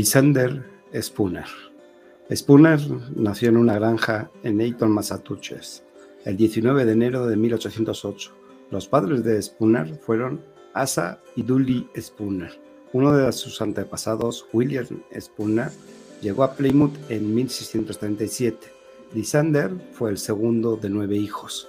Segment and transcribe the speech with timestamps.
[0.00, 0.64] Lysander
[0.98, 1.44] Spooner.
[2.34, 2.80] Spooner
[3.16, 5.82] nació en una granja en Eton, Massachusetts,
[6.24, 8.32] el 19 de enero de 1808.
[8.70, 10.40] Los padres de Spooner fueron
[10.72, 12.50] Asa y Dudley Spooner.
[12.94, 14.86] Uno de sus antepasados, William
[15.20, 15.70] Spooner,
[16.22, 18.68] llegó a Plymouth en 1637.
[19.12, 21.68] Lysander fue el segundo de nueve hijos.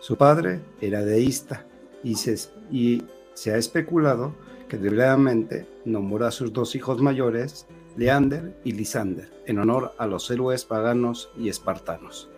[0.00, 1.66] Su padre era deísta
[2.02, 4.32] y se ha especulado
[4.78, 7.66] que nombró a sus dos hijos mayores,
[7.96, 12.30] Leander y Lysander, en honor a los héroes paganos y espartanos.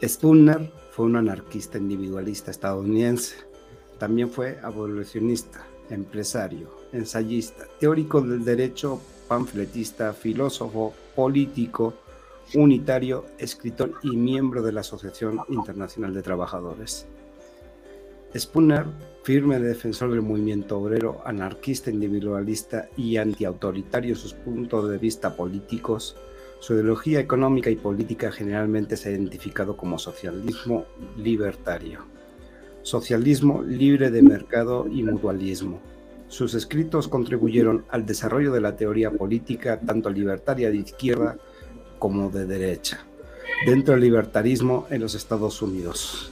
[0.00, 3.34] Spooner fue un anarquista individualista estadounidense.
[3.98, 11.94] También fue abolicionista, empresario, ensayista, teórico del derecho, panfletista, filósofo, político,
[12.54, 17.06] unitario, escritor y miembro de la Asociación Internacional de Trabajadores.
[18.36, 18.86] Spooner,
[19.22, 26.16] firme defensor del movimiento obrero, anarquista, individualista y antiautoritario sus puntos de vista políticos,
[26.58, 30.86] su ideología económica y política generalmente se ha identificado como socialismo
[31.16, 32.00] libertario,
[32.82, 35.80] socialismo libre de mercado y mutualismo.
[36.28, 41.38] Sus escritos contribuyeron al desarrollo de la teoría política tanto libertaria de izquierda
[41.98, 43.04] como de derecha,
[43.66, 46.30] dentro del libertarismo en los Estados Unidos.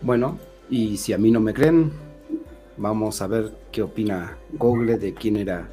[0.00, 0.38] Bueno,
[0.70, 1.92] y si a mí no me creen,
[2.76, 5.68] vamos a ver qué opina Google de quién era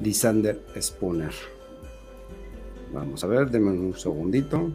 [0.00, 1.32] Lysander Spooner.
[2.92, 4.70] Vamos a ver, denme un segundito.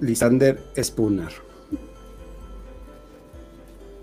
[0.00, 1.32] Lysander Spooner.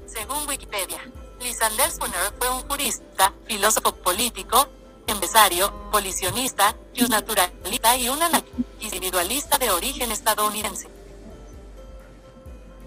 [0.06, 1.00] Según Wikipedia,
[1.40, 4.68] Lysander Spooner fue un jurista, filósofo político,
[5.08, 6.76] empresario, policionista,
[7.10, 8.20] naturalista y un
[8.80, 10.88] individualista de origen estadounidense.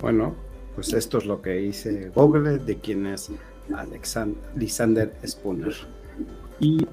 [0.01, 0.35] Bueno,
[0.75, 3.31] pues esto es lo que dice Google de quién es
[3.75, 5.75] Alexander, Lysander Spooner.
[6.61, 6.87] Y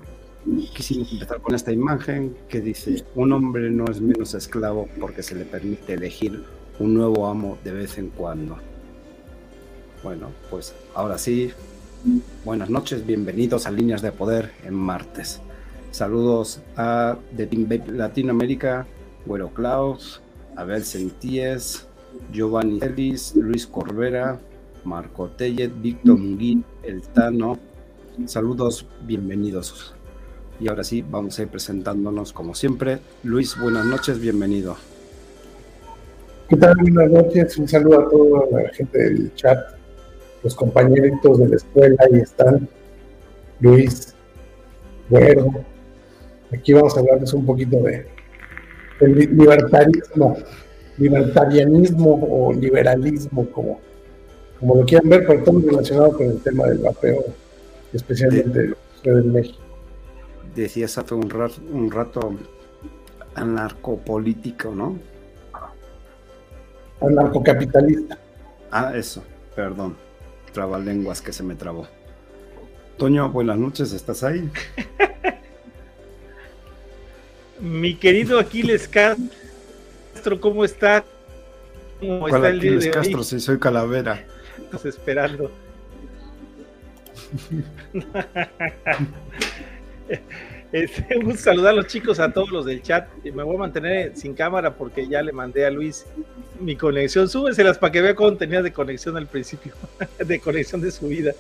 [0.75, 5.35] quisimos empezar con esta imagen que dice, un hombre no es menos esclavo porque se
[5.35, 6.43] le permite elegir
[6.79, 8.57] un nuevo amo de vez en cuando.
[10.03, 11.51] Bueno, pues ahora sí,
[12.43, 15.41] buenas noches, bienvenidos a Líneas de Poder en martes.
[15.91, 18.85] Saludos a de Team Latinoamérica,
[19.25, 20.21] Güero Klaus,
[20.55, 21.87] Abel Sentíes,
[22.31, 24.39] Giovanni Celis, Luis Corbera,
[24.83, 27.57] Marco Tellet, Víctor Munguín, El Tano.
[28.25, 29.95] Saludos, bienvenidos.
[30.59, 32.99] Y ahora sí, vamos a ir presentándonos como siempre.
[33.23, 34.75] Luis, buenas noches, bienvenido.
[36.49, 36.75] ¿Qué tal?
[36.75, 39.82] Buenas noches, un saludo a toda la gente del chat
[40.43, 42.67] los compañeritos de la escuela, ahí están,
[43.61, 44.13] Luis,
[45.09, 45.51] Güero.
[46.51, 48.05] Aquí vamos a hablarles un poquito de,
[48.99, 50.37] libertarismo,
[50.97, 53.79] libertarianismo o liberalismo, como,
[54.59, 57.23] como lo quieran ver, pero todo relacionado con el tema del vapeo,
[57.93, 59.59] especialmente en México.
[60.55, 62.35] Decías hace un rato, un rato
[63.33, 64.99] anarcopolítico, ¿no?
[67.01, 68.19] Anarcocapitalista.
[68.69, 69.23] Ah, eso,
[69.55, 69.95] perdón
[70.53, 71.87] trabalenguas que se me trabó.
[72.97, 74.49] Toño, buenas noches, ¿estás ahí?
[77.59, 81.03] Mi querido Aquiles Castro, ¿cómo está?
[81.99, 84.25] ¿Cómo está el Aquiles Castro, si soy calavera.
[84.57, 85.51] Estás esperando.
[90.73, 93.07] Este, un saludo a los chicos, a todos los del chat.
[93.23, 96.07] Me voy a mantener sin cámara porque ya le mandé a Luis
[96.59, 97.29] mi conexión.
[97.29, 99.73] Súbeselas para que vea cómo tenía de conexión al principio,
[100.17, 101.33] de conexión de su vida.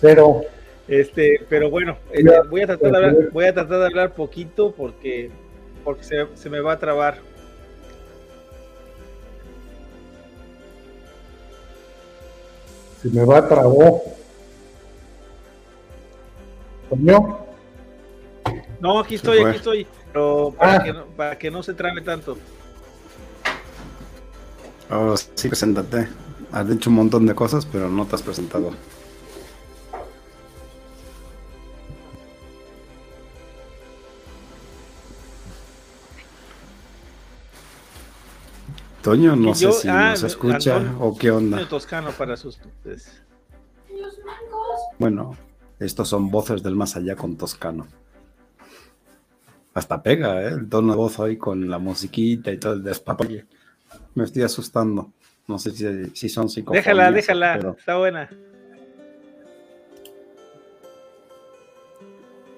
[0.00, 0.42] Pero.
[0.88, 4.72] Este, pero bueno, eh, voy, a tratar de hablar, voy a tratar de hablar poquito
[4.72, 5.30] porque,
[5.84, 7.18] porque se, se me va a trabar.
[13.00, 14.02] Se me va a trabó.
[16.90, 17.51] ¿Coño?
[18.82, 19.86] No, aquí estoy, aquí estoy.
[20.12, 20.82] Pero para, ah.
[20.82, 22.36] que no, para que no se trabe tanto.
[24.90, 26.08] Oh, sí, preséntate.
[26.50, 28.72] Has dicho un montón de cosas, pero no te has presentado.
[39.00, 41.68] Toño, no sé si ah, nos escucha o qué onda.
[41.68, 42.58] Toscano para sus.
[44.98, 45.36] Bueno,
[45.78, 47.86] estos son voces del más allá con Toscano.
[49.74, 50.48] Hasta pega, ¿eh?
[50.48, 53.46] El tono de voz hoy con la musiquita y todo el despapalle.
[54.14, 55.12] Me estoy asustando.
[55.48, 55.70] No sé
[56.14, 56.84] si, son psicofonías.
[56.84, 57.74] Déjala, déjala.
[57.78, 58.30] Está buena.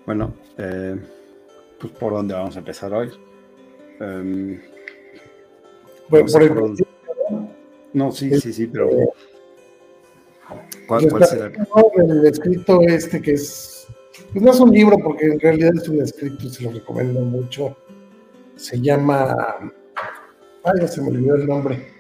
[0.07, 0.97] Bueno, eh,
[1.81, 3.11] pues por dónde vamos a empezar hoy.
[4.01, 4.61] Em,
[6.11, 6.87] Por, por el por dónde.
[7.95, 8.91] No, sí, sí, sí, pero
[10.89, 11.53] ¿cuál, cuál será?
[11.97, 13.74] el escrito este que es,
[14.33, 17.77] pues no es un libro porque en realidad es un escrito, se lo recomiendo mucho.
[18.57, 19.73] Se llama,
[20.63, 21.93] ay, ya se me olvidó el nombre.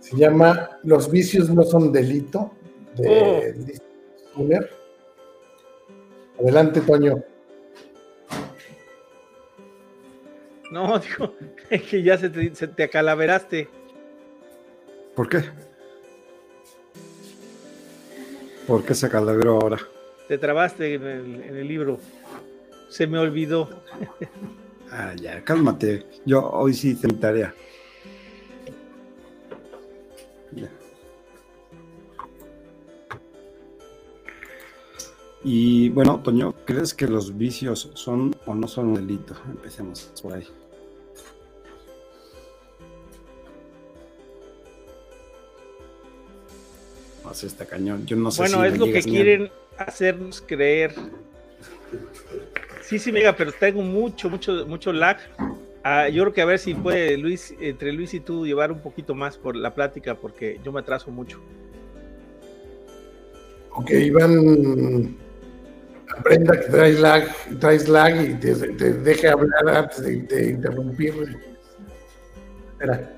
[0.00, 2.52] Se llama Los vicios no son delito,
[2.96, 3.82] de Liz
[4.30, 4.70] Spooner.
[6.40, 7.22] Adelante, Toño.
[10.70, 11.34] No, digo,
[11.88, 13.68] que ya se te, se te acalaveraste.
[15.14, 15.44] ¿Por qué?
[18.66, 19.78] ¿Por qué se calaveró ahora?
[20.28, 21.98] Te trabaste en el, en el libro.
[22.88, 23.68] Se me olvidó.
[24.90, 26.06] Ah, ya, cálmate.
[26.24, 27.54] Yo hoy sí hice mi tarea.
[30.52, 30.70] Ya.
[35.42, 39.34] Y bueno, Toño, ¿crees que los vicios son o no son un delito?
[39.48, 40.46] Empecemos por ahí.
[47.28, 48.06] Así está cañón.
[48.06, 50.94] Yo no sé Bueno, si es lo que quieren hacernos creer.
[52.82, 55.18] Sí, sí, mega, pero tengo mucho, mucho, mucho lag.
[55.82, 58.80] Ah, yo creo que a ver si puede Luis, entre Luis y tú, llevar un
[58.80, 61.40] poquito más por la plática, porque yo me atraso mucho.
[63.70, 65.16] Ok, Iván,
[66.16, 67.28] aprenda que traes lag,
[67.60, 70.58] traes lag y te, te deje hablar antes de, de.
[72.72, 73.15] Espera.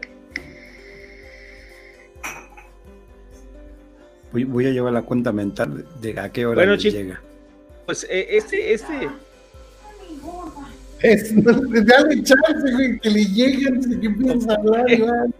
[4.33, 6.99] Voy, voy a llevar la cuenta mental de a qué hora Bueno, me chicos.
[6.99, 7.21] llega.
[7.87, 9.09] Pues eh, este, este,
[11.01, 11.33] Es,
[11.87, 15.35] dale chance, güey, que le llegue antes de que empieces a hablar, Iván.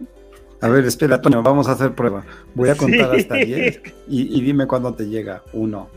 [0.61, 2.25] A ver, espera, Toño, vamos a hacer prueba.
[2.53, 3.21] Voy a contar Sí.
[3.21, 5.43] hasta 10 y, y dime cuándo te llega.
[5.53, 5.89] Uno,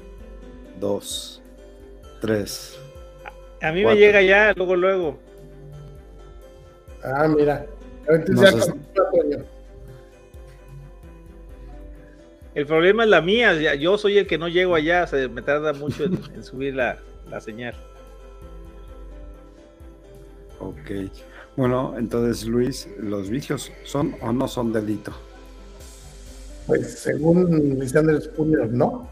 [0.81, 1.43] dos,
[2.21, 2.79] tres.
[3.61, 5.19] a mí me llega ya, luego, luego.
[7.03, 7.67] Ah, mira.
[8.09, 8.73] Entonces ya sé.
[12.55, 15.27] El problema es la mía, ya- yo soy el que no llego allá, o sea,
[15.29, 16.99] me tarda mucho en, en subir la,
[17.31, 17.75] la señal.
[20.61, 21.11] Ok.
[21.57, 25.13] Bueno, entonces, Luis, ¿los vicios son o no son delito?
[26.67, 29.09] Pues según Lisandro Spooner, no.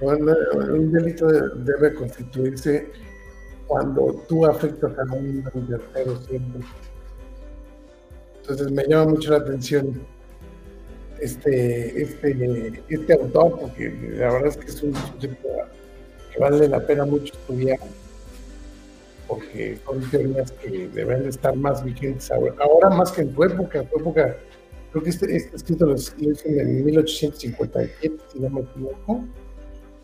[0.00, 0.32] Bueno,
[0.72, 2.90] un delito de- debe constituirse
[3.66, 6.62] cuando tú afectas a un tercero siempre.
[8.42, 10.00] Entonces me llama mucho la atención
[11.20, 15.48] este, este, este autor, porque la verdad es que es un sujeto
[16.32, 17.78] que vale la pena mucho estudiar,
[19.26, 23.42] porque son teorías que deben de estar más vigentes ahora, ahora más que en tu
[23.44, 23.80] época.
[23.80, 24.36] En tu época,
[24.92, 29.24] creo que este, este escrito lo hizo en 1857, si no me equivoco,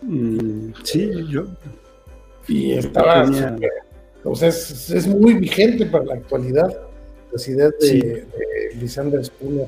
[0.04, 1.46] Mm, sí, yo.
[2.48, 3.56] y estaba, Tenía-
[4.24, 6.76] o sea, es, es muy vigente para la actualidad,
[7.30, 8.00] las ideas de, Sí.
[8.80, 9.66] de Spooner.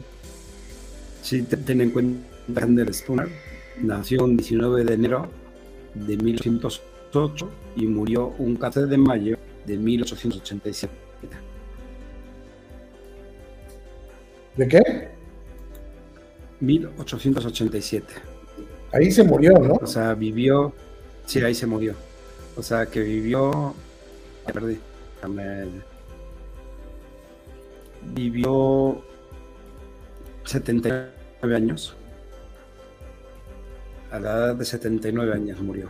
[1.24, 3.28] Sí, te- ten en cuenta que Sander Spooner
[3.80, 5.28] nació un 19 de enero
[5.94, 10.92] de 1808 y murió un 14 de mayo de 1887.
[14.56, 14.82] ¿De qué?
[16.60, 18.06] 1887.
[18.92, 19.74] Ahí se murió, ¿no?
[19.80, 20.72] O sea, vivió.
[21.26, 21.94] Sí, ahí se murió.
[22.56, 23.74] O sea, que vivió.
[24.46, 24.78] Ya perdí.
[28.14, 29.02] Vivió
[30.44, 31.13] 79
[31.52, 31.96] años.
[34.10, 35.88] A la edad de 79 años murió.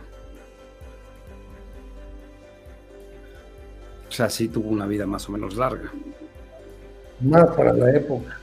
[4.09, 5.91] O sea, sí tuvo una vida más o menos larga.
[7.21, 8.39] Más para la época.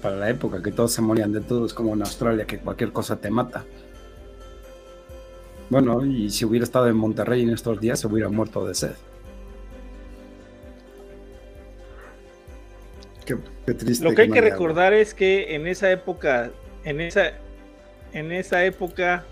[0.00, 2.92] Para la época que todos se morían de todo, es como en Australia, que cualquier
[2.92, 3.64] cosa te mata.
[5.68, 8.94] Bueno, y si hubiera estado en Monterrey en estos días, se hubiera muerto de sed.
[13.66, 14.04] Qué, qué triste.
[14.04, 16.50] Lo que hay que recordar es que en esa época,
[16.84, 17.32] en esa,
[18.12, 19.24] en esa época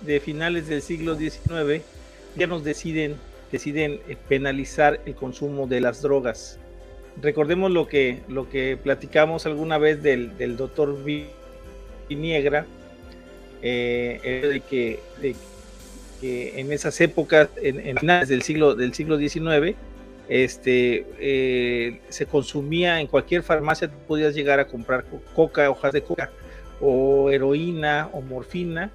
[0.00, 1.82] de finales del siglo XIX,
[2.36, 3.16] ya nos deciden,
[3.52, 6.58] deciden eh, penalizar el consumo de las drogas.
[7.20, 10.96] Recordemos lo que, lo que platicamos alguna vez del, del doctor
[12.08, 12.66] Viniegra,
[13.62, 15.34] eh, de que, de
[16.20, 19.76] que en esas épocas, en, en finales del siglo, del siglo XIX,
[20.30, 26.02] este, eh, se consumía en cualquier farmacia, podías llegar a comprar co- coca, hojas de
[26.02, 26.30] coca,
[26.80, 28.92] o heroína, o morfina,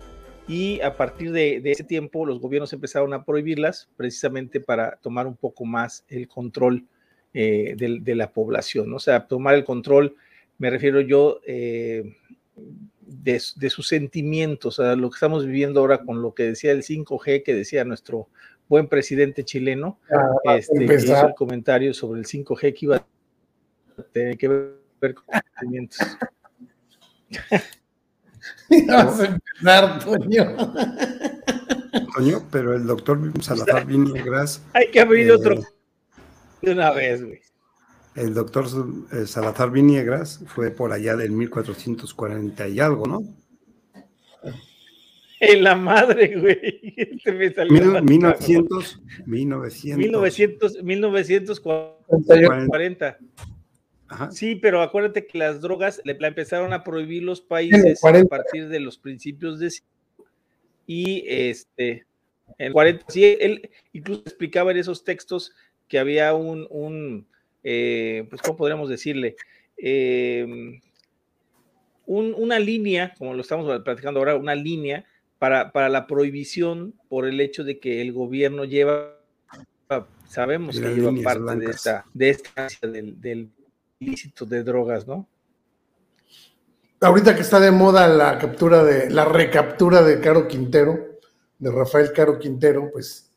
[0.47, 5.35] y a partir de, ese tiempo los gobiernos empezaron a prohibirlas precisamente para tomar un
[5.35, 6.85] poco más el control
[7.33, 10.15] eh, de, la población, o sea, tomar el control,
[10.57, 12.15] me refiero yo, eh,
[13.01, 16.83] de, de sus sentimientos, a lo que estamos viviendo ahora con lo que decía el
[16.83, 18.29] 5G, que decía nuestro
[18.67, 21.29] buen presidente chileno, Ya, este, que hizo empezar.
[21.29, 23.05] el comentario sobre el 5G que iba a
[24.11, 25.25] tiene que ver con
[25.59, 25.99] sentimientos.
[28.87, 30.55] Vas a empezar, Toño.
[32.15, 34.61] Toño, pero el doctor Salazar Viniegas.
[34.73, 35.55] Hay que abrir eh, otro
[36.61, 37.41] de una vez, güey.
[38.15, 38.65] El doctor
[39.11, 43.23] eh, Salazar Viniegas fue por allá del 1440 y algo, ¿no?
[45.39, 46.93] En la madre, güey.
[46.97, 49.97] Este me salió Mil- más 1900, 1900.
[49.97, 53.17] 1900, 1940.
[54.07, 54.31] Ajá.
[54.31, 58.29] Sí, pero acuérdate que las drogas le la empezaron a prohibir los países a 40.
[58.29, 59.71] partir de los principios de
[60.87, 62.05] y este
[62.59, 65.53] en 40 sí, él incluso explicaba en esos textos
[65.87, 67.25] que había un, un
[67.63, 69.35] eh, pues cómo podríamos decirle
[69.77, 70.79] Eh,
[72.05, 75.03] un- una línea, como lo estamos platicando ahora, una línea
[75.45, 79.19] para, para la prohibición por el hecho de que el gobierno lleva,
[80.27, 83.51] sabemos que lleva parte de esta, de esta del, del
[83.99, 85.27] ilícito de drogas, ¿no?
[86.99, 91.19] Ahorita que está de moda la captura de, la recaptura de Caro Quintero,
[91.59, 93.29] de Rafael Caro Quintero, pues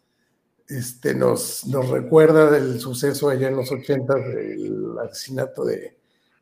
[0.66, 5.98] este, nos, nos recuerda del suceso allá en los 80 del asesinato de,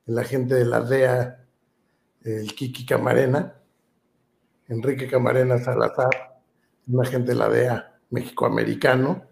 [0.07, 1.45] del agente de la DEA,
[2.23, 3.57] el Kiki Camarena,
[4.69, 6.41] Enrique Camarena Salazar,
[6.89, 9.25] un agente de la DEA mexicoamericano,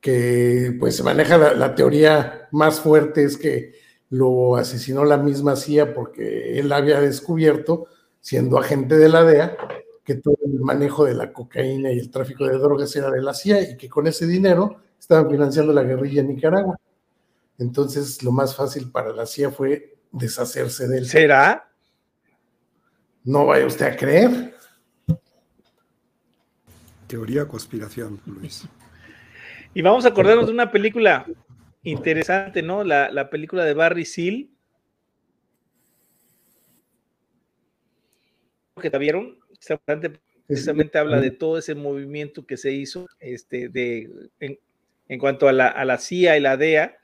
[0.00, 3.74] que pues maneja la, la teoría más fuerte es que
[4.10, 7.86] lo asesinó la misma CIA porque él había descubierto,
[8.20, 9.56] siendo agente de la DEA,
[10.04, 13.34] que todo el manejo de la cocaína y el tráfico de drogas era de la
[13.34, 16.78] CIA y que con ese dinero estaban financiando la guerrilla en Nicaragua.
[17.58, 21.06] Entonces, lo más fácil para la CIA fue deshacerse de él.
[21.06, 21.70] ¿Será?
[23.28, 24.54] No vaya usted a creer.
[27.06, 28.66] Teoría conspiración, Luis.
[29.74, 31.26] Y vamos a acordarnos de una película
[31.82, 32.84] interesante, ¿no?
[32.84, 34.48] La, la película de Barry Seal.
[38.80, 39.38] ¿Que te vieron?
[40.46, 44.08] Precisamente habla de todo ese movimiento que se hizo este, de,
[44.40, 44.58] en,
[45.06, 46.96] en cuanto a la, a la CIA y la DEA,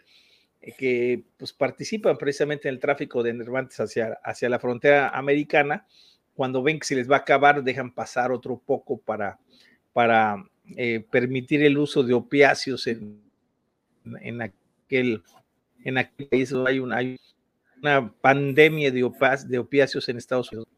[0.63, 5.87] eh, que pues, participan precisamente en el tráfico de enervantes hacia, hacia la frontera americana.
[6.35, 9.39] Cuando ven que se les va a acabar, dejan pasar otro poco para,
[9.93, 10.45] para
[10.77, 13.21] eh, permitir el uso de opiáceos en,
[14.21, 15.23] en aquel
[15.85, 17.21] en aquel país hay una, hay
[17.83, 19.05] una pandemia de
[19.59, 20.69] opiáceos en Estados Unidos.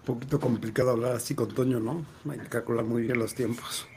[0.00, 2.04] Un poquito complicado hablar así con Toño, ¿no?
[2.30, 3.88] Hay que calcular muy bien los tiempos.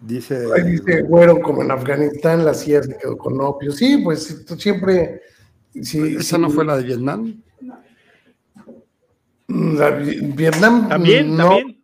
[0.00, 3.72] Dice, Ahí dice, güero, como en Afganistán, la CIA se quedó con opio.
[3.72, 5.22] Sí, pues esto siempre.
[5.82, 7.42] Sí, ¿esa sí, no fue la de Vietnam?
[9.48, 11.82] la Vi- Vietnam También, no también.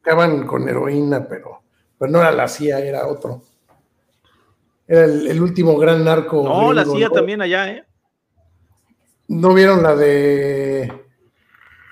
[0.00, 1.62] acaban con heroína, pero,
[1.98, 3.42] pero no era la CIA, era otro.
[4.86, 6.42] Era el, el último gran narco.
[6.42, 7.14] No, la CIA ¿no?
[7.14, 7.84] también allá, ¿eh?
[9.28, 10.92] ¿No vieron la de.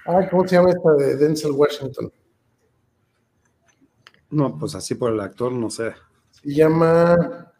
[0.05, 2.13] Ay, ¿cómo se llama esta de Denzel Washington?
[4.31, 5.93] No, pues así por el actor, no sé.
[6.31, 7.53] Se llama.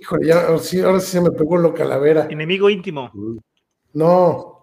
[0.00, 2.26] Híjole, ya, ahora sí, ahora sí se me pegó lo calavera.
[2.30, 3.10] Enemigo íntimo.
[3.92, 4.60] No.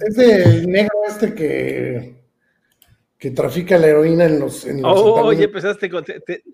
[0.00, 2.22] Es del negro este que.
[3.18, 4.64] que trafica la heroína en los.
[4.64, 6.04] En los Oh, oye, empezaste con.
[6.04, 6.44] te- te-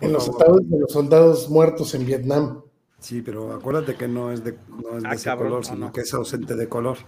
[0.00, 2.62] en los ataúdes de los soldados muertos en Vietnam.
[3.06, 5.72] Sí, pero acuérdate que no es de, no es de Ah, ese cabrón, color, no,
[5.74, 5.92] sino no.
[5.92, 6.98] que es ausente de color.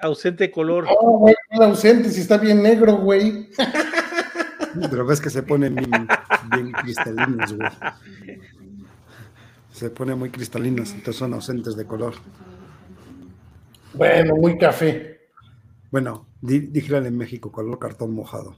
[0.00, 0.86] ausente de color.
[0.88, 3.50] Oh, güey, no era ausente, si está bien negro, güey.
[4.90, 6.08] Pero ves que se ponen bien,
[6.50, 7.68] bien cristalinos, güey.
[9.72, 12.14] Se ponen muy cristalinos, entonces son ausentes de color.
[13.92, 15.20] Bueno, muy café.
[15.90, 18.56] Bueno, di- dígale en México, color cartón mojado.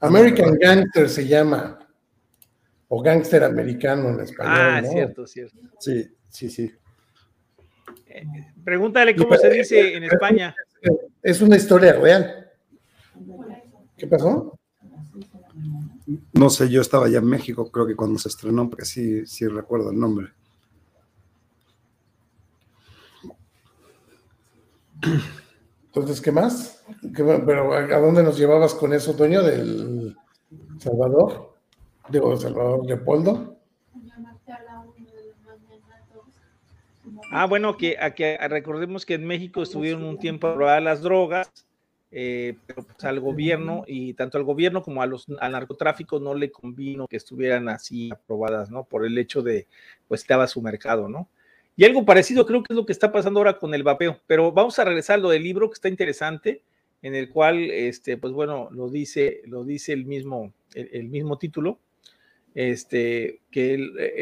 [0.00, 1.78] American Gangster se llama.
[2.92, 4.54] O Gangster Americano en español.
[4.58, 4.90] Ah, ¿no?
[4.90, 5.56] cierto, cierto.
[5.78, 6.74] Sí, sí, sí.
[8.64, 10.54] Pregúntale cómo se dice en España.
[11.22, 12.50] Es una historia real.
[13.96, 14.58] ¿Qué pasó?
[16.32, 19.46] No sé, yo estaba ya en México, creo que cuando se estrenó, porque sí, sí
[19.46, 20.32] recuerdo el nombre.
[25.86, 26.84] Entonces, ¿qué más?
[27.14, 29.44] ¿Pero a, a dónde nos llevabas con eso, Toño?
[29.44, 30.16] ¿Del
[30.78, 31.49] Salvador?
[32.10, 33.56] Digo, Salvador Leopoldo.
[37.32, 41.50] Ah, bueno, que, a que recordemos que en México estuvieron un tiempo aprobadas las drogas,
[42.10, 46.34] eh, pero pues al gobierno y tanto al gobierno como a los, al narcotráfico no
[46.34, 48.84] le convino que estuvieran así aprobadas, ¿no?
[48.84, 49.68] Por el hecho de,
[50.08, 51.28] pues estaba su mercado, ¿no?
[51.76, 54.20] Y algo parecido creo que es lo que está pasando ahora con el vapeo.
[54.26, 56.62] Pero vamos a regresar a lo del libro que está interesante,
[57.00, 61.78] en el cual, este, pues bueno, lo dice, lo dice el mismo, el, mismo título,
[62.54, 63.76] este, que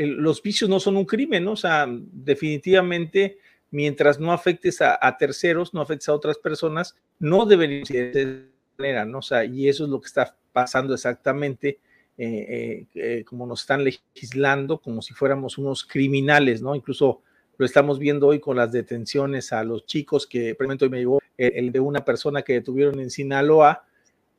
[0.06, 1.52] los vicios no son un crimen, ¿no?
[1.52, 3.38] O sea, definitivamente,
[3.70, 9.04] mientras no afectes a, terceros, no afectes a otras personas, no deberían ser de manera,
[9.04, 9.18] ¿no?
[9.18, 11.78] O sea, y eso es lo que está pasando exactamente
[12.20, 16.74] eh, eh, eh, como nos están legislando, como si fuéramos unos criminales, ¿no?
[16.74, 17.22] Incluso
[17.58, 20.98] lo estamos viendo hoy con las detenciones a los chicos que, por ejemplo, hoy me
[20.98, 23.84] llegó el, de una persona que detuvieron en Sinaloa,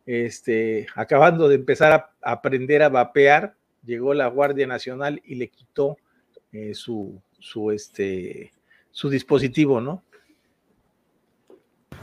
[0.06, 5.98] este, acabando de empezar a, aprender a vapear, llegó la Guardia Nacional y le quitó
[6.74, 8.52] su, su, este,
[8.92, 10.04] su dispositivo, ¿no?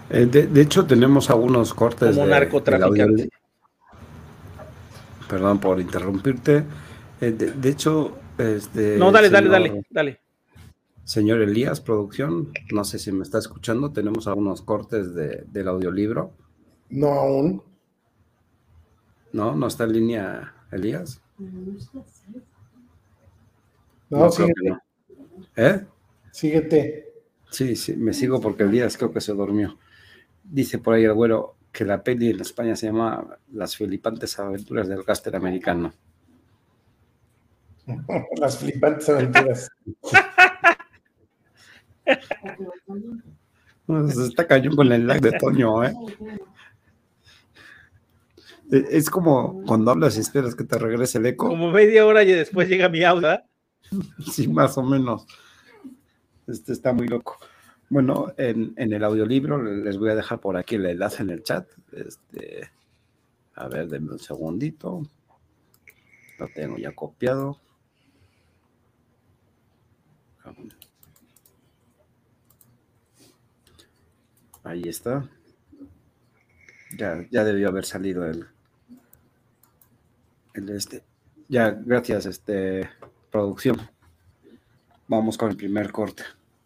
[0.09, 2.15] de, hecho, tenemos algunos cortes.
[2.15, 3.29] Como narcotraficante
[5.27, 6.65] perdón por interrumpirte.
[7.21, 8.97] Eh, de, hecho, este.
[8.97, 10.21] No, dale, dale, dale, dale.
[11.05, 16.33] Señor Elías, producción, no sé si me está escuchando, tenemos algunos cortes del audiolibro.
[16.91, 17.63] No aún.
[19.33, 21.23] No, no está en línea Elías.
[24.11, 24.79] No, síguete.
[25.57, 25.87] ¿Eh?
[26.31, 27.13] Síguete.
[27.51, 29.79] Sí, sí, me sigo porque Elías creo que se durmió.
[30.43, 34.89] Dice por ahí el güero, que la peli en España se llama Las flipantes aventuras
[34.89, 35.93] del gáster americano.
[38.41, 39.71] Las flipantes aventuras.
[44.15, 45.93] se está cayendo con el lag de Toño, ¿eh?
[48.73, 48.85] ¿Eh?
[48.91, 51.49] Es como cuando hablas y esperas que te regrese el eco.
[51.49, 53.41] Como media hora y después llega mi audio.
[54.33, 55.27] Sí, más o menos.
[56.49, 57.39] Este está muy loco.
[57.89, 61.69] Bueno, en, el audiolibro les voy a dejar por aquí el enlace en el chat.
[61.93, 62.69] Este,
[63.55, 65.03] a ver, denme un segundito.
[66.39, 67.61] Lo tengo ya copiado.
[74.65, 75.29] Ahí está.
[76.99, 78.49] Ya, ya debió haber salido el,
[80.57, 81.03] el este.
[81.49, 82.89] Ya, gracias, este
[83.31, 83.77] producción.
[85.09, 86.25] Vamos con el primer corte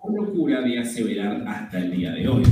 [0.08, 2.42] locura de aseverar hasta el día de hoy.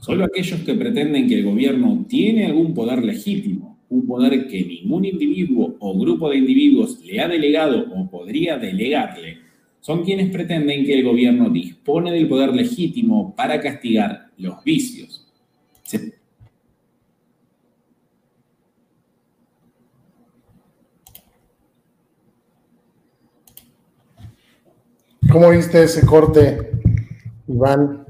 [0.00, 5.04] Solo aquellos que pretenden que el gobierno tiene algún poder legítimo, un poder que ningún
[5.04, 9.38] individuo o grupo de individuos le ha delegado o podría delegarle,
[9.80, 15.19] son quienes pretenden que el gobierno dispone del poder legítimo para castigar los vicios.
[25.30, 26.72] ¿Cómo viste ese corte,
[27.46, 28.04] Iván?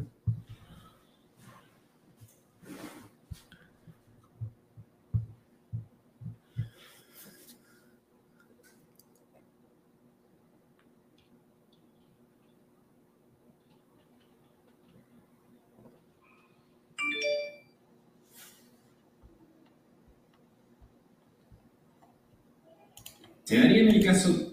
[23.44, 24.49] Se daría en el caso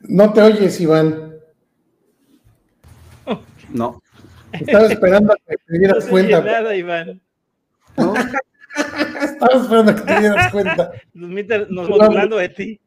[0.00, 1.34] no te oyes, Iván.
[3.70, 4.02] No.
[4.52, 6.40] Estaba esperando a que te dieras no cuenta.
[6.40, 7.20] nada, Iván.
[7.96, 8.14] ¿No?
[8.14, 10.92] Estaba esperando a que te dieras cuenta.
[11.14, 12.80] Nos, hablando de ti.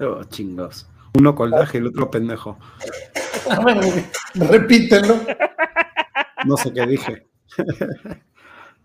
[0.00, 0.88] Oh, chingos.
[1.18, 2.58] Uno coldaje y el otro pendejo.
[4.34, 5.20] Repítelo.
[6.46, 7.26] No sé qué dije.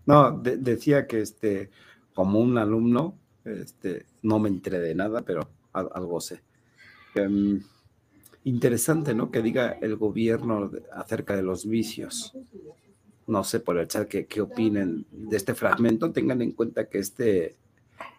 [0.06, 1.72] No, decía que este,
[2.14, 6.42] como un alumno, este, no me enteré de nada, pero algo sé.
[7.16, 7.62] Em,
[8.44, 9.30] interesante, ¿no?
[9.30, 12.36] Que diga el gobierno acerca de los vicios.
[13.26, 16.12] No sé por el chat qué, opinen de este fragmento.
[16.12, 17.56] Tengan en cuenta que este,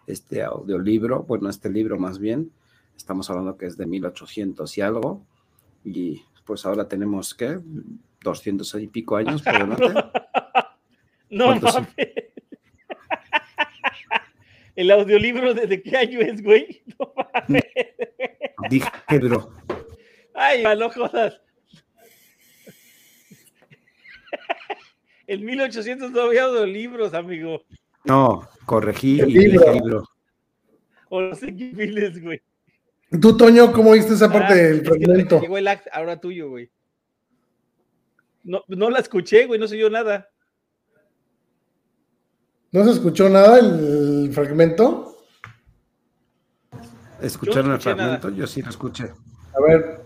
[0.06, 2.50] este audiolibro, bueno, este libro más bien,
[2.96, 5.24] estamos hablando que es de 1800 y algo,
[5.84, 7.58] y pues ahora tenemos, ¿qué?
[8.22, 9.94] 200 y pico años por delante.
[11.30, 11.88] No mames.
[14.76, 16.82] ¿El audiolibro desde qué año es, güey?
[16.98, 17.64] No mames.
[18.68, 19.50] Dije, bro.
[20.34, 21.40] Ay, no jodas.
[25.26, 27.62] En 1800 no había audiolibros, amigo.
[28.04, 30.04] No, corregí y dije libro.
[31.10, 32.40] O no sé qué miles, güey.
[33.20, 35.40] Tú, Toño, ¿cómo viste esa parte ah, del fragmento?
[35.40, 36.70] Llegó el act, ahora tuyo, güey.
[38.44, 40.30] No, no la escuché, güey, no se oyó nada.
[42.70, 45.17] ¿No se escuchó nada el fragmento?
[47.20, 48.30] ¿Escucharon el fragmento?
[48.30, 49.12] Yo sí lo escuché.
[49.54, 50.00] A ver.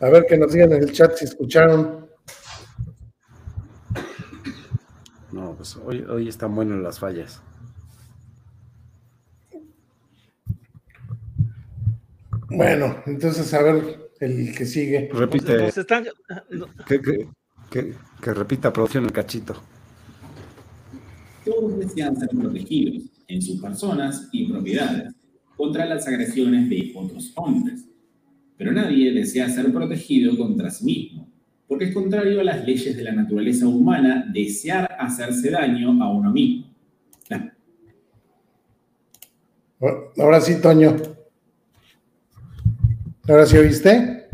[0.00, 2.08] A ver que nos digan en el chat si escucharon.
[5.30, 7.40] No, pues hoy, hoy están buenas las fallas.
[12.48, 15.08] Bueno, entonces a ver el que sigue.
[15.12, 15.58] Repite.
[15.58, 16.04] Nos están...
[16.86, 17.28] que, que,
[17.70, 19.54] que, que, repita producción el cachito.
[21.44, 25.14] Todos desean ser protegidos en sus personas y propiedades
[25.56, 27.86] contra las agresiones de otros hombres.
[28.56, 31.28] Pero nadie desea ser protegido contra sí mismo,
[31.66, 36.30] porque es contrario a las leyes de la naturaleza humana desear hacerse daño a uno
[36.30, 36.72] mismo.
[40.16, 40.96] Ahora sí, Toño.
[43.28, 44.28] Ahora sí, ¿oíste?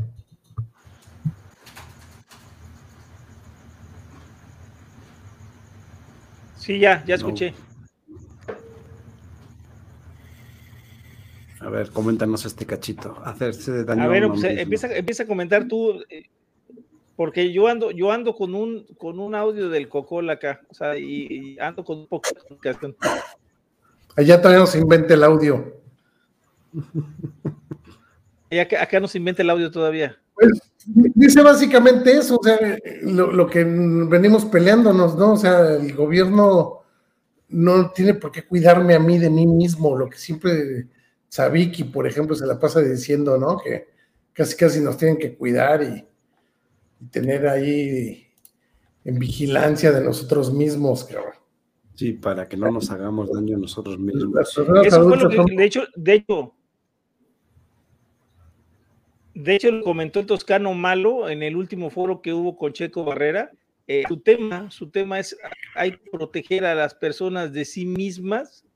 [6.57, 7.54] Sí, ya, ya escuché.
[11.68, 13.14] A ver, coméntanos este cachito.
[13.22, 14.04] Hacerse daño.
[14.04, 16.22] A ver, pues, empieza, empieza a comentar tú, eh,
[17.14, 20.96] porque yo ando, yo ando con un, con un audio del Cocol acá, o sea,
[20.96, 22.96] y, ando con un poco de comunicación.
[24.16, 25.76] Allá todavía no se inventa el audio.
[28.50, 30.18] Y acá, acá no se inventa el audio todavía.
[30.33, 30.48] Pues,
[30.87, 35.35] dice básicamente eso, o sea, lo, lo, que venimos peleándonos, ¿no?
[35.35, 36.81] O sea, el gobierno
[37.50, 40.87] no tiene por qué cuidarme a mí de mí mismo, lo que siempre
[41.28, 43.58] Sabiki, por ejemplo, se la pasa diciendo, ¿no?
[43.58, 43.88] Que
[44.32, 46.04] casi casi nos tienen que cuidar y,
[47.10, 48.26] tener ahí
[49.04, 51.34] en vigilancia de nosotros mismos, cabrón.
[51.94, 54.34] Sí, para que no nos hagamos daño a nosotros mismos.
[54.40, 56.54] Eso fue lo que, de hecho, de hecho,
[59.34, 63.04] de hecho lo comentó el Toscano Malo en el último foro que hubo con Checo
[63.04, 63.50] Barrera.
[63.86, 65.36] Eh, su tema, su tema es
[65.74, 68.67] hay que proteger a las personas de sí mismas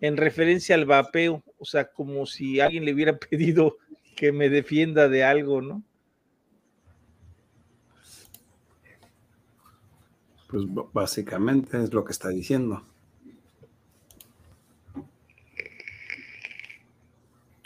[0.00, 3.76] en referencia al vapeo, o sea, como si alguien le hubiera pedido
[4.16, 5.82] que me defienda de algo, ¿no?
[10.48, 12.84] Pues básicamente es lo que está diciendo.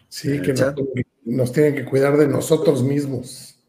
[0.09, 0.55] Sí, que
[1.25, 3.61] nos, tienen que cuidar de nosotros mismos.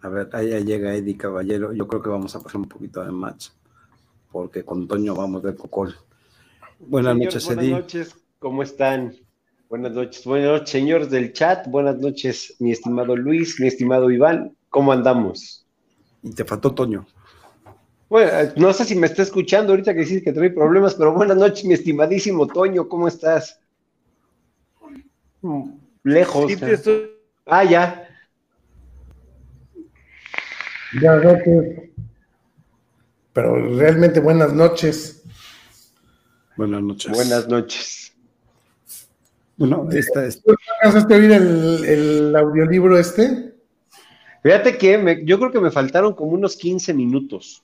[0.00, 1.72] A ver, ahí llega Eddie Caballero.
[1.72, 3.48] Yo creo que vamos a pasar un poquito de match,
[4.30, 5.94] porque con Toño vamos de cocol.
[6.78, 9.14] Buenas noches, Buenas noches, ¿cómo están?
[9.68, 11.66] Buenas noches, buenas noches, señores del chat.
[11.68, 14.54] Buenas noches, mi estimado Luis, mi estimado Iván.
[14.68, 15.66] ¿Cómo andamos?
[16.22, 17.06] Y te faltó Toño.
[18.08, 21.12] Bueno, eh, no sé si me está escuchando ahorita que dices que trae problemas, pero
[21.12, 23.58] buenas noches, mi estimadísimo Toño, ¿cómo estás?
[25.40, 25.70] Mm,
[26.04, 26.52] lejos.
[27.46, 28.08] Ah, ya.
[31.00, 31.20] Ya,
[33.32, 35.24] Pero realmente buenas noches.
[36.56, 37.12] Buenas noches.
[37.12, 38.16] Buenas noches.
[39.56, 40.42] Bueno, esta es.
[40.82, 43.54] ¿Alcanzaste a oír el, el, audiolibro este?
[44.42, 47.62] Fíjate que yo creo que me faltaron como unos 15 minutos.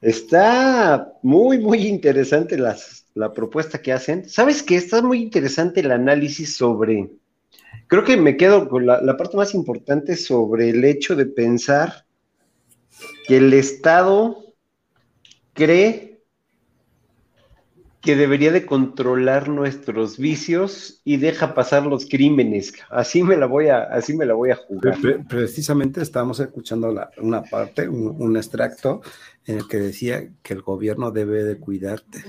[0.00, 4.28] Está muy, muy interesante las, la propuesta que hacen.
[4.28, 4.76] ¿Sabes qué?
[4.76, 7.10] Está muy interesante el análisis sobre.
[7.86, 12.06] Creo que me quedo con la, la parte más importante sobre el hecho de pensar
[13.26, 14.54] que el Estado
[15.52, 16.09] cree
[18.00, 22.72] que debería de controlar nuestros vicios y deja pasar los crímenes.
[22.88, 24.96] Así me la voy a, así me la voy a jugar.
[25.28, 29.02] Precisamente estábamos escuchando una parte, un, extracto
[29.44, 32.24] en el que decía que el gobierno debe de cuidarte.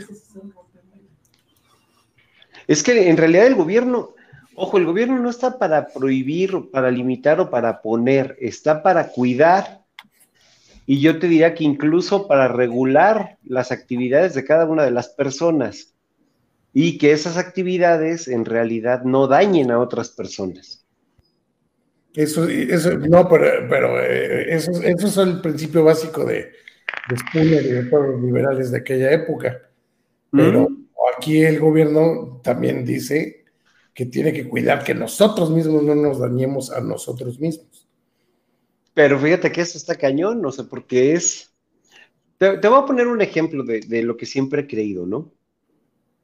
[2.67, 4.13] Es que en realidad el gobierno,
[4.55, 9.81] ojo, el gobierno no está para prohibir, para limitar o para poner, está para cuidar
[10.91, 15.08] y yo te diría que incluso para regular las actividades de cada una de las
[15.08, 15.95] personas
[16.73, 20.86] y que esas actividades en realidad no dañen a otras personas.
[22.13, 26.51] Eso, eso no, pero, pero eh, eso, eso, es el principio básico de,
[27.08, 29.62] de Spooner y de todos los liberales de aquella época.
[30.30, 30.67] Pero
[31.17, 33.45] aquí el gobierno también dice
[33.93, 37.70] que tiene que cuidar que nosotros mismos no nos dañemos a nosotros mismos.
[38.93, 41.54] Pero fíjate que eso está cañón, no sé por qué es.
[42.38, 45.32] Te, voy a poner un ejemplo de, lo que siempre he creído, ¿no?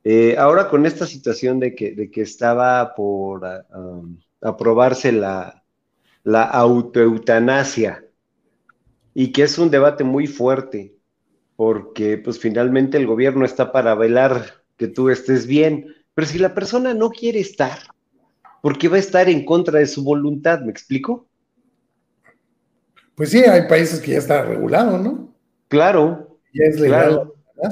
[0.04, 3.44] Eh, ahora con esta situación de que, de que estaba por
[3.76, 5.64] um, aprobarse la,
[6.24, 8.06] la autoeutanasia
[9.14, 10.96] y que es un debate muy fuerte,
[11.56, 16.54] porque pues finalmente el gobierno está para velar que tú estés bien, pero si la
[16.54, 17.80] persona no quiere estar,
[18.62, 20.62] ¿por qué va a estar en contra de su voluntad?
[20.62, 21.28] ¿Me explico?
[23.18, 25.34] Pues sí, hay países que ya está regulado, ¿no?
[25.70, 26.38] Claro.
[26.54, 27.72] Ya es legal la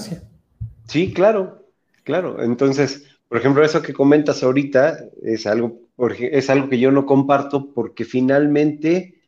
[0.87, 1.69] Sí, claro,
[2.03, 2.41] claro.
[2.41, 5.81] Entonces, por ejemplo, eso que comentas ahorita es algo,
[6.19, 9.21] es algo que yo no comparto porque finalmente,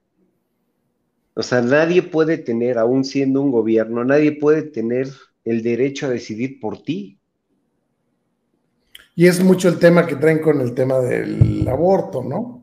[1.36, 5.10] o sea, nadie puede tener, aún siendo un gobierno, nadie puede tener
[5.46, 7.20] el derecho a decidir por ti.
[9.16, 12.57] Y es mucho el tema que traen con el tema del aborto, ¿no?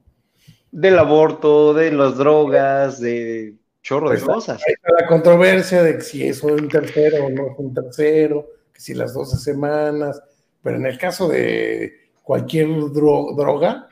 [0.77, 4.61] Del aborto, de las drogas, de chorro de Pues, cosas.
[4.99, 9.15] La controversia de si es un tercero o no es un tercero, que si las
[9.15, 10.21] 12 semanas,
[10.63, 11.93] pero en el caso de
[12.25, 13.89] cualquier dro- droga,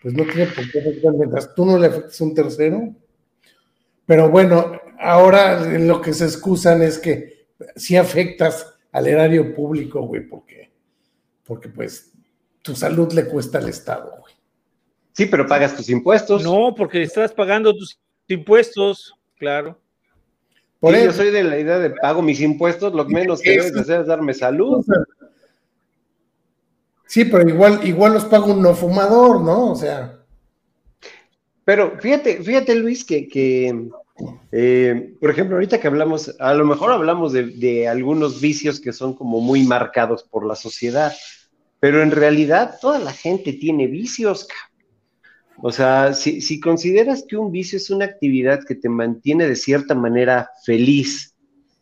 [0.00, 2.94] pues no tiene por qué afectar mientras tú no le afectes a un tercero.
[4.04, 10.22] Pero bueno, ahora lo que se excusan es que si afectas al erario público, güey,
[10.28, 10.72] porque,
[11.44, 12.10] porque pues
[12.60, 14.21] tu salud le cuesta al Estado.
[15.12, 16.42] Sí, pero pagas tus impuestos.
[16.42, 17.98] No, porque estás pagando tus
[18.28, 19.78] impuestos, claro.
[20.80, 23.72] Por Sí, yo soy de la idea de pago mis impuestos, lo menos que debes
[23.72, 24.84] de hacer es darme salud.
[27.06, 29.72] Sí, pero igual, igual los paga un no fumador, ¿no?
[29.72, 30.18] O sea,
[31.64, 33.90] Pero fíjate, fíjate Luis, que, que,
[34.50, 38.92] eh, por ejemplo, ahorita que hablamos, a lo mejor hablamos de, de algunos vicios que
[38.92, 41.12] son como muy marcados por la sociedad,
[41.78, 44.46] pero en realidad toda la gente tiene vicios.
[44.46, 44.71] ca.
[45.58, 49.56] O sea, si, si consideras que un vicio es una actividad que te mantiene de
[49.56, 51.34] cierta manera feliz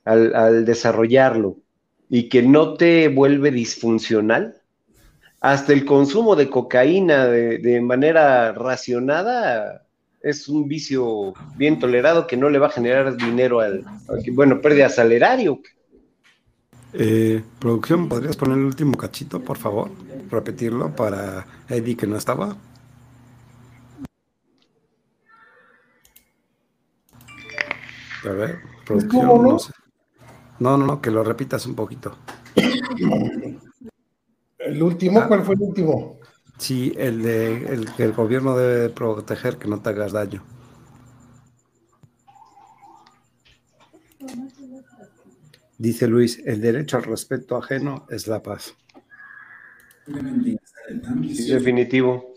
[0.05, 1.57] al, desarrollarlo
[2.09, 4.57] y que no te vuelve disfuncional,
[5.41, 9.87] hasta el consumo de cocaína de, manera racionada
[10.23, 14.61] es un vicio bien tolerado que no le va a generar dinero al, al bueno,
[14.61, 15.13] pérdidas al.
[16.93, 19.91] Eh, producción, ¿podrías poner el último cachito, por favor?
[20.31, 22.57] Repetirlo para Eddie que no estaba.
[28.25, 29.49] A ver, producción, ¿Cómo no?
[29.53, 29.73] no sé.
[30.59, 32.19] No, no, no, que lo repitas un poquito.
[34.59, 35.29] el último, Ah.
[35.29, 36.19] ¿cuál fue el último?
[36.59, 40.43] Sí, el de el que el gobierno debe proteger que no te hagas daño.
[45.79, 48.75] Dice Luis, el derecho al respeto ajeno es la paz.
[51.33, 52.35] Sí, definitivo.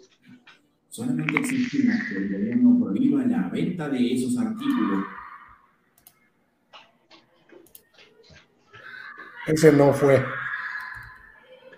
[0.90, 5.04] solamente exigimos que el gobierno prohíba la venta de esos artículos.
[9.48, 10.24] Ese no fue.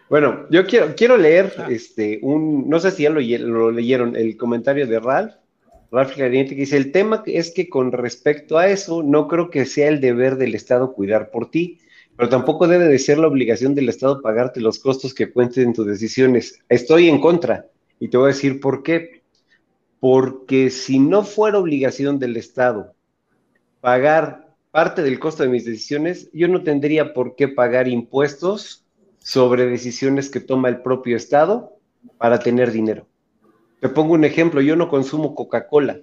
[0.09, 4.37] Bueno, yo quiero, quiero leer este un, no sé si ya lo, lo leyeron, el
[4.37, 5.33] comentario de Ralph,
[5.91, 9.65] Ralph Clariente, que dice, el tema es que con respecto a eso, no creo que
[9.65, 11.79] sea el deber del Estado cuidar por ti,
[12.15, 15.87] pero tampoco debe de ser la obligación del Estado pagarte los costos que cuenten tus
[15.87, 16.59] decisiones.
[16.69, 17.65] Estoy en contra,
[17.99, 19.23] y te voy a decir por qué.
[19.99, 22.93] Porque si no fuera obligación del Estado
[23.81, 24.44] pagar
[24.75, 28.83] parte del costo de mis decisiones, yo no tendría por qué pagar impuestos
[29.19, 31.77] sobre decisiones que toma el propio Estado
[32.17, 33.07] para tener dinero.
[33.79, 36.01] Te pongo un ejemplo, yo no consumo Coca-Cola,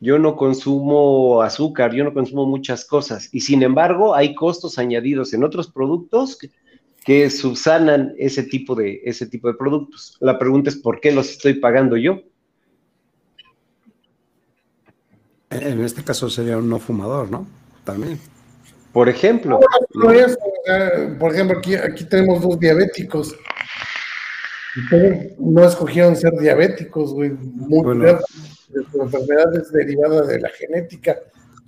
[0.00, 5.32] yo no consumo azúcar, yo no consumo muchas cosas y sin embargo hay costos añadidos
[5.32, 6.36] en otros productos
[7.04, 10.16] que, subsanan ese tipo, de, ese tipo de productos.
[10.18, 12.22] La pregunta es por qué los estoy pagando yo.
[15.50, 17.46] En este caso sería un no fumador, ¿no?
[17.88, 18.20] También.
[18.92, 19.58] Por ejemplo,
[19.94, 23.34] No es, o sea, por ejemplo, aquí, aquí tenemos dos diabéticos.
[24.76, 27.30] Ustedes no escogieron ser diabéticos, güey.
[27.30, 28.04] Muy Bueno.
[28.04, 31.16] de su enfermedad es derivada de la genética.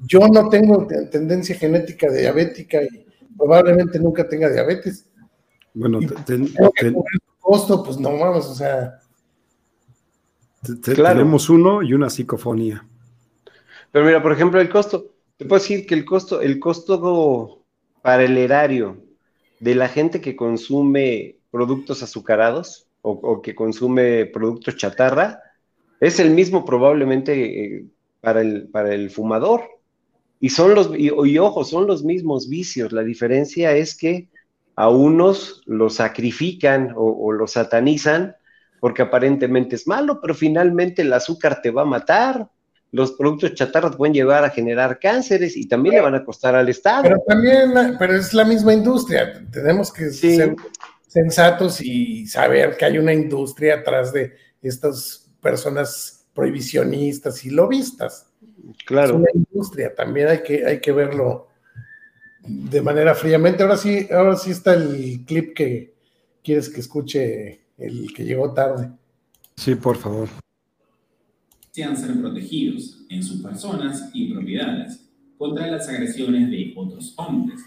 [0.06, 3.06] Yo no tengo te- tendencia genética diabética y
[3.38, 5.06] probablemente nunca tenga diabetes.
[5.72, 7.04] Bueno, Y Tengo que su
[7.40, 8.98] costo, pues no mames, o sea,
[10.62, 11.16] te- te- Claro.
[11.18, 12.84] tenemos uno y una psicofonía.
[13.90, 15.14] Pero mira, por ejemplo, el costo.
[15.40, 17.64] Te puedo decir que el costo, el costo
[18.02, 19.02] para el erario
[19.58, 25.40] de la gente que consume productos azucarados o, que consume productos chatarra
[25.98, 27.84] es el mismo probablemente eh,
[28.20, 29.62] para el, para el fumador.
[30.40, 32.92] Y son los, y, y ojo, son los mismos vicios.
[32.92, 34.28] La diferencia es que
[34.76, 38.36] a unos los sacrifican o, o los satanizan
[38.78, 42.50] porque aparentemente es malo, pero finalmente el azúcar te va a matar,
[42.92, 46.68] los productos chatarras pueden llevar a generar cánceres y también le van a costar al
[46.68, 47.02] Estado.
[47.04, 49.44] pero también, pero es la misma industria.
[49.52, 50.36] Tenemos que Sí.
[50.36, 50.56] ser
[51.06, 58.26] sensatos y saber que hay una industria atrás de estas personas prohibicionistas y lobistas.
[58.70, 59.16] Es claro.
[59.16, 61.48] una industria, también hay que, hay que verlo
[62.42, 63.62] de manera fríamente.
[63.62, 65.94] Ahora sí, ahora sí está el clip que
[66.42, 68.90] quieres que escuche el que llegó tarde.
[69.56, 70.28] Sí, por favor.
[71.72, 75.00] Desean ser protegidos en sus personas y propiedades
[75.38, 77.60] contra las agresiones de otros hombres.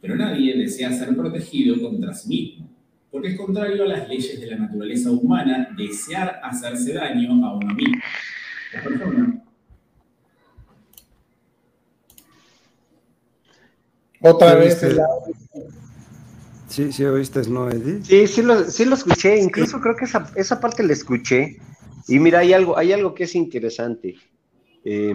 [0.00, 2.68] Pero nadie desea ser protegido contra sí mismo,
[3.10, 7.74] porque es contrario a las leyes de la naturaleza humana desear hacerse daño a uno
[7.74, 8.02] mismo.
[8.74, 9.42] La persona
[14.22, 15.00] Otra ¿Ya vez el
[16.68, 18.02] Sí, sí, oíste, ¿no, Eddie?
[18.02, 21.58] Sí, sí lo, sí lo escuché, incluso creo que esa, esa parte la escuché,
[22.08, 24.16] Y mira, hay algo, hay algo que es interesante.
[24.84, 25.14] Eh,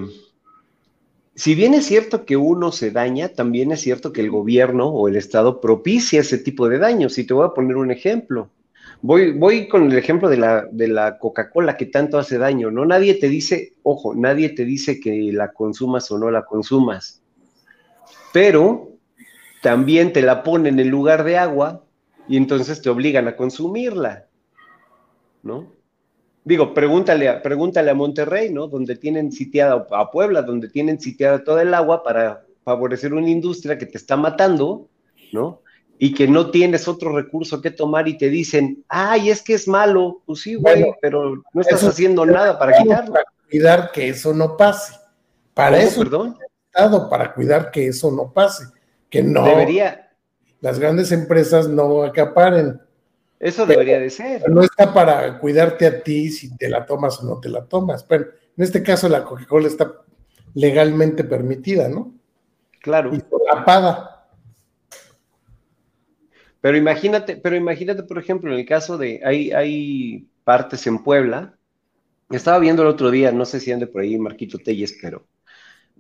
[1.36, 5.08] si bien es cierto que uno se daña, también es cierto que el gobierno o
[5.08, 7.18] el Estado propicia ese tipo de daños.
[7.18, 8.50] Y te voy a poner un ejemplo.
[9.02, 12.86] Voy, voy con el ejemplo de la, de la Coca-Cola que tanto hace daño, ¿no?
[12.86, 17.22] Nadie te dice, ojo, nadie te dice que la consumas o no la consumas,
[18.34, 18.90] pero
[19.62, 21.84] también te la ponen en lugar de agua
[22.28, 24.26] y entonces te obligan a consumirla,
[25.44, 25.77] ¿no?
[26.48, 28.68] Digo, pregúntale a, pregúntale a Monterrey, ¿no?
[28.68, 33.78] Donde tienen sitiada, a Puebla, donde tienen sitiada toda el agua para favorecer una industria
[33.78, 34.88] que te está matando,
[35.34, 35.62] ¿no?
[36.00, 39.68] y que no tienes otro recurso que tomar y te dicen, ay, es que es
[39.68, 43.14] malo, pues sí, güey, pero no estás haciendo nada para quitarlo.
[43.14, 44.94] Para cuidar que eso no pase.
[45.54, 46.38] Para eso, perdón?
[46.72, 48.66] Estado, para cuidar que eso no pase.
[49.10, 49.44] Que no.
[49.44, 50.12] Debería.
[50.62, 52.80] Las grandes empresas no acaparen.
[53.40, 54.50] Eso debería de ser.
[54.50, 58.04] No está para cuidarte a ti si te la tomas o no te la tomas.
[58.04, 59.92] Pero en este caso la Coca-Cola está
[60.54, 62.14] legalmente permitida, ¿no?
[62.82, 63.14] Claro.
[63.14, 64.28] Y solapada.
[66.62, 71.58] Pero imagínate, pero imagínate, por ejemplo, en el caso de, hay, hay partes en Puebla,
[72.30, 75.26] estaba viendo el otro día, no sé si ande por ahí Marquito Telles, pero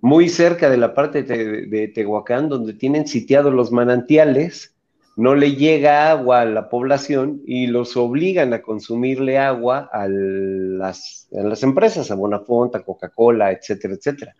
[0.01, 4.75] muy cerca de la parte de, Tehuacán, donde tienen sitiados los manantiales,
[5.17, 11.27] no le llega agua a la población y los obligan a consumirle agua a las,
[11.35, 14.35] a las empresas, a Bonafont, a Coca-Cola, etcétera, etcétera.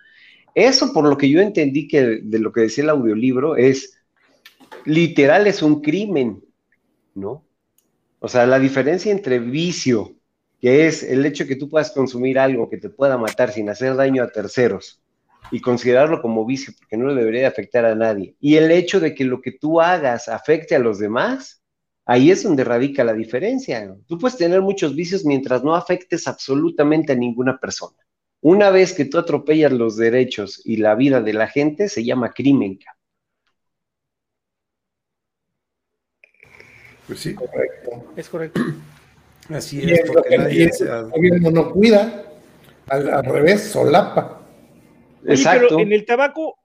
[0.54, 3.98] Eso, por lo que yo entendí que de lo que decía el audiolibro, es
[4.86, 6.44] literal es un crimen,
[7.16, 7.44] ¿no?
[8.20, 10.16] O sea, la diferencia entre vicio,
[10.62, 13.68] que es el hecho de que tú puedas consumir algo que te pueda matar sin
[13.70, 15.02] hacer daño a terceros
[15.52, 19.14] y considerarlo como vicio porque no le debería afectar a nadie, y el hecho de
[19.14, 21.62] que lo que tú hagas afecte a los demás,
[22.06, 23.96] ahí es donde radica la diferencia.
[24.08, 27.98] Tú puedes tener muchos vicios mientras no afectes absolutamente a ninguna persona.
[28.42, 32.34] Una vez que tú atropellas los derechos y la vida de la gente, se llama
[32.34, 32.80] crimen.
[37.08, 38.14] Pues sí, correcto.
[38.16, 38.62] Es correcto.
[39.50, 42.26] Así es, porque nadie el gobierno no cuida,
[42.88, 44.47] al, revés, solapa.
[45.28, 45.68] Exacto.
[45.70, 46.58] pero en el tabaco,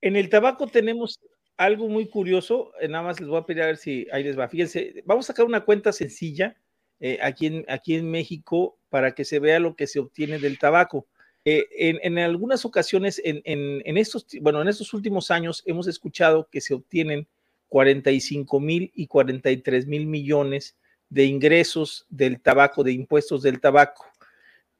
[0.00, 1.20] en el tabaco tenemos
[1.56, 4.38] algo muy curioso, eh, nada más les voy a pedir a ver si ahí les
[4.38, 4.48] va.
[4.48, 6.56] Fíjense, vamos a sacar una cuenta sencilla
[7.00, 10.58] eh, aquí, en, aquí en México para que se vea lo que se obtiene del
[10.58, 11.06] tabaco.
[11.44, 16.48] Eh, en, en, algunas ocasiones, en, en, estos, bueno, en estos últimos años hemos escuchado
[16.50, 17.28] que se obtienen
[17.68, 20.76] 45 mil y 43 mil millones
[21.08, 24.06] de ingresos del tabaco, de impuestos del tabaco,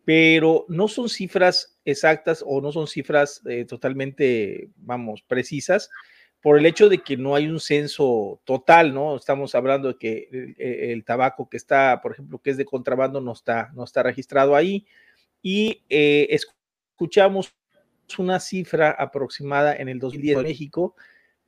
[0.07, 5.91] pero no son cifras exactas o no son cifras eh, totalmente, vamos, precisas,
[6.41, 9.17] por el hecho de que no hay un censo total, ¿no?
[9.17, 10.55] Estamos hablando de que
[10.93, 14.55] el, tabaco que está, por ejemplo, que es de contrabando, no está, no está registrado
[14.55, 14.87] ahí.
[15.43, 17.53] Y eh, escuchamos
[18.17, 20.95] una cifra aproximada en el 2010 en México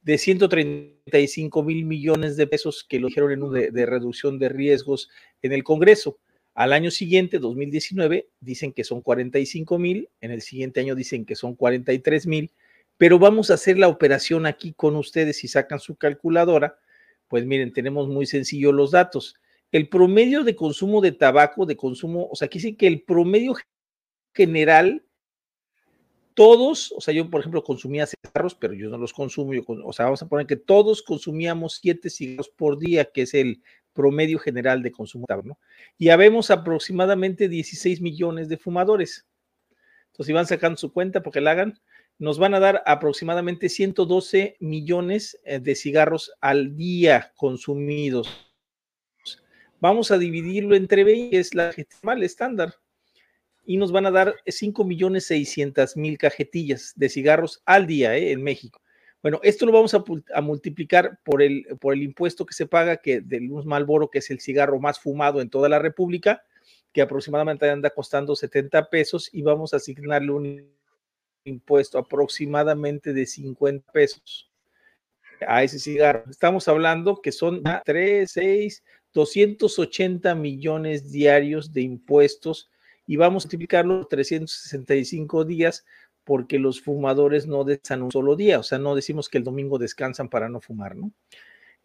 [0.03, 5.11] de 135 mil millones de pesos que lo dijeron en un de, reducción de riesgos
[5.43, 6.19] en el Congreso.
[6.59, 11.37] Al año siguiente, 2019, dicen que son 45 mil, en el siguiente año dicen que
[11.37, 12.51] son 43 mil,
[12.97, 16.81] pero vamos a hacer la operación aquí con ustedes y sacan su calculadora.
[17.29, 19.37] Pues miren, tenemos muy sencillo los datos.
[19.71, 23.55] El promedio de consumo de tabaco, de consumo, o sea, aquí sí que el promedio
[24.35, 25.05] general
[26.39, 30.05] todos, o sea, yo por ejemplo consumía cigarros, pero yo no los consumo, o sea,
[30.05, 33.61] vamos a poner que todos consumíamos siete cigarros por día, que es el
[33.93, 35.59] promedio general de consumo, ¿no?
[35.99, 39.27] Y habemos aproximadamente 16 millones de fumadores.
[40.13, 41.81] Entonces, si van sacando su cuenta, porque la hagan,
[42.21, 48.29] nos van a dar aproximadamente 112 millones eh, de cigarros al día consumidos.
[49.81, 52.77] Vamos a dividirlo entre 20, que es la mal estándar
[53.69, 58.33] y nos van a dar 5 millones 600 mil cajetillas de cigarros al día ¿eh?
[58.33, 58.81] en México.
[59.23, 63.21] Bueno, esto lo vamos a, multiplicar por el, por el impuesto que se paga, que
[63.21, 66.43] del Malboro, que es el cigarro más fumado en toda la República,
[66.95, 70.73] que aproximadamente anda costando 70 pesos, y vamos a asignarle un
[71.45, 74.51] impuesto aproximadamente de 50 pesos
[75.47, 76.25] a ese cigarro.
[76.31, 82.71] Estamos hablando que son 3, 6, 280 millones diarios de impuestos
[83.09, 85.85] y vamos a multiplicarlo 365 días
[86.25, 89.79] porque los fumadores no descansan un solo día, o sea, no decimos que el domingo
[89.79, 91.11] descansan para no fumar, ¿no?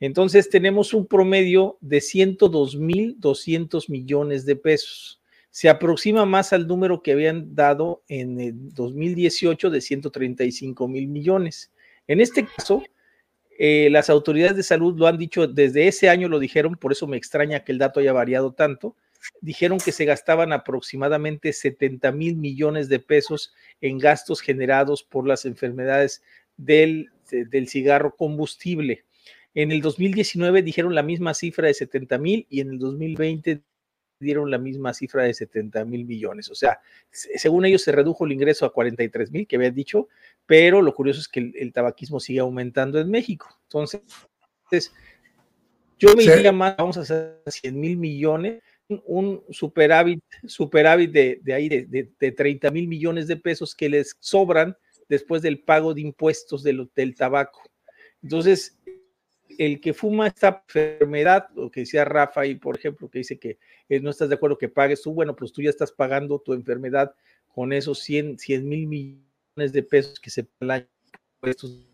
[0.02, 5.22] Entonces tenemos un promedio de 102.200 millones de pesos.
[5.50, 11.72] Se aproxima más al número que habían dado en el 2018 de 135 mil millones.
[12.08, 12.84] En este caso,
[13.58, 17.08] eh, las autoridades de salud lo han dicho desde ese año, lo dijeron, por eso
[17.08, 18.98] me extraña que el dato haya variado tanto,
[19.42, 25.46] dijeron que se gastaban aproximadamente 70 mil millones de pesos en gastos generados por las
[25.46, 26.24] enfermedades
[26.58, 29.06] del, del cigarro combustible.
[29.54, 33.62] En el 2019 dijeron la misma cifra de 70 mil y en el 2020
[34.24, 36.50] dieron la misma cifra de 70 mil millones.
[36.50, 36.80] O sea,
[37.12, 40.08] según ellos se redujo el ingreso a 43 mil, que había dicho,
[40.46, 43.48] pero lo curioso es que el, tabaquismo sigue aumentando en México.
[43.64, 44.02] Entonces,
[46.00, 48.64] yo me diría más, vamos a hacer 100 mil millones,
[49.06, 54.16] un superávit, superávit de, de ahí de, de, 30 mil millones de pesos que les
[54.20, 54.76] sobran
[55.10, 57.62] después del pago de impuestos del, del tabaco.
[58.22, 58.78] Entonces,
[59.58, 63.58] el que fuma esta enfermedad, lo que decía Rafa y por ejemplo, que dice que
[63.90, 66.54] eh, no estás de acuerdo que pagues tú, bueno, pues tú ya estás pagando tu
[66.54, 67.14] enfermedad
[67.54, 70.88] con esos 100, mil millones de pesos que se pagan
[71.36, 71.86] impuestos de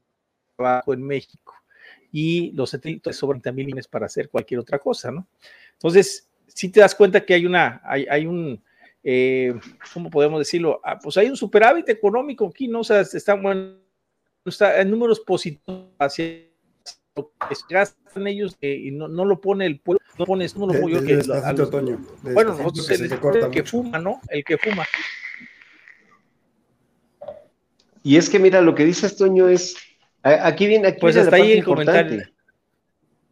[0.55, 1.53] trabajo en México.
[2.11, 5.27] Y los satélites sobran mil millones para hacer cualquier otra cosa, ¿no?
[5.73, 8.61] Entonces, si te das cuenta que hay una, hay, hay un,
[9.03, 9.53] eh,
[9.93, 10.81] ¿cómo podemos decirlo?
[10.83, 12.81] Ah, pues hay un superávit económico aquí, ¿no?
[12.81, 13.77] O sea, está, bueno,
[14.45, 16.49] está en números positivos hacia
[17.15, 20.73] que gastan ellos eh, y no, no, lo pone el pueblo, no pone no lo
[20.73, 21.21] pongo yo que
[22.33, 24.21] bueno, nosotros el, el que fuma, ¿no?
[24.29, 24.85] El que fuma.
[28.03, 29.75] Y es que mira, lo que dice Toño es,
[30.23, 32.23] aquí viene, aquí pues hasta ahí el comentario.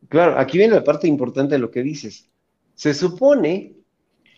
[0.09, 2.29] Claro, aquí viene la parte importante de lo que dices.
[2.77, 3.73] Se supone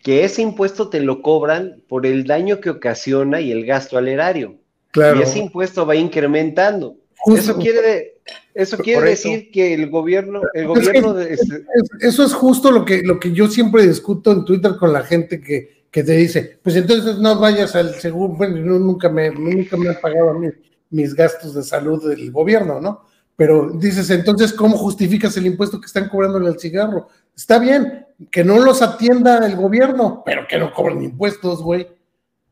[0.02, 4.08] que ese impuesto te lo cobran por el daño que ocasiona y el gasto al
[4.08, 4.56] erario.
[4.92, 5.20] Claro.
[5.20, 6.96] Y ese impuesto va incrementando.
[7.26, 8.22] Eso quiere,
[8.54, 13.32] eso quiere decir que el gobierno, el gobierno eso es justo lo que, lo que
[13.32, 17.38] yo siempre discuto en Twitter con la gente que, que te dice, pues entonces no
[17.38, 20.48] vayas al seguro, bueno, nunca me, nunca me han pagado a mí
[20.88, 23.04] mis gastos de salud del gobierno, ¿no?
[23.36, 27.08] Pero dices, entonces, ¿cómo justificas el impuesto que están cobrando al cigarro?
[27.34, 31.88] Está bien, que no los atienda el gobierno, pero que no cobren impuestos, güey.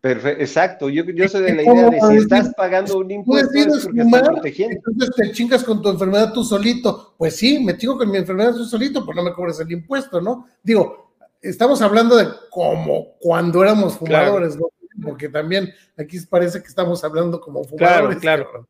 [0.01, 0.89] Perfecto, exacto.
[0.89, 4.25] Yo, yo soy de la idea de si estás pagando un impuesto, es porque fumar,
[4.25, 4.77] protegiendo.
[4.77, 7.15] Entonces te chingas con tu enfermedad tú solito.
[7.19, 10.21] Pues sí, me chingo con mi enfermedad tú solito, pues no me cobres el impuesto,
[10.21, 10.47] ¿no?
[10.63, 14.69] Digo, estamos hablando de como cuando éramos fumadores, ¿no?
[15.03, 18.19] Porque también aquí parece que estamos hablando como fumadores.
[18.19, 18.69] Claro, claro.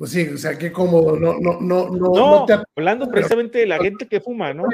[0.00, 2.08] Pues sí, o sea, qué cómodo, no, no, no, no.
[2.08, 4.64] No, hablando precisamente de la gente que fuma, ¿no?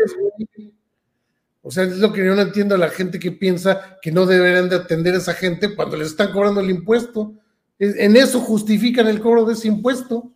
[1.62, 4.24] O sea, es lo que yo no entiendo a la gente que piensa que no
[4.24, 7.34] deberían de atender a esa gente cuando les están cobrando el impuesto.
[7.80, 10.30] En eso justifican el cobro de ese impuesto.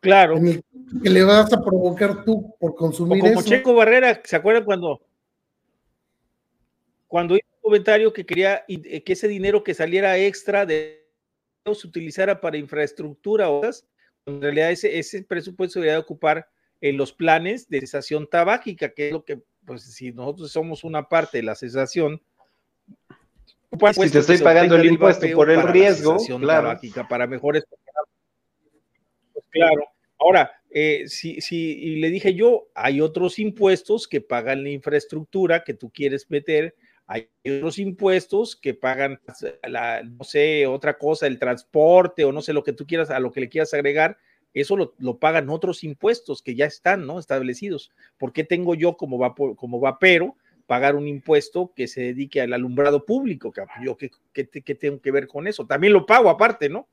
[0.00, 0.34] Claro.
[1.02, 5.00] que le vas a provocar tú por consumir o como Checo Barrera, ¿se acuerdan cuando
[7.08, 10.99] cuando hizo un comentario que quería eh, que ese dinero que saliera extra de
[11.64, 13.62] se utilizara para infraestructura o
[14.26, 16.48] en realidad ese, ese presupuesto debería ocupar
[16.80, 21.08] en los planes de cesación tabáquica, que es lo que pues si nosotros somos una
[21.08, 22.20] parte de la cesación,
[23.78, 26.76] pues, si te estoy pagando el impuesto por el riesgo, claro.
[27.08, 27.64] para mejores.
[29.32, 29.84] Pues claro.
[30.18, 35.62] Ahora, eh, si, si y le dije yo, hay otros impuestos que pagan la infraestructura
[35.62, 36.74] que tú quieres meter,
[37.10, 39.20] hay otros impuestos que pagan,
[39.66, 43.18] la, no sé, otra cosa, el transporte o no sé lo que tú quieras, a
[43.18, 44.16] lo que le quieras agregar,
[44.54, 47.18] eso lo, pagan otros impuestos que ya están, ¿no?
[47.18, 47.90] Establecidos.
[48.16, 50.36] ¿Por qué tengo yo como, vapo, como vapero
[50.68, 53.52] pagar un impuesto que se dedique al alumbrado público?
[53.84, 55.66] ¿Yo qué, qué, tengo que ver con eso?
[55.66, 56.86] También lo pago aparte, ¿no?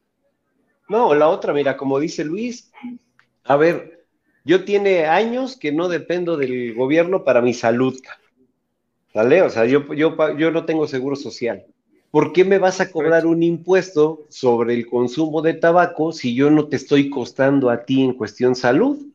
[0.89, 2.72] No, la otra, mira, como dice Luis,
[3.43, 4.07] a ver,
[4.45, 7.99] yo tiene años que no dependo del gobierno para mi salud.
[9.18, 9.41] ¿Vale?
[9.41, 11.65] O sea, yo, yo, yo no tengo seguro social.
[12.11, 16.49] ¿por qué me vas a cobrar un impuesto sobre el consumo de tabaco si yo
[16.49, 19.07] no te estoy costando a ti en cuestión salud?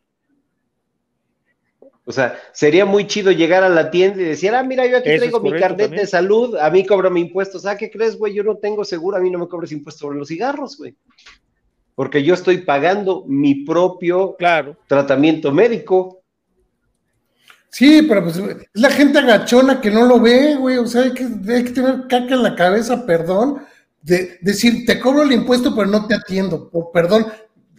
[2.05, 5.16] O sea, sería muy chido llegar a la tienda y decir, ah, mira, yo aquí
[5.16, 7.64] traigo mi carnet de salud, a mí cobro mi impuestos.
[7.64, 8.34] Ah, ¿qué crees, güey?
[8.34, 10.96] Yo no tengo seguro, a mí no me cobres impuestos sobre los cigarros, güey.
[11.94, 14.36] Porque yo estoy pagando mi propio
[14.88, 16.21] tratamiento médico.
[17.72, 20.76] Sí, pero pues es la gente agachona que no lo ve, güey.
[20.76, 23.62] O sea, hay que, hay que tener caca en la cabeza, perdón.
[24.02, 26.70] De, decir, te cobro el impuesto, pero no te atiendo.
[26.92, 27.26] perdón,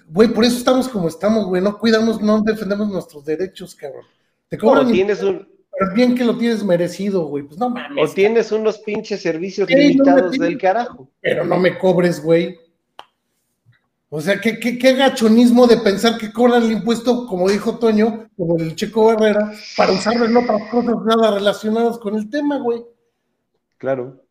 [0.07, 1.61] güey, por eso estamos como estamos, güey.
[1.61, 4.05] No cuidamos, no defendemos nuestros derechos, cabrón.
[4.49, 4.91] Te cobran.
[4.91, 5.47] tienes un.
[5.77, 7.43] Pero bien que lo tienes merecido, güey.
[7.43, 8.09] Pues no mames.
[8.09, 11.07] O tienes unos pinches servicios limitados del carajo.
[11.21, 12.57] Pero no me cobres, güey.
[14.15, 18.59] O sea, ¿qué, qué, gachonismo de pensar que cobran el impuesto, como dijo Toño, como
[18.59, 22.83] el Checo Barrera, para usarlo en otras cosas nada relacionadas con el tema, güey.
[23.79, 24.23] Claro.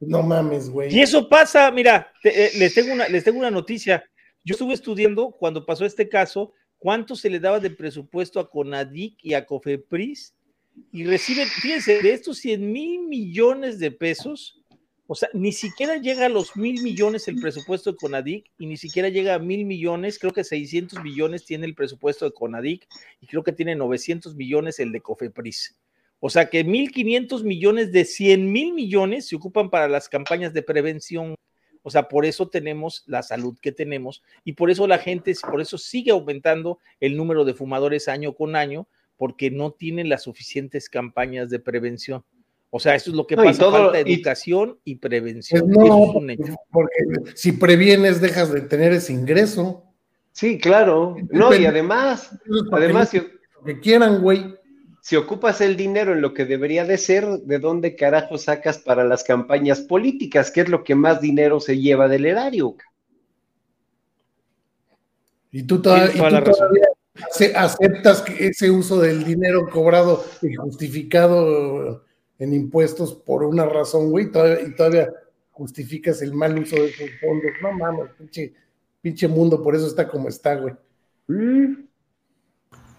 [0.00, 0.92] No mames, güey.
[0.92, 4.02] Y eso pasa, mira, eh, les, tengo una, les tengo una noticia.
[4.42, 9.16] Yo estuve estudiando cuando pasó este caso, cuánto se le daba de presupuesto a Conadic
[9.22, 10.34] y a Cofepris
[10.90, 14.60] y reciben, fíjense, de estos 100 mil millones de pesos,
[15.06, 18.78] o sea, ni siquiera llega a los mil millones el presupuesto de Conadic y ni
[18.78, 22.88] siquiera llega a mil millones, creo que 600 millones tiene el presupuesto de Conadic
[23.20, 25.76] y creo que tiene 900 millones el de Cofepris.
[26.20, 30.62] O sea que 1.500 millones de 100 mil millones se ocupan para las campañas de
[30.62, 31.34] prevención.
[31.82, 35.60] O sea, por eso tenemos la salud que tenemos y por eso la gente, por
[35.60, 38.88] eso sigue aumentando el número de fumadores año con año,
[39.18, 42.24] porque no tienen las suficientes campañas de prevención.
[42.76, 45.70] O sea, eso es lo que pasa, todo, falta educación y, prevención.
[45.72, 46.12] Pues no,
[46.72, 46.96] porque
[47.36, 49.84] si previenes dejas de tener ese ingreso.
[50.32, 51.14] Sí, claro.
[51.30, 52.36] No, y además,
[52.72, 53.22] además, si,
[53.64, 54.56] que quieran, güey.
[55.00, 59.04] Si ocupas el dinero en lo que debería de ser, ¿de dónde carajo sacas para
[59.04, 60.50] las campañas políticas?
[60.50, 62.74] ¿Qué es lo que más dinero se lleva del erario?
[65.52, 66.88] Y tú, todavía, y tú todavía
[67.54, 72.03] aceptas que ese uso del dinero cobrado y justificado
[72.38, 75.12] en impuestos por una razón, güey, y todavía
[75.52, 77.50] justificas el mal uso de esos fondos.
[77.62, 78.10] No mames,
[79.00, 80.74] pinche, mundo, por eso está como está, güey.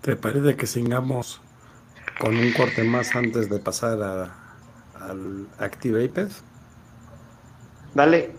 [0.02, 1.42] ¿Te parece que sigamos
[2.20, 4.58] con un corte más antes de pasar a,
[4.94, 6.44] al Active Apex?
[7.94, 8.36] Dale.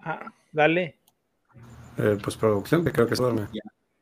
[0.00, 0.98] Ah, dale.
[1.98, 3.48] Eh, pues producción, que creo que se duerme.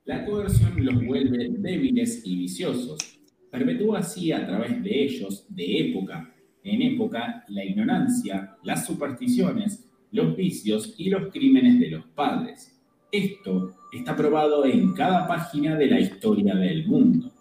[0.05, 3.20] La coerción los vuelve débiles y viciosos
[3.51, 6.35] perpetúa así a través de ellos, de época
[6.65, 12.79] en época, la ignorancia, las supersticiones, los vicios y los crímenes de los padres.
[13.11, 17.33] Esto está probado en cada página de la historia del mundo.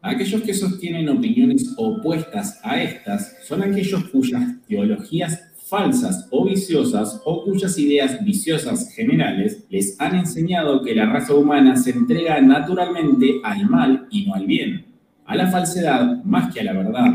[0.00, 7.44] Aquellos que sostienen opiniones opuestas a estas son aquellos cuyas teologías falsas o viciosas o
[7.44, 13.68] cuyas ideas viciosas generales les han enseñado que la raza humana se entrega naturalmente al
[13.68, 14.87] mal y no al bien
[15.28, 17.12] a la falsedad más que a la verdad,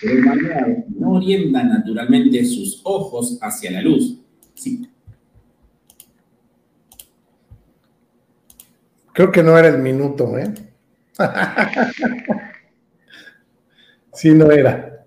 [0.00, 4.20] pero el malvado no orienta naturalmente sus ojos hacia la luz.
[4.54, 4.86] Sí.
[9.14, 10.52] Creo que no era el minuto, ¿eh?
[14.12, 15.06] sí, no era.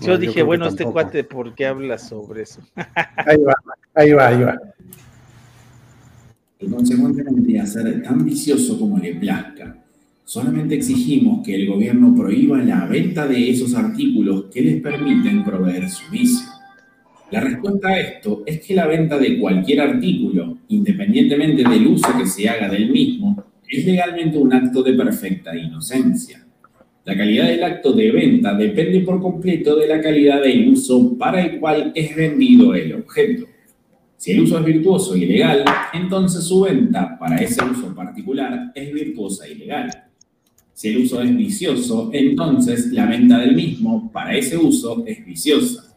[0.00, 2.60] Yo dije, bueno, este cuate, ¿por qué habla sobre eso?
[2.74, 3.54] ahí va,
[3.94, 4.58] ahí va, ahí va
[6.60, 9.82] y consecuentemente a ser tan vicioso como le plazca.
[10.24, 15.88] Solamente exigimos que el gobierno prohíba la venta de esos artículos que les permiten proveer
[15.88, 16.48] su vicio.
[17.30, 22.26] La respuesta a esto es que la venta de cualquier artículo, independientemente del uso que
[22.26, 26.44] se haga del mismo, es legalmente un acto de perfecta inocencia.
[27.04, 31.40] La calidad del acto de venta depende por completo de la calidad del uso para
[31.40, 33.46] el cual es vendido el objeto.
[34.16, 38.92] Si el uso es virtuoso y legal, entonces su venta para ese uso particular es
[38.92, 39.90] virtuosa y legal.
[40.72, 45.94] Si el uso es vicioso, entonces la venta del mismo para ese uso es viciosa.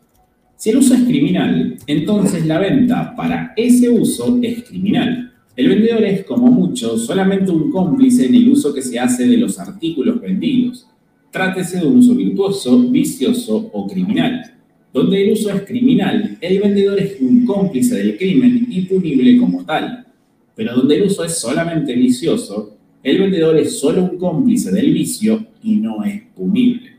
[0.56, 5.34] Si el uso es criminal, entonces la venta para ese uso es criminal.
[5.56, 9.38] El vendedor es, como mucho, solamente un cómplice en el uso que se hace de
[9.38, 10.88] los artículos vendidos.
[11.32, 14.59] Trátese de un uso virtuoso, vicioso o criminal.
[14.92, 19.64] Donde el uso es criminal, el vendedor es un cómplice del crimen y punible como
[19.64, 20.08] tal.
[20.56, 25.46] Pero donde el uso es solamente vicioso, el vendedor es solo un cómplice del vicio
[25.64, 26.98] y no es punible.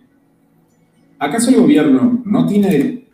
[1.18, 3.05] ¿Acaso el gobierno no tiene...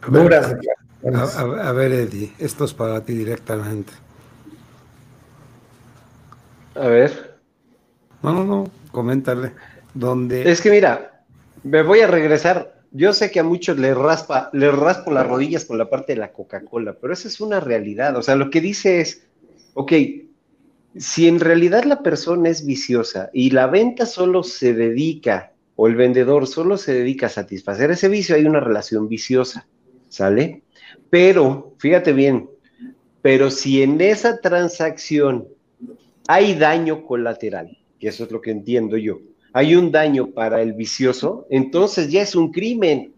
[0.00, 3.92] A ver, a, a ver, Eddie, esto es para ti directamente.
[6.74, 7.38] A ver.
[8.22, 9.52] No, no, no, coméntale.
[10.50, 11.24] Es que mira,
[11.62, 12.74] me voy a regresar.
[12.90, 16.20] Yo sé que a muchos les raspa, les raspo las rodillas con la parte de
[16.20, 18.16] la Coca-Cola, pero esa es una realidad.
[18.16, 19.26] O sea, lo que dice es,
[19.74, 19.92] ok,
[20.96, 25.96] si en realidad la persona es viciosa y la venta solo se dedica, o el
[25.96, 29.66] vendedor solo se dedica a satisfacer ese vicio, hay una relación viciosa,
[30.08, 30.62] ¿sale?
[31.10, 32.48] Pero, fíjate bien,
[33.22, 35.48] pero si en esa transacción
[36.28, 39.18] hay daño colateral, que eso es lo que entiendo yo,
[39.54, 43.14] hay un daño para el vicioso, entonces ya es un crimen.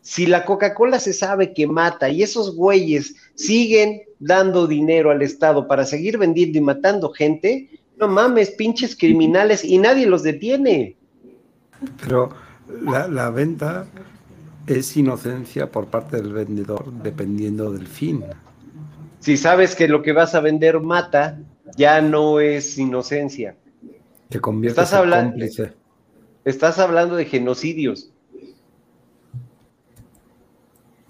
[0.00, 5.66] Si la Coca-Cola se sabe que mata y esos güeyes siguen dando dinero al Estado
[5.66, 10.96] para seguir vendiendo y matando gente, no mames, pinches criminales y nadie los detiene.
[12.00, 12.30] Pero
[12.82, 13.86] la, venta
[14.68, 18.22] es inocencia por parte del vendedor dependiendo del fin.
[19.18, 21.40] Si sabes que lo que vas a vender mata,
[21.76, 23.56] ya no es inocencia.
[24.30, 25.44] Te estás hablando,
[26.44, 28.12] Estás hablando de genocidios.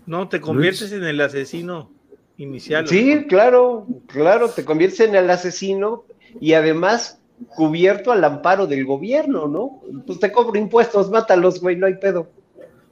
[0.06, 1.90] No, te conviertes en el asesino
[2.38, 2.88] inicial.
[2.88, 6.04] Sí, claro, claro, te conviertes en el asesino
[6.40, 7.20] y además
[7.54, 9.82] cubierto al amparo del gobierno, ¿no?
[10.06, 12.30] Pues te cobro impuestos, mátalos, güey, no hay pedo.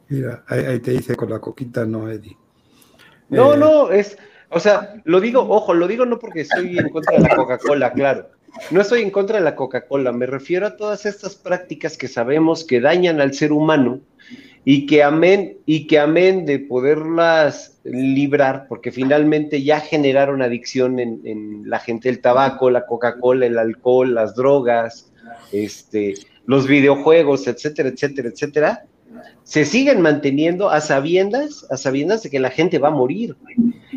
[0.09, 2.37] Mira, ahí, te dice con la coquita, no, Eddie.
[3.31, 4.17] No, eh, no, es,
[4.51, 7.93] o sea, lo digo, ojo, lo digo no porque estoy en contra de la Coca-Cola,
[7.93, 8.38] claro.
[8.71, 12.65] No estoy en contra de la Coca-Cola, me refiero a todas estas prácticas que sabemos
[12.65, 14.01] que dañan al ser humano
[14.65, 21.21] y que amén, y que amén de poderlas librar, porque finalmente ya generaron adicción en,
[21.25, 25.11] en la gente, el tabaco, la Coca-Cola, el alcohol, las drogas,
[25.53, 26.15] este,
[26.47, 28.85] los videojuegos, etcétera, etcétera, etcétera,
[29.45, 33.37] se siguen manteniendo a sabiendas, a sabiendas de que la gente va a morir.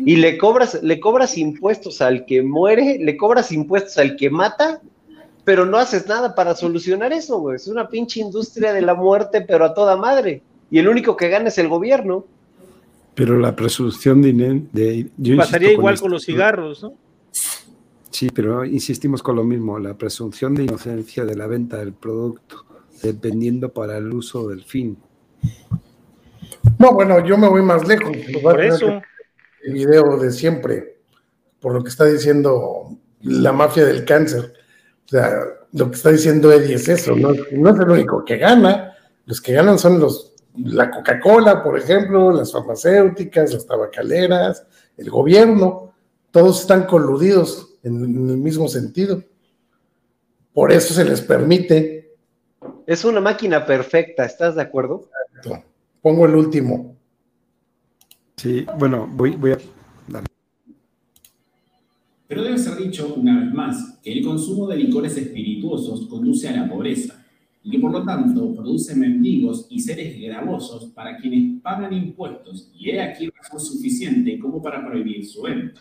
[0.04, 4.80] Y le cobras, le cobras impuestos al que muere, le cobras impuestos al que mata,
[5.44, 7.56] pero no haces nada para solucionar eso, güey.
[7.56, 10.42] Es una pinche industria de la muerte, pero a toda madre.
[10.70, 12.24] Y el único que gana es el gobierno.
[13.14, 14.62] Pero la presunción de...
[14.72, 16.94] de Pasaría igual con, los cigarros, ¿no?
[18.10, 22.64] Sí, pero insistimos con lo mismo, la presunción de inocencia de la venta del producto,
[23.02, 24.96] dependiendo para el uso del fin.
[26.78, 28.16] No, bueno, yo me voy más lejos.
[28.42, 29.02] Por eso.
[29.64, 31.00] El video de siempre,
[31.60, 34.52] por lo que está diciendo la mafia del cáncer.
[35.04, 38.38] O sea, lo que está diciendo Eddie es eso, no, no es el único que
[38.38, 38.96] gana.
[39.26, 45.94] Los que ganan son los la Coca-Cola, por ejemplo, las farmacéuticas, las tabacaleras, el gobierno,
[46.30, 49.22] todos están coludidos en, en el mismo sentido.
[50.52, 52.14] Por eso se les permite.
[52.86, 55.08] Es una máquina perfecta, ¿estás de acuerdo?
[56.02, 56.96] Pongo el último.
[58.42, 59.58] Sí, bueno, voy, voy a.
[62.26, 66.56] Pero debe ser dicho una vez más que el consumo de licores espirituosos conduce a
[66.56, 67.24] la pobreza
[67.62, 72.90] y que por lo tanto produce mendigos y seres gravosos para quienes pagan impuestos y
[72.90, 75.80] he aquí razón suficiente como para prohibir su venta.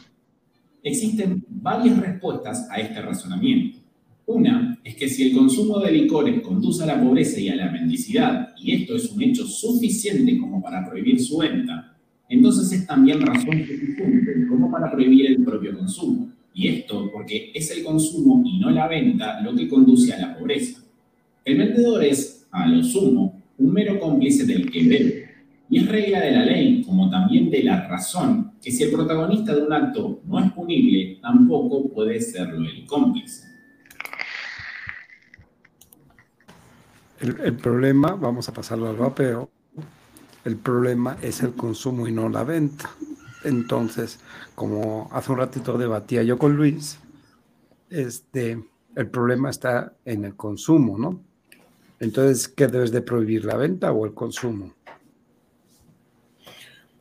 [0.84, 3.80] Existen varias respuestas a este razonamiento.
[4.28, 7.72] Una es que si el consumo de licores conduce a la pobreza y a la
[7.72, 11.91] mendicidad, y esto es un hecho suficiente como para prohibir su venta,
[12.36, 16.30] entonces es también razón suficiente como para prohibir el propio consumo.
[16.54, 20.38] Y esto porque es el consumo y no la venta lo que conduce a la
[20.38, 20.82] pobreza.
[21.44, 25.32] El vendedor es, a lo sumo, un mero cómplice del que bebe.
[25.70, 29.56] Y es regla de la ley, como también de la razón, que si el protagonista
[29.56, 33.48] de un acto no es punible, tampoco puede serlo el cómplice.
[37.22, 39.50] El, problema, vamos a pasarlo al vapeo,
[40.46, 42.90] el problema es el consumo y no la venta.
[43.44, 44.20] Entonces,
[44.56, 47.00] como hace un ratito debatía yo con Luis,
[47.90, 48.64] este,
[48.96, 51.22] el problema está en el consumo, ¿no?
[52.00, 54.74] Entonces, ¿qué debes de prohibir, la venta o el consumo?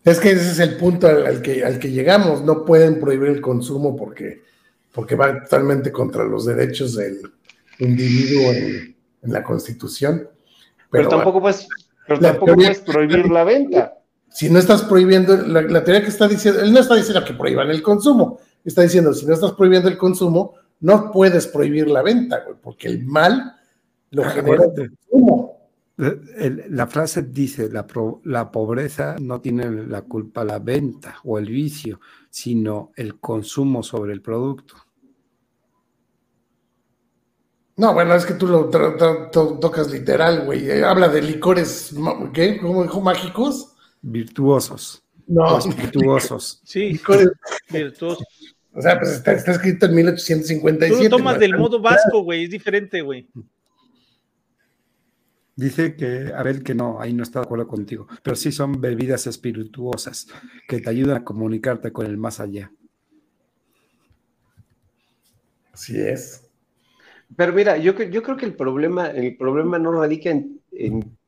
[0.04, 2.42] Es que ese es el punto al, que, al que llegamos.
[2.42, 4.42] No pueden prohibir el consumo porque,
[4.92, 7.20] porque va totalmente contra los derechos del
[7.78, 10.28] individuo en, la Constitución.
[10.90, 11.68] Pero, tampoco, puedes,
[12.84, 13.94] prohibir la venta.
[14.28, 17.68] Si no estás prohibiendo, la, teoría que está diciendo, él no está diciendo que prohíban
[17.70, 22.44] el consumo, está diciendo, si no estás prohibiendo el consumo, no puedes prohibir la venta,
[22.62, 23.56] porque el mal
[24.10, 25.60] lo ah, genera el consumo.
[25.96, 27.86] La frase dice, la,
[28.24, 32.00] la, pobreza no tiene la culpa la venta o el vicio,
[32.30, 34.76] sino el consumo sobre el producto.
[37.80, 40.68] No, bueno, es que tú lo tocas literal, güey.
[40.68, 41.94] Eh, habla de licores,
[42.34, 42.58] ¿qué?
[42.58, 43.00] ¿Cómo dijo?
[43.00, 43.74] ¿Mágicos?
[44.02, 45.02] Virtuosos.
[45.26, 45.58] No.
[45.66, 46.60] virtuosos.
[46.62, 47.30] Sí, licores
[47.70, 48.22] virtuosos.
[48.72, 50.94] O sea, pues está, escrito en 1857.
[50.94, 53.28] Tú lo tomas del modo vasco, güey, es diferente, güey.
[55.56, 58.80] Dice que, a ver, que no, ahí no está de acuerdo contigo, pero sí son
[58.80, 60.28] bebidas espirituosas
[60.68, 62.70] que te ayudan a comunicarte con el más allá.
[65.72, 66.49] Así es.
[67.36, 70.60] Pero mira, yo, yo creo que el problema, el problema no radica en,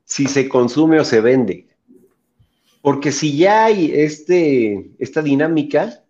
[0.04, 1.66] si se consume o se vende.
[2.80, 6.02] Porque si ya hay este, esta dinámica,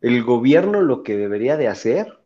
[0.00, 2.18] el gobierno lo que debería de hacer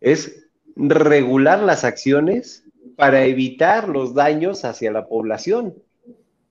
[0.00, 0.46] es
[0.76, 2.64] regular las acciones
[2.96, 5.74] para evitar los daños hacia la población.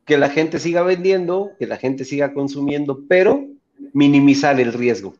[0.06, 3.46] Que la gente siga vendiendo, que la gente siga consumiendo, pero
[3.94, 5.16] minimizar el riesgo.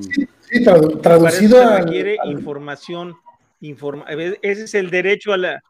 [0.00, 0.64] Sí,
[1.02, 1.80] traducido a...
[1.80, 3.14] requiere información,
[3.60, 5.62] ese es el derecho a la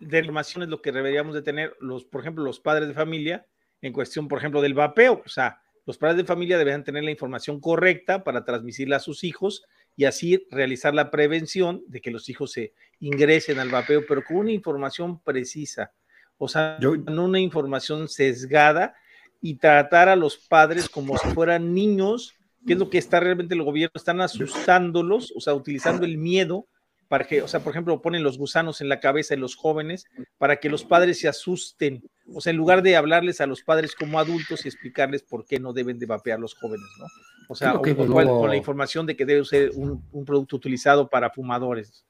[0.00, 3.46] de información es lo que deberíamos de tener los, por ejemplo, los padres de familia
[3.82, 7.10] en cuestión, por ejemplo, del vapeo, o sea, los padres de familia deberían tener la
[7.10, 9.64] información correcta para transmitirla a sus hijos
[9.96, 14.38] y así realizar la prevención de que los hijos se ingresen al vapeo, pero con
[14.38, 15.92] una información precisa,
[16.38, 18.94] o sea, no una información sesgada
[19.42, 22.34] y tratar a los padres como si fueran niños,
[22.66, 26.66] que es lo que está realmente el gobierno, están asustándolos, o sea, utilizando el miedo
[27.08, 30.06] para que, o sea, por ejemplo, ponen los gusanos en la cabeza de los jóvenes
[30.38, 33.96] para que los padres se asusten, o sea, en lugar de hablarles a los padres
[33.96, 37.06] como adultos y explicarles por qué no deben de vapear los jóvenes, ¿no?
[37.48, 42.04] O sea, con la información de que debe ser un, producto utilizado para fumadores.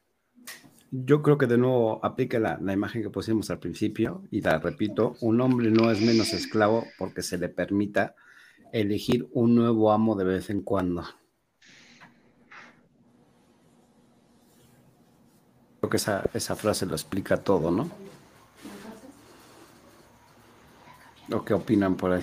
[0.91, 4.59] Yo creo que de nuevo aplica la, la, imagen que pusimos al principio y la
[4.59, 8.15] repito, un hombre no es menos esclavo porque se le permita
[8.73, 11.05] elegir un nuevo amo de vez en cuando.
[15.81, 17.91] Creo que esa, esa frase lo explica todo, ¿no?
[21.33, 22.23] ¿O qué opinan por ahí?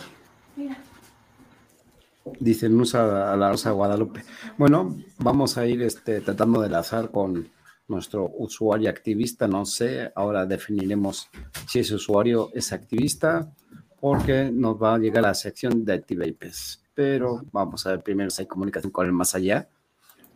[2.40, 4.24] Dicen, usa a la Rosa Guadalupe.
[4.58, 7.50] Bueno, vamos a ir este, tratando de enlazar con
[7.88, 9.48] nuestro usuario activista.
[9.48, 11.30] No sé, ahora definiremos
[11.68, 13.54] si ese usuario es activista,
[14.00, 16.84] porque nos va a llegar la sección de Activapes.
[16.94, 19.70] Pero vamos a ver primero si hay comunicación con el más allá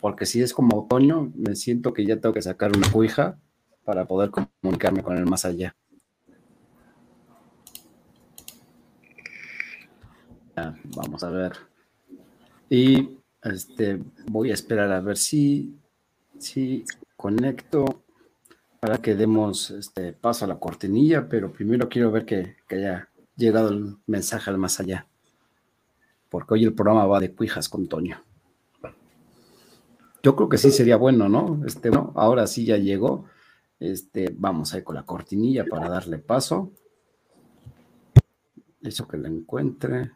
[0.01, 3.37] porque si es como otoño, me siento que ya tengo que sacar una cuija
[3.85, 5.75] para poder comunicarme con el más allá.
[10.95, 11.53] vamos a ver.
[12.69, 15.75] Y este, voy a esperar a ver si,
[16.37, 16.83] si
[17.15, 18.03] conecto
[18.79, 23.09] para que demos este paso a la cortinilla, pero primero quiero ver que, que haya
[23.41, 25.07] llegado el mensaje al más allá,
[26.29, 28.23] porque hoy el programa va de cuijas con Toño.
[30.23, 31.61] Yo creo que sí sería bueno, ¿no?
[31.65, 33.25] Este, no, ahora sí ya llegó.
[33.79, 36.71] Este, vamos ahí con la cortinilla para darle paso.
[38.81, 40.11] Eso que la encuentre.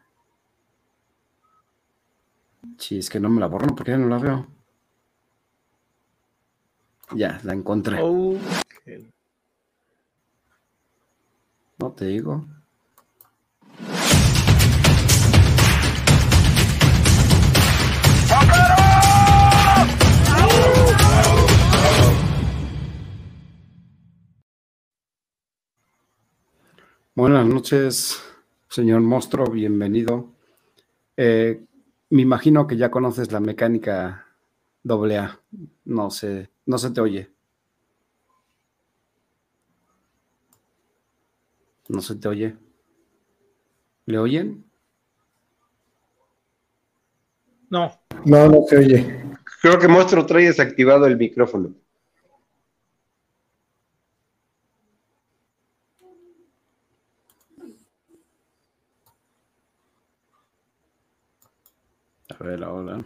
[2.78, 4.46] Sí, es que no me la borro porque ya no la veo.
[7.14, 7.98] Ya, la encontré.
[11.78, 12.46] No te digo.
[27.16, 28.22] Buenas noches,
[28.68, 30.34] señor monstruo, bienvenido.
[31.16, 31.64] Eh,
[32.10, 34.26] me imagino que ya conoces la mecánica
[34.86, 35.40] AA.
[35.86, 37.30] No sé, no se te oye.
[41.88, 42.58] No se te oye.
[44.04, 44.70] ¿Le oyen?
[47.70, 48.05] No.
[48.26, 49.22] No, no se oye.
[49.62, 51.72] Creo que Monstruo trae desactivado el micrófono.
[62.28, 62.98] A ver ahora.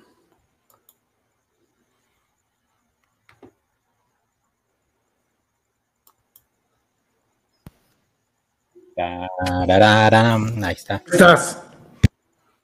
[8.96, 11.02] Ahí está.
[11.12, 11.62] ¿Estás?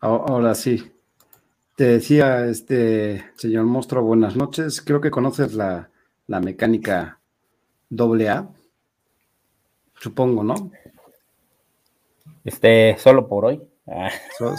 [0.01, 0.96] Ahora sí.
[1.77, 4.81] Te decía, este señor monstruo, buenas noches.
[4.81, 5.91] Creo que conoces la,
[6.27, 7.21] la mecánica
[7.91, 8.49] doble A.
[10.01, 10.55] Supongo, ¿no?
[12.45, 13.63] Este, solo por hoy.
[13.87, 14.09] Ah.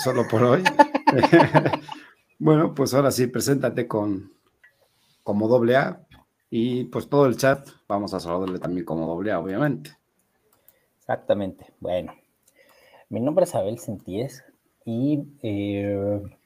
[0.03, 0.63] solo por hoy.
[2.38, 4.32] bueno, pues ahora sí, preséntate con
[5.24, 6.05] como doble A
[6.51, 9.97] y pues todo el chat vamos a saludarle también como doble A, obviamente.
[10.99, 11.74] Exactamente.
[11.80, 12.13] Bueno,
[13.09, 14.43] mi nombre es Abel Sentíes
[14.86, 16.37] y eh,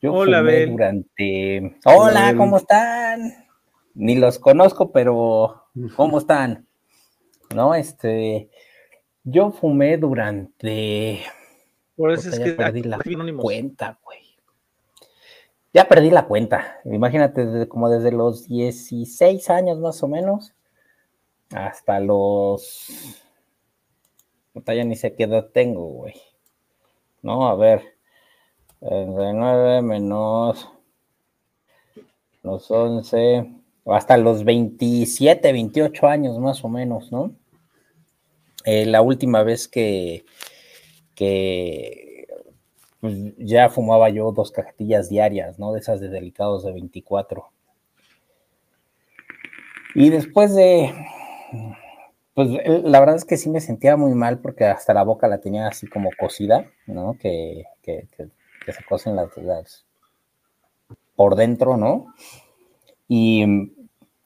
[0.00, 1.78] yo Hola, fumé durante.
[1.84, 3.46] Hola, ¿cómo están?
[3.94, 5.64] Ni los conozco, pero
[5.96, 6.66] ¿cómo están?
[7.54, 8.50] No, este,
[9.24, 11.22] yo fumé durante
[11.98, 13.00] por eso es que perdí la
[13.36, 14.20] cuenta, güey.
[15.74, 16.78] Ya perdí la cuenta.
[16.84, 20.54] Imagínate, como desde los 16 años más o menos
[21.52, 22.88] hasta los.
[24.64, 26.14] Ya ni sé qué edad tengo, güey.
[27.20, 27.97] No, a ver.
[28.80, 30.70] 39 menos
[32.42, 33.50] los 11,
[33.86, 37.34] hasta los 27, 28 años más o menos, ¿no?
[38.64, 40.24] Eh, la última vez que,
[41.14, 42.26] que
[43.00, 45.72] pues, ya fumaba yo dos cajetillas diarias, ¿no?
[45.72, 47.50] De esas de delicados de 24.
[49.94, 50.92] Y después de,
[52.34, 52.50] pues
[52.84, 55.66] la verdad es que sí me sentía muy mal porque hasta la boca la tenía
[55.66, 57.16] así como cocida, ¿no?
[57.18, 58.06] Que, que,
[58.72, 59.86] se cocen las, las,
[61.16, 62.14] por dentro, ¿no?
[63.08, 63.72] Y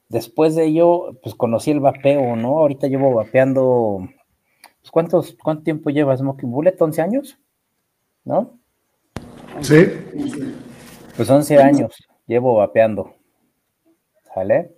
[0.09, 2.59] después de ello, pues conocí el vapeo, ¿no?
[2.59, 4.07] Ahorita llevo vapeando
[4.83, 6.77] pues, ¿cuántos, ¿Cuánto tiempo llevas, Smoking Bullet?
[6.77, 7.39] ¿11 años?
[8.25, 8.59] ¿No?
[9.61, 9.85] Sí.
[11.15, 11.95] Pues 11 años.
[12.27, 13.15] llevo vapeando.
[14.33, 14.73] ¿Sale?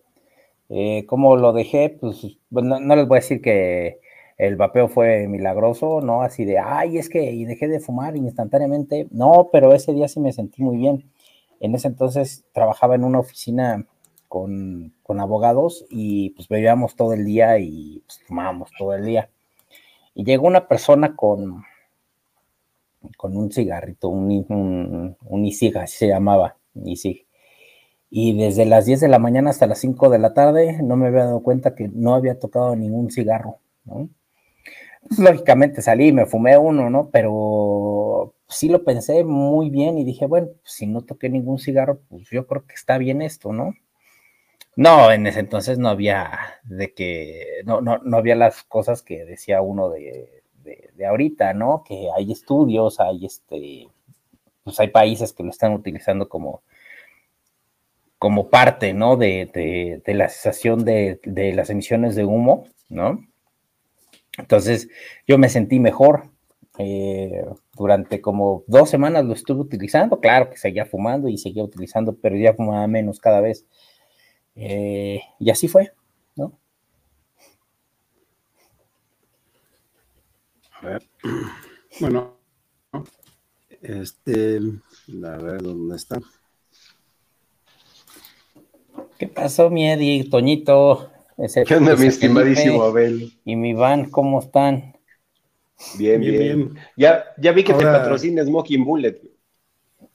[0.69, 1.97] Eh, ¿Cómo lo dejé?
[1.99, 3.99] Pues no, les voy a decir que
[4.37, 6.21] el vapeo fue milagroso, ¿no?
[6.21, 9.07] Así de, ay, es que dejé de fumar instantáneamente.
[9.11, 11.09] No, pero ese día sí me sentí muy bien.
[11.59, 13.85] En ese entonces trabajaba en una oficina
[14.27, 19.29] con, abogados y pues bebíamos todo el día y pues, fumábamos todo el día.
[20.13, 21.63] Y llegó una persona con,
[23.17, 27.25] con un cigarrito, un, un, un así se llamaba, Isig.
[28.09, 31.07] Y desde las 10 de la mañana hasta las 5 de la tarde no me
[31.07, 34.09] había dado cuenta que no había tocado ningún cigarro, ¿no?
[35.17, 37.09] Lógicamente salí me fumé uno, ¿no?
[37.11, 41.99] Pero sí lo pensé muy bien y dije, bueno, pues, si no toqué ningún cigarro,
[42.09, 43.73] pues yo creo que está bien esto, ¿no?
[44.75, 46.31] No, en ese entonces no había
[46.63, 51.83] de que, no, no, no había las cosas que decía uno de, de, ahorita, ¿no?
[51.87, 53.87] Que hay estudios, hay este,
[54.63, 56.63] pues hay países que lo están utilizando como,
[58.17, 59.15] como parte, ¿no?
[59.15, 61.19] De, de la cesación de,
[61.55, 63.25] las emisiones de humo, ¿no?
[64.37, 64.89] Entonces
[65.27, 66.29] yo me sentí mejor.
[66.77, 72.17] Eh, durante como dos semanas lo estuve utilizando, claro que seguía fumando y seguía utilizando,
[72.17, 73.65] pero ya fumaba menos cada vez.
[74.55, 75.93] Eh, y así fue,
[76.35, 76.59] ¿no?
[80.81, 81.03] A ver,
[82.01, 82.37] bueno,
[83.81, 84.59] este,
[85.23, 86.19] a ver dónde está.
[89.17, 91.09] ¿Qué pasó, mi Eddie, Toñito?
[91.37, 93.33] ¿Qué onda, mi estimadísimo Abel?
[93.43, 94.95] Y mi Van, ¿cómo están?
[95.97, 96.75] Bien, bien.
[96.95, 99.21] Ya, ya vi que te patrocina Smoking Bullet.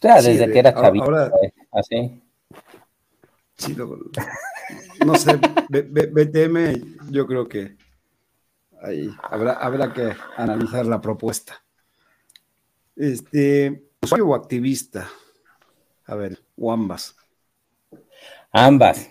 [0.00, 2.22] Ya, desde que era chavito, eh, así.
[3.56, 3.76] Sí,
[5.04, 7.76] no sé, BTM, yo creo que
[8.80, 11.62] ahí habrá, habrá que analizar la propuesta.
[12.96, 15.06] Este, usuario o activista.
[16.06, 17.14] A ver, o ambas.
[18.52, 19.10] Ambas.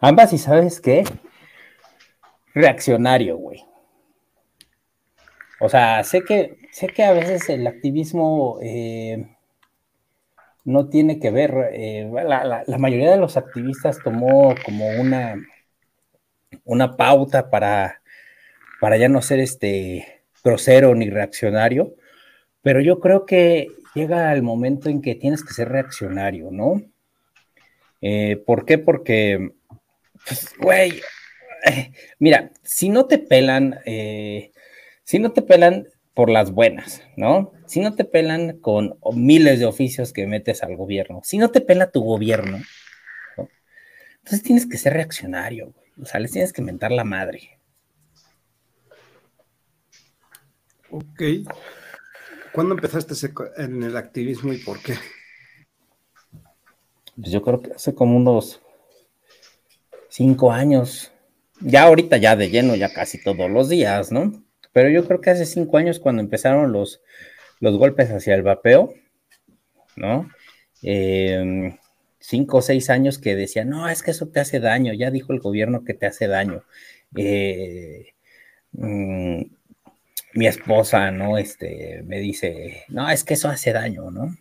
[0.00, 1.04] Ambas, y sabes qué?
[2.54, 3.64] Reaccionario, güey.
[5.60, 9.36] O sea, sé que, sé que a veces el activismo eh,
[10.64, 15.36] no tiene que ver, eh, la, mayoría de los activistas tomó como una,
[16.64, 18.00] una pauta para,
[18.80, 21.94] para ya no ser este grosero ni reaccionario,
[22.62, 26.80] pero yo creo que llega el momento en que tienes que ser reaccionario, ¿no?
[28.00, 28.78] Eh, ¿Por qué?
[28.78, 29.52] Porque,
[30.26, 31.00] pues, güey,
[31.66, 37.52] eh, mira, si no te pelan, si no te pelan por las buenas, ¿no?
[37.70, 41.60] si no te pelan con miles de oficios que metes al gobierno, si no te
[41.60, 42.58] pela tu gobierno,
[44.18, 45.92] entonces tienes que ser reaccionario, güey.
[46.02, 47.60] O sea, les tienes que mentar la madre.
[50.90, 51.22] Ok.
[52.52, 53.14] ¿Cuándo empezaste
[53.58, 54.94] en el activismo y por qué?
[57.14, 58.60] Pues yo creo que hace como unos
[60.10, 61.12] cinco años.
[61.60, 64.44] Ya ahorita ya de lleno, ya casi todos los días, ¿no?
[64.72, 67.00] Pero yo creo que hace cinco años cuando empezaron los,
[67.60, 68.94] los golpes hacia el vapeo,
[69.96, 70.28] ¿no?
[70.82, 71.76] Em,
[72.18, 75.32] cinco o seis años que decían, no, es que eso te hace daño, ya dijo
[75.32, 76.62] el gobierno que te hace daño.
[77.16, 78.14] Eh,
[78.72, 79.42] mm,
[80.34, 81.38] mi esposa, ¿no?
[81.38, 84.34] Este, me dice, no, es que eso hace daño, ¿no?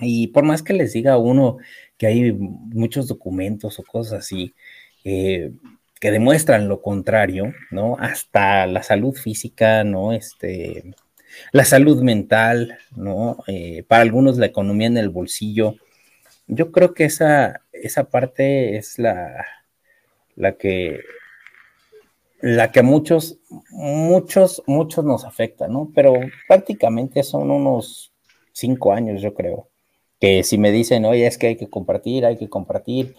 [0.00, 1.58] Y por más que les diga uno
[1.98, 4.54] que hay muchos documentos o cosas así
[5.04, 5.52] eh,
[6.00, 7.96] que demuestran lo contrario, ¿no?
[7.98, 10.12] Hasta la salud física, ¿no?
[10.12, 10.94] Este,
[11.52, 13.38] la salud mental, ¿no?
[13.48, 15.74] Eh, para algunos la economía en el bolsillo.
[16.46, 19.44] Yo creo que esa, esa parte es la,
[20.36, 21.00] la que
[22.40, 23.38] la que muchos,
[23.70, 25.90] muchos, muchos nos afecta, ¿no?
[25.94, 26.14] Pero
[26.46, 28.12] prácticamente son unos
[28.52, 29.67] cinco años, yo creo.
[30.20, 33.16] Que si me dicen, oye, es que hay que compartir, hay que compartir,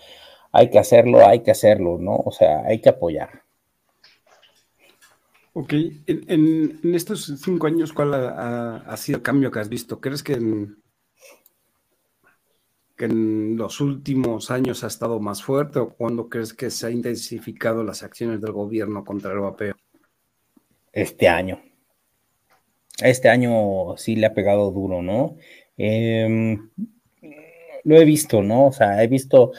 [0.52, 2.16] hay que hacerlo, hay que hacerlo, ¿no?
[2.16, 3.44] O sea, hay que apoyar.
[5.54, 5.74] Ok,
[6.06, 10.00] en, estos cinco años, ¿cuál ha, sido el cambio que has visto?
[10.00, 10.78] ¿Crees que en,
[12.96, 16.94] que en los últimos años ha estado más fuerte o cuándo crees que se han
[16.94, 19.76] intensificado las acciones del gobierno contra el vapeo?
[20.94, 21.62] Este año.
[23.02, 25.38] Este año sí le ha pegado duro, ¿no?
[25.80, 26.70] Em,
[27.84, 28.68] lo he visto, ¿no?
[28.68, 29.52] O sea, he visto,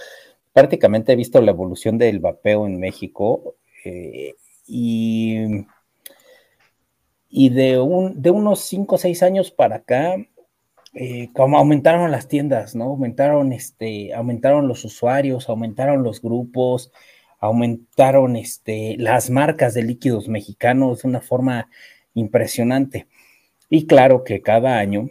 [0.52, 4.34] prácticamente he visto la evolución del vapeo en México eh,
[4.66, 5.64] y
[7.30, 10.16] y de, un, de unos 5 o 6 años para acá,
[10.94, 12.84] eh, como aumentaron las tiendas, ¿no?
[12.86, 16.90] Aumentaron, este, aumentaron los usuarios, aumentaron los grupos,
[17.38, 21.70] aumentaron este, las marcas de líquidos mexicanos de una forma
[22.14, 23.06] impresionante.
[23.68, 25.08] Y claro que cada año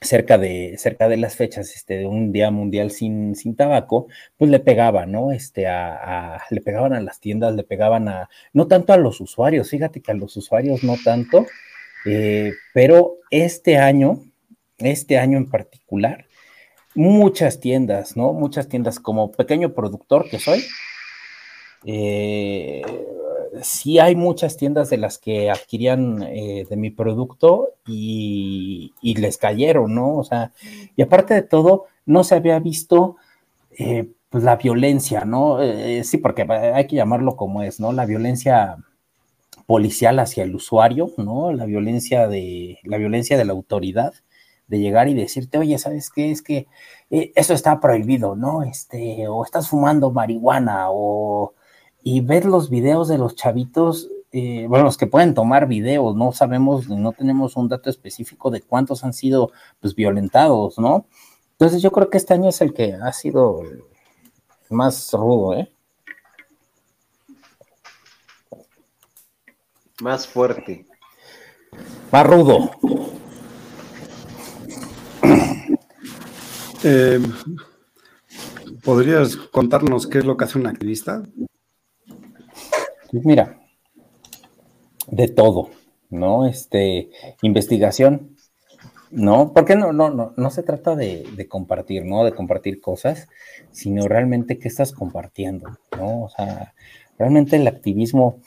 [0.00, 4.50] cerca de, cerca de las fechas este, de un día mundial sin, sin tabaco, pues
[4.50, 5.32] le pegaban, ¿no?
[5.32, 9.70] Este, a, le pegaban a las tiendas, le pegaban a, no tanto a los usuarios,
[9.70, 11.46] fíjate que a los usuarios no tanto,
[12.06, 14.22] eh, pero este año,
[14.78, 16.26] este año en particular,
[16.94, 18.32] muchas tiendas, ¿no?
[18.32, 20.64] Muchas tiendas como pequeño productor que soy,
[21.86, 22.82] eh,
[23.62, 29.94] sí hay muchas tiendas de las que adquirían eh, de mi producto y, les cayeron,
[29.94, 30.16] ¿no?
[30.16, 30.52] O sea,
[30.96, 33.16] y aparte de todo, no se había visto
[33.78, 35.62] eh, pues la violencia, ¿no?
[35.62, 37.92] Eh, sí, porque hay que llamarlo como es, ¿no?
[37.92, 38.76] La violencia
[39.66, 41.52] policial hacia el usuario, ¿no?
[41.52, 44.14] La violencia de la violencia de la autoridad
[44.68, 46.30] de llegar y decirte, oye, ¿sabes qué?
[46.30, 46.68] Es que
[47.10, 48.62] eso está prohibido, ¿no?
[48.62, 51.54] Este, o estás fumando marihuana, o
[52.02, 56.32] y ver los videos de los chavitos, eh, bueno, los que pueden tomar videos, no
[56.32, 61.06] sabemos, no tenemos un dato específico de cuántos han sido pues violentados, ¿no?
[61.52, 63.62] Entonces yo creo que este año es el que ha sido
[64.70, 65.72] más rudo, ¿eh?
[70.00, 70.86] Más fuerte.
[72.12, 72.70] Más rudo.
[76.84, 77.20] Eh,
[78.84, 81.24] ¿Podrías contarnos qué es lo que hace un activista?
[83.10, 83.60] Pues mira,
[85.06, 85.70] de todo,
[86.10, 86.46] ¿no?
[86.46, 87.10] Este,
[87.42, 88.36] investigación,
[89.10, 89.52] ¿no?
[89.54, 92.24] Porque no, no, no, no se trata de, compartir, ¿no?
[92.24, 93.28] De compartir cosas,
[93.70, 96.24] sino realmente qué estás compartiendo, ¿no?
[96.24, 96.74] O sea,
[97.18, 98.40] realmente el activismo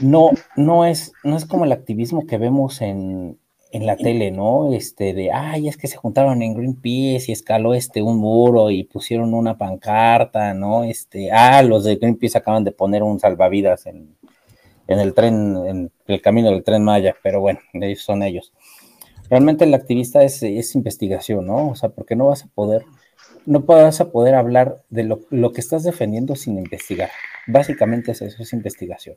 [0.00, 3.38] no, no es, no es como el activismo que vemos en,
[3.70, 4.72] en la tele, ¿no?
[4.72, 8.84] Este de, ay, es que se juntaron en Greenpeace y escaló este un muro y
[8.84, 10.84] pusieron una pancarta, ¿no?
[10.84, 14.16] Este, ah, los de Greenpeace acaban de poner un salvavidas en,
[14.86, 18.52] el tren, en el camino del tren Maya, pero bueno, ellos son ellos.
[19.28, 21.68] Realmente el activista es, es investigación, ¿no?
[21.68, 22.84] O sea, porque no vas a poder,
[23.44, 27.10] no vas a poder hablar de lo, lo que estás defendiendo sin investigar.
[27.46, 29.16] Básicamente es eso, es investigación.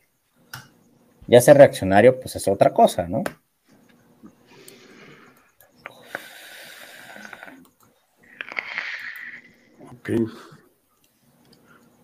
[1.28, 3.24] Ya ser reaccionario, pues es otra cosa, ¿no?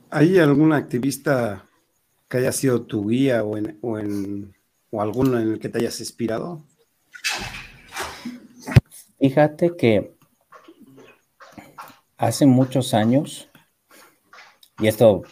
[0.10, 1.68] ¿Hay algún activista
[2.30, 4.56] que haya sido tu guía o, en,
[4.92, 6.64] o, alguno en el que te hayas inspirado?
[9.20, 10.16] Fíjate que
[12.18, 13.50] hace muchos años,
[14.80, 15.24] y esto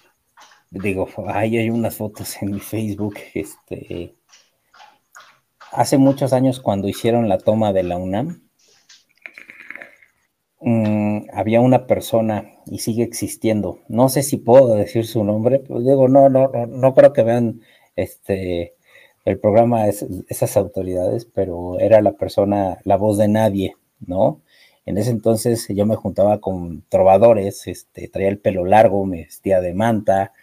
[0.72, 4.16] digo, hay unas fotos en mi Facebook, este,
[5.72, 8.45] hace muchos años cuando hicieron la toma de la UNAM,
[10.62, 13.80] Mm, había una persona y sigue existiendo.
[13.88, 17.62] No sé si puedo decir su nombre, pero digo, no, no, no, creo que vean
[17.96, 18.74] este
[19.26, 24.42] el programa esas autoridades, pero era la persona, la voz de nadie, ¿no?
[24.86, 29.62] En ese entonces yo me juntaba con trovadores, este, traía el pelo largo, me vestía
[29.62, 30.34] de manta,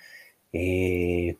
[0.53, 1.37] eh,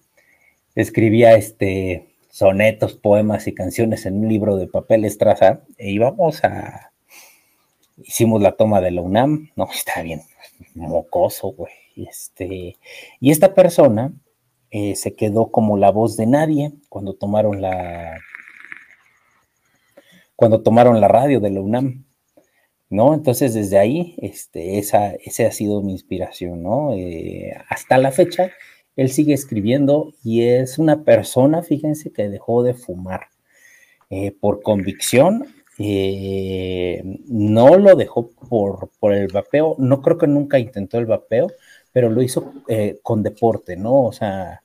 [0.77, 6.92] escribía este, sonetos, poemas y canciones en un libro de papel estraza e íbamos a,
[8.05, 10.23] hicimos la toma de la UNAM, no, está bien
[10.75, 11.73] mocoso, güey.
[11.97, 12.77] Este,
[13.21, 14.13] y esta persona
[14.71, 18.19] eh, se quedó como la voz de nadie cuando tomaron la
[20.35, 22.05] cuando tomaron la radio de la UNAM,
[22.89, 23.15] ¿no?
[23.15, 26.95] Entonces desde ahí, este, esa, ha sido mi inspiración, ¿no?
[26.95, 28.51] Eh, hasta la fecha,
[28.97, 33.29] él sigue escribiendo y es una persona, fíjense, que dejó de fumar
[34.11, 35.47] eh, por convicción
[35.79, 41.49] eh, no lo dejó por, por, el vapeo, no creo que nunca intentó el vapeo,
[41.93, 44.05] pero lo hizo eh, con deporte, ¿no?
[44.05, 44.63] O sea,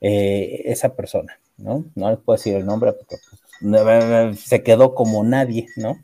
[0.00, 1.84] eh, esa persona, ¿no?
[1.94, 3.16] No les puedo decir el nombre porque
[3.60, 5.98] pues, se quedó como nadie, ¿no?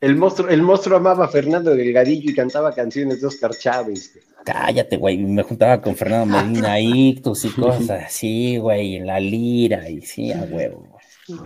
[0.00, 4.18] El monstruo, el monstruo amaba a Fernando Delgadillo y cantaba canciones de Oscar Chávez.
[4.44, 5.18] Cállate, güey.
[5.18, 10.32] Me juntaba con Fernando Medina Ictus y cosas así, güey, en la lira y sí,
[10.32, 10.98] a huevo.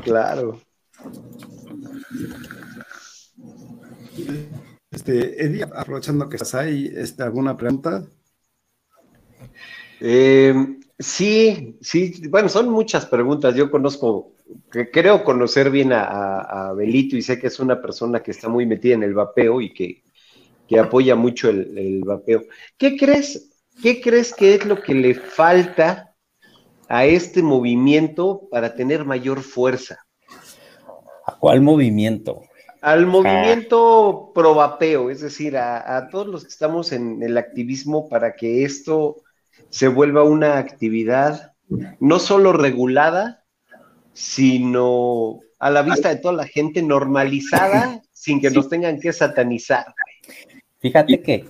[0.04, 0.60] Claro.
[4.90, 8.04] Este, Eddie, aprovechando que estás ahí, este, ¿alguna pregunta?
[10.00, 10.54] Eh,
[10.98, 13.54] sí, sí, bueno, son muchas preguntas.
[13.56, 14.34] Yo conozco,
[14.70, 18.66] que creo conocer bien a, Belito y sé que es una persona que está muy
[18.66, 20.02] metida en el vapeo y que,
[20.78, 22.44] apoya mucho el, el, vapeo.
[22.76, 23.50] ¿Qué crees?
[23.82, 26.14] ¿Qué crees que es lo que le falta
[26.88, 30.03] a este movimiento para tener mayor fuerza?
[31.26, 32.42] ¿A cuál movimiento?
[32.80, 38.64] Al movimiento probapeo, es decir, a, todos los que estamos en el activismo para que
[38.64, 39.16] esto
[39.70, 41.52] se vuelva una actividad
[41.98, 43.44] no solo regulada,
[44.12, 49.86] sino a la vista de toda la gente normalizada sin que nos tengan que satanizar.
[50.78, 51.46] Fíjate que,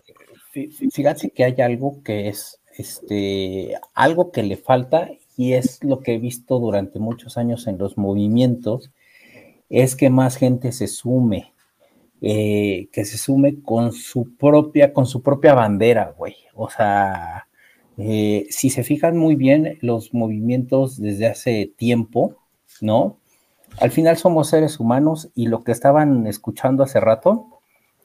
[0.93, 6.15] fíjate que hay algo que es, este, algo que le falta y es lo que
[6.15, 8.93] he visto durante muchos años en los movimientos,
[9.69, 11.53] es que más gente se sume,
[12.21, 16.37] eh, que se sume con su propia, con su propia bandera, güey.
[16.55, 17.49] O sea,
[17.99, 22.37] eh, si se fijan muy bien los movimientos desde hace tiempo,
[22.81, 23.19] ¿no?
[23.81, 27.49] Al final somos seres humanos y lo que estaban escuchando hace rato,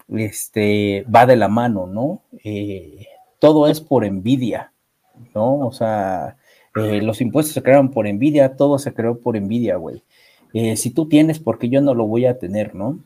[0.09, 2.23] este, va de la mano, ¿no?
[2.43, 3.05] Eh,
[3.39, 4.73] todo es por envidia,
[5.35, 5.59] ¿no?
[5.59, 6.37] O sea,
[6.73, 10.03] los impuestos se crearon por envidia, todo se creó por envidia, güey.
[10.53, 12.99] Eh, si tú tienes, porque yo no lo voy a tener, ¿no?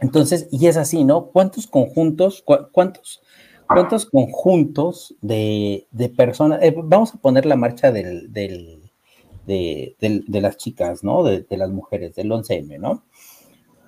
[0.00, 1.26] Entonces, y es así, ¿no?
[1.26, 2.42] ¿Cuántos conjuntos,
[2.72, 3.22] cuántos,
[3.66, 5.86] cuántos conjuntos de,
[6.16, 8.84] personas, vamos a poner la marcha del, del
[9.46, 11.22] de, las chicas, ¿no?
[11.22, 13.04] De, las mujeres, del 11M, ¿no?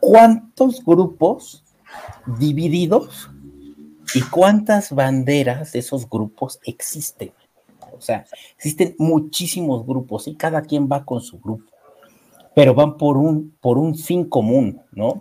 [0.01, 1.65] ¿Cuántos grupos
[2.39, 3.31] divididos
[4.15, 7.33] y cuántas banderas de esos grupos existen?
[7.93, 11.65] O sea, existen muchísimos grupos y cada quien va con su grupo,
[12.57, 15.21] pero van por un, por un fin común, ¿no?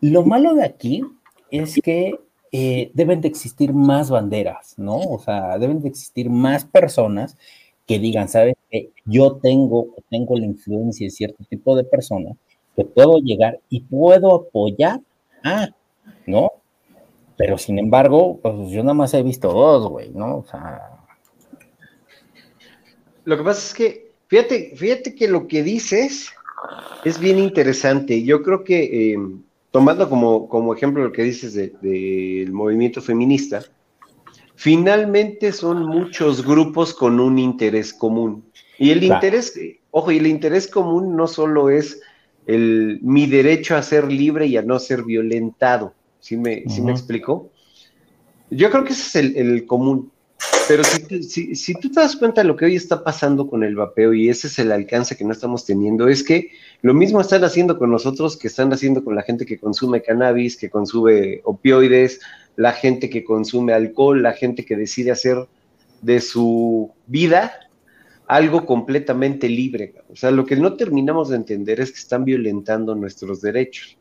[0.00, 1.00] Lo malo de aquí
[1.48, 2.18] es que
[2.50, 4.96] eh, deben de existir más banderas, ¿no?
[4.98, 7.38] O sea, deben de existir más personas
[7.86, 8.56] que digan, ¿sabes?
[8.68, 12.36] Que yo tengo, tengo la influencia de cierto tipo de personas
[12.74, 15.00] que puedo llegar y puedo apoyar
[15.44, 15.68] a,
[16.26, 16.50] ¿no?
[17.36, 20.38] Pero sin embargo, pues yo nada más he visto dos, güey, ¿no?
[20.38, 20.80] O sea.
[23.22, 26.32] Lo que pasa es que, fíjate, fíjate que lo que dices
[27.04, 28.22] es bien interesante.
[28.22, 29.18] Yo creo que, eh,
[29.70, 33.62] tomando como, como ejemplo lo que dices del movimiento feminista,
[34.54, 38.44] finalmente son muchos grupos con un interés común.
[38.78, 39.58] Y el interés,
[39.90, 42.00] ojo, y el interés común no solo es
[42.46, 45.94] el, mi derecho a ser libre y a no ser violentado.
[46.20, 47.50] ¿Sí me, me explico?
[48.50, 50.10] Yo creo que ese es el, común.
[50.68, 53.76] Pero si, si, tú te das cuenta de lo que hoy está pasando con el
[53.76, 56.50] vapeo y ese es el alcance que no estamos teniendo, es que
[56.82, 60.56] lo mismo están haciendo con nosotros que están haciendo con la gente que consume cannabis,
[60.56, 62.20] que consume opioides,
[62.56, 65.46] la gente que consume alcohol, la gente que decide hacer
[66.02, 67.52] de su vida
[68.26, 69.94] algo completamente libre.
[70.10, 73.96] O sea, lo que no terminamos de entender es que están violentando nuestros derechos.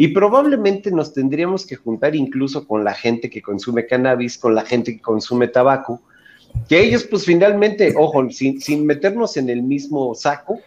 [0.00, 4.64] Y probablemente nos tendríamos que juntar incluso con la gente que consume cannabis, con la
[4.64, 6.00] gente que consume tabaco,
[6.70, 10.58] que ellos pues finalmente, ojo, sin, sin meternos en el mismo saco,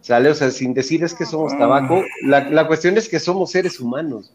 [0.00, 0.28] ¿sale?
[0.28, 3.78] O sea, sin decir es que somos tabaco, la, la cuestión es que somos seres
[3.78, 4.32] humanos.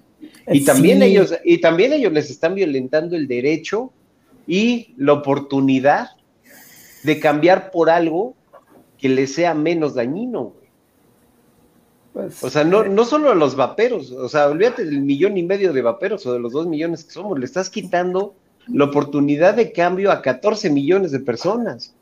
[0.47, 3.91] Y también, ellos, y también ellos les están violentando el derecho
[4.47, 6.11] y la oportunidad
[7.03, 8.35] de cambiar por algo
[8.97, 10.53] que les sea menos dañino.
[12.13, 15.37] Pues, o sea, no, eh, no solo a los vaperos, o sea, olvídate del millón
[15.37, 18.33] y medio de vaperos o de los dos millones que somos, le estás quitando
[18.67, 21.95] la oportunidad de cambio a 14 millones de personas.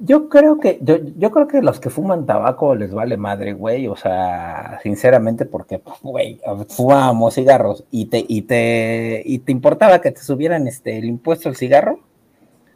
[0.00, 3.88] Yo creo que, yo, yo, creo que los que fuman tabaco les vale madre, güey.
[3.88, 10.12] O sea, sinceramente, porque, güey, fumábamos cigarros y te, y te, y te importaba que
[10.12, 11.98] te subieran este el impuesto al cigarro.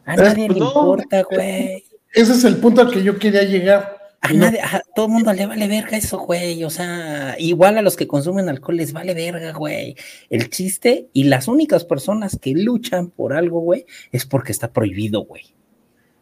[0.05, 1.85] A nadie le importa, güey.
[2.13, 4.02] Ese es el punto al que yo quería llegar.
[4.23, 6.63] A, nadie, a todo el mundo le vale verga eso, güey.
[6.63, 9.97] O sea, igual a los que consumen alcohol les vale verga, güey.
[10.29, 15.25] El chiste y las únicas personas que luchan por algo, güey, es porque está prohibido,
[15.25, 15.53] güey.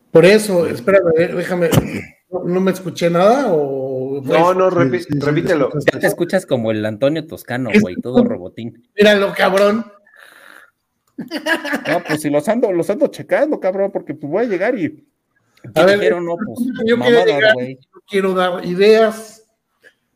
[0.10, 1.70] Por eso, espérame, déjame,
[2.32, 4.20] ¿no, me escuché nada o...?
[4.24, 5.70] No, no, repítelo.
[5.94, 8.90] Ya te escuchas como el Antonio Toscano, güey, todo robotín.
[8.98, 9.86] Míralo, cabrón.
[11.18, 15.08] No, pues si los ando, los ando checando, cabrón, porque pues voy a llegar y...
[15.76, 16.98] A ver, no, pues, yo
[18.08, 19.46] quiero dar ideas,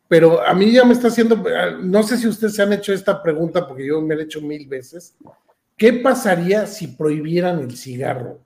[0.07, 1.43] pero a mí ya me está haciendo,
[1.81, 4.41] no sé si ustedes se han hecho esta pregunta, porque yo me la he hecho
[4.41, 5.15] mil veces.
[5.77, 8.39] ¿Qué pasaría si prohibieran el cigarro?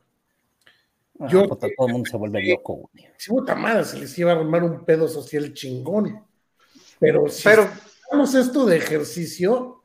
[1.27, 3.07] yo, todo el mundo se vuelve loco, güey.
[3.17, 6.23] Si puta madre, se les iba a armar un pedo social chingón.
[6.99, 7.67] Pero si Pero,
[8.07, 9.81] hacemos esto de ejercicio,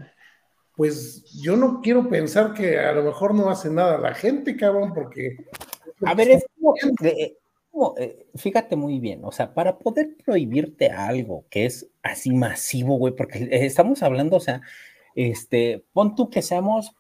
[0.77, 4.93] pues yo no quiero pensar que a lo mejor no hace nada la gente, cabrón,
[4.95, 5.37] porque.
[6.05, 6.54] A ver, es eh, eh,
[8.35, 13.49] fíjate muy bien, o sea, para poder prohibirte algo que es así masivo, güey, porque
[13.51, 14.63] estamos hablando, o sea,
[15.15, 16.95] este, pon tú que seamos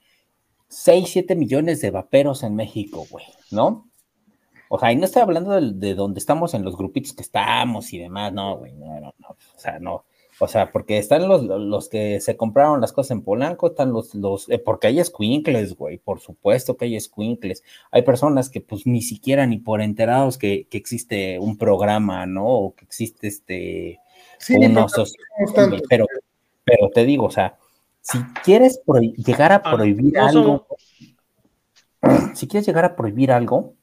[0.68, 3.88] 6, 7 millones de vaperos en México, güey, ¿no?
[4.68, 7.92] O sea, y no estoy hablando de, de, donde estamos en los grupitos que estamos
[7.92, 10.04] y demás, no, güey, no, no, no, o sea, no.
[10.40, 14.14] O sea, porque están los, los que se compraron las cosas en Polanco, están los,
[14.16, 17.62] los, eh, porque hay squinkles, güey, por supuesto que hay squinkles.
[17.92, 22.46] Hay personas que pues ni siquiera ni por enterados que, que existe un programa, ¿no?
[22.48, 24.00] O que existe este,
[24.38, 25.20] Sí, uno pero socio-
[25.70, 26.06] no pero,
[26.64, 27.56] pero te digo, o sea,
[28.00, 28.80] si quieres
[29.16, 30.66] llegar a Ah, prohibir no algo,
[32.34, 33.74] si quieres llegar a prohibir algo,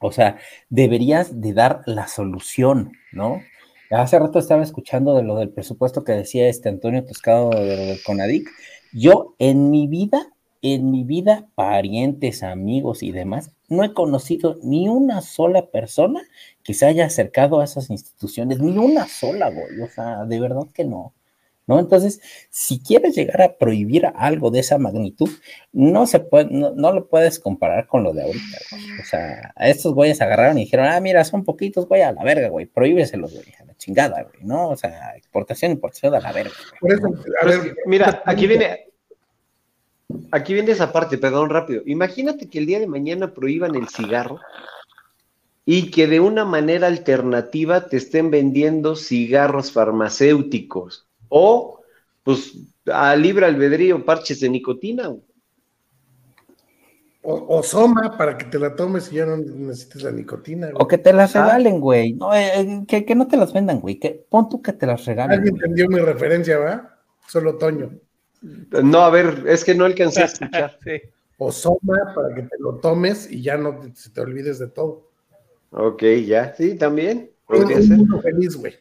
[0.00, 0.38] o sea,
[0.70, 3.40] deberías de dar la solución, ¿no?
[3.90, 7.82] Hace rato estaba escuchando de lo del presupuesto que decía este Antonio Toscado de lo
[7.84, 8.46] del Conadic.
[8.92, 14.88] Yo en mi vida, en mi vida, parientes, amigos y demás, no he conocido ni
[14.88, 16.20] una sola persona
[16.62, 19.80] que se haya acercado a esas instituciones, ni una sola, güey.
[19.80, 21.14] O sea, de verdad que no.
[21.68, 21.78] ¿No?
[21.78, 25.28] Entonces, si quieres llegar a prohibir algo de esa magnitud,
[25.70, 29.00] no se puede, no, no lo puedes comparar con lo de ahorita, güey.
[29.02, 32.24] O sea, a estos güeyes agarraron y dijeron, ah, mira, son poquitos, güey, a la
[32.24, 34.70] verga, güey, prohíbeselos, güey, a la chingada, güey, ¿no?
[34.70, 36.96] O sea, exportación, importación a la verga, güey.
[36.98, 38.86] Por eso, a ver, que, mira, aquí viene,
[40.30, 41.82] aquí viene esa parte, perdón, rápido.
[41.84, 44.40] Imagínate que el día de mañana prohíban el cigarro
[45.66, 51.80] y que de una manera alternativa te estén vendiendo cigarros farmacéuticos o,
[52.22, 52.52] pues,
[52.86, 55.08] a libre albedrío, parches de nicotina.
[55.08, 55.22] güey.
[57.22, 60.68] O, o Soma para que te la tomes y ya no necesites la nicotina.
[60.70, 60.76] güey.
[60.82, 61.42] O que te las Ah.
[61.44, 62.12] regalen, güey.
[62.14, 63.98] No, eh, eh, que, que no te las vendan, güey.
[63.98, 65.32] Que, pon tú que te las regalen.
[65.38, 65.62] Alguien güey.
[65.64, 66.98] entendió mi referencia, ¿va?
[67.26, 67.90] Solo Toño.
[68.82, 70.78] No, a ver, es que no alcancé a escuchar.
[70.82, 70.92] Sí.
[71.36, 74.68] O Soma para que te lo tomes y ya no te, se te olvides de
[74.68, 75.10] todo.
[75.70, 77.30] Ok, ya, sí, también.
[77.46, 77.98] Podría ser.
[78.22, 78.74] feliz, güey.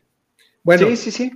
[0.63, 1.31] Bueno, Sí, sí, sí.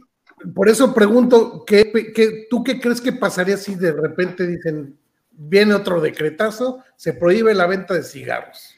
[0.53, 4.97] Por eso pregunto, ¿qué, qué, ¿tú qué crees que pasaría si de repente dicen,
[5.31, 8.75] viene otro decretazo, se prohíbe la venta de cigarros?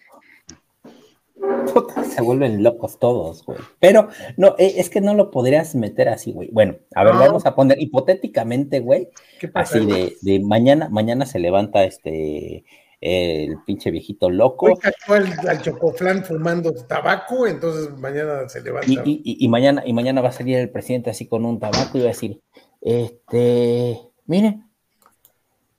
[2.14, 3.60] Se vuelven locos todos, güey.
[3.80, 4.07] Pero
[4.38, 6.49] no, eh, es que no lo podrías meter así, güey.
[6.52, 7.19] Bueno, a ver, No.
[7.19, 9.10] vamos a poner hipotéticamente, güey,
[9.53, 12.64] así de, de mañana, mañana se levanta este
[13.05, 18.89] el pinche viejito loco Hoy cayó al, al chocoflán fumando tabaco, entonces mañana se levanta.
[18.89, 21.59] y, y- y- y mañana y mañana va a salir el presidente así con un
[21.59, 22.41] tabaco y va a decir,
[22.81, 24.69] este, miren,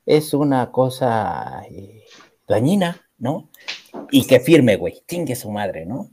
[0.04, 2.04] es una cosa eh,
[2.46, 3.48] dañina, ¿no?
[4.10, 6.10] Y que firme, güey, chingue su madre, ¿no?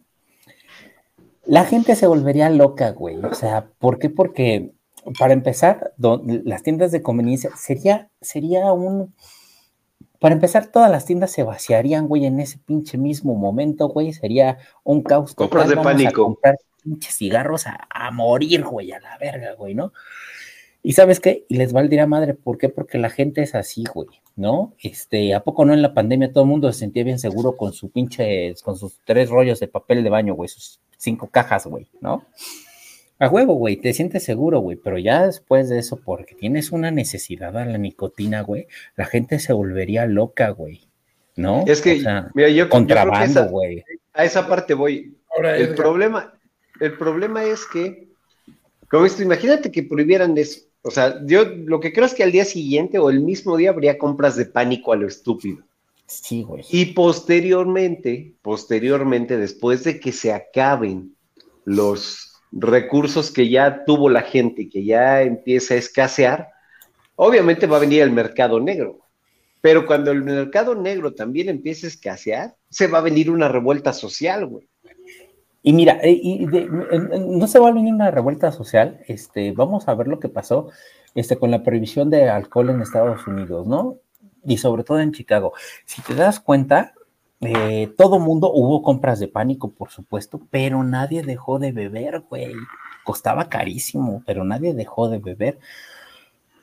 [1.46, 3.18] La gente se volvería loca, güey.
[3.18, 4.10] O sea, ¿por qué?
[4.10, 4.72] Porque,
[5.20, 9.14] para empezar, do- las tiendas de conveniencia sería, sería un.
[10.22, 14.14] Para empezar, todas las tiendas se vaciarían, güey, en ese pinche mismo momento, güey.
[14.14, 15.34] Sería un caos.
[15.34, 16.26] Compras de Vamos a pánico.
[16.26, 19.94] comprar pinches cigarros a, a morir, güey, a la verga, güey, ¿no?
[20.84, 21.44] Y sabes qué?
[21.50, 22.36] Y les valdría madre.
[22.36, 22.70] ¿Por qué?
[22.70, 24.76] Porque la gente es así, güey, ¿no?
[24.78, 27.74] Este, ¿a poco no en la pandemia todo el mundo se sentía bien seguro con
[27.74, 31.88] su pinche, con sus tres rollos de papel de baño, güey, sus cinco cajas, güey,
[32.00, 32.28] ¿no?
[33.22, 36.90] A huevo, güey, te sientes seguro, güey, pero ya después de eso, porque tienes una
[36.90, 38.66] necesidad a la nicotina, güey,
[38.96, 40.82] la gente se volvería loca, güey,
[41.36, 41.64] ¿no?
[41.68, 43.84] Es que, O sea, mira, yo, yo creo que contrabando, güey.
[44.14, 45.16] a esa parte voy.
[45.36, 46.34] Ahora, El Edgar, problema,
[46.80, 48.08] el problema es que,
[48.90, 50.62] como esto, imagínate que prohibieran eso.
[50.82, 53.70] O sea, yo lo que creo es que al día siguiente o el mismo día
[53.70, 55.60] habría compras de pánico a lo estúpido.
[56.08, 56.64] Sí, güey.
[56.72, 61.16] Y posteriormente, posteriormente, después de que se acaben
[61.66, 66.50] los recursos que ya tuvo la gente, que ya empieza a escasear,
[67.16, 69.00] obviamente va a venir el mercado negro.
[69.62, 73.94] Pero cuando el mercado negro también empiece a escasear, se va a venir una revuelta
[73.94, 74.68] social, güey.
[75.64, 76.48] Y mira, eh, y
[77.20, 79.02] no se va a venir una revuelta social.
[79.08, 80.70] Este, vamos a ver lo que pasó
[81.14, 83.98] este, con la prohibición de alcohol en Estados Unidos, ¿no?
[84.44, 85.54] Y sobre todo en Chicago.
[85.86, 86.96] Si te das cuenta,
[87.42, 92.54] eh, todo mundo hubo compras de pánico, por supuesto, pero nadie dejó de beber, güey.
[93.04, 95.60] Costaba carísimo, pero nadie dejó de beber.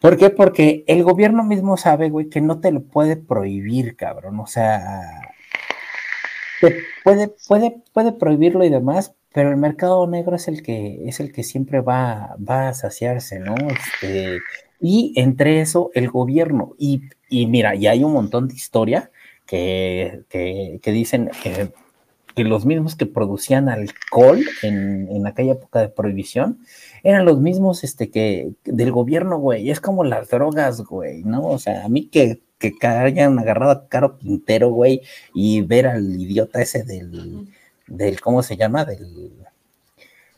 [0.01, 0.31] ¿Por qué?
[0.31, 4.39] Porque el gobierno mismo sabe, güey, que no te lo puede prohibir, cabrón.
[4.39, 5.35] O sea,
[7.03, 11.33] puede, puede, puede prohibirlo y demás, pero el mercado negro es el que, es el
[11.33, 13.57] que siempre va, va a saciarse, ¿no?
[13.57, 14.39] Este,
[14.81, 16.75] y entre eso, el gobierno.
[16.79, 19.11] Y, y mira, y hay un montón de historia
[19.49, 21.73] que, que, que dicen que,
[22.45, 26.61] los mismos que producían alcohol en, en aquella época de prohibición
[27.03, 29.70] eran los mismos este, que del gobierno, güey.
[29.70, 31.45] Es como las drogas, güey, ¿no?
[31.49, 35.03] O sea, a mí que, que hayan agarrado a Caro Quintero, güey,
[35.35, 37.49] y ver al idiota ese del,
[37.89, 38.85] del ¿cómo se llama?
[38.85, 39.33] Del,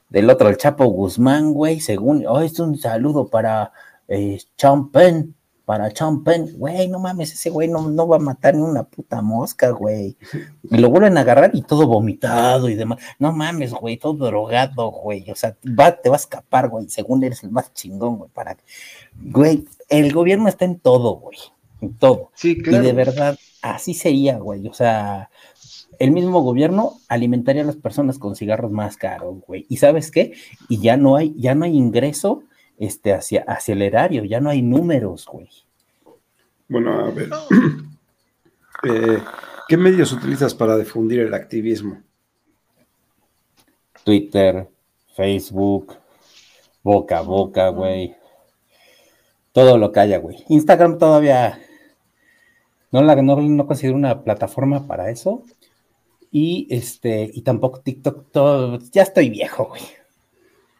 [0.08, 3.72] del otro, el Chapo Guzmán, güey, según, oh, es un saludo para
[4.08, 5.34] eh, Champen,
[5.70, 9.22] para Champen, güey, no mames, ese güey no, no va a matar ni una puta
[9.22, 10.16] mosca, güey.
[10.68, 12.98] Y lo vuelven a agarrar y todo vomitado y demás.
[13.20, 15.30] No mames, güey, todo drogado, güey.
[15.30, 18.56] O sea, va, te va a escapar, güey, según eres el más chingón, güey, para...
[19.14, 21.38] Güey, el gobierno está en todo, güey,
[21.80, 22.32] en todo.
[22.34, 22.82] Sí, claro.
[22.82, 24.66] Y de verdad, así sería, güey.
[24.66, 25.30] O sea,
[26.00, 29.66] el mismo gobierno alimentaría a las personas con cigarros más caros, güey.
[29.68, 30.32] ¿Y sabes qué?
[30.68, 32.42] Y ya no hay, ya no hay ingreso
[32.80, 35.50] este, hacia, hacia el erario, ya no hay números, güey.
[36.68, 37.30] Bueno, a ver.
[38.82, 39.22] Eh,
[39.68, 42.00] ¿Qué medios utilizas para difundir el activismo?
[44.02, 44.66] Twitter,
[45.14, 45.98] Facebook,
[46.82, 48.16] boca a boca, güey.
[49.52, 50.42] Todo lo que haya, güey.
[50.48, 51.60] Instagram todavía
[52.90, 55.42] no, la, no, no considero una plataforma para eso.
[56.30, 59.82] Y este, y tampoco TikTok, todo, ya estoy viejo, güey.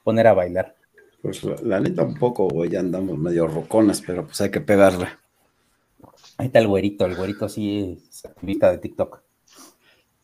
[0.05, 0.75] Poner a bailar.
[1.23, 5.09] Pues la, neta un poco, güey, ya andamos medio roconas, pero pues hay que pegarle.
[6.39, 9.23] Ahí está el güerito, el güerito sí es activista de TikTok.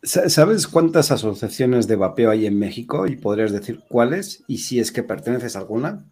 [0.03, 3.07] ¿Sabes cuántas asociaciones de vapeo hay en México?
[3.07, 6.07] Y podrías decir cuáles, y si es que perteneces a alguna.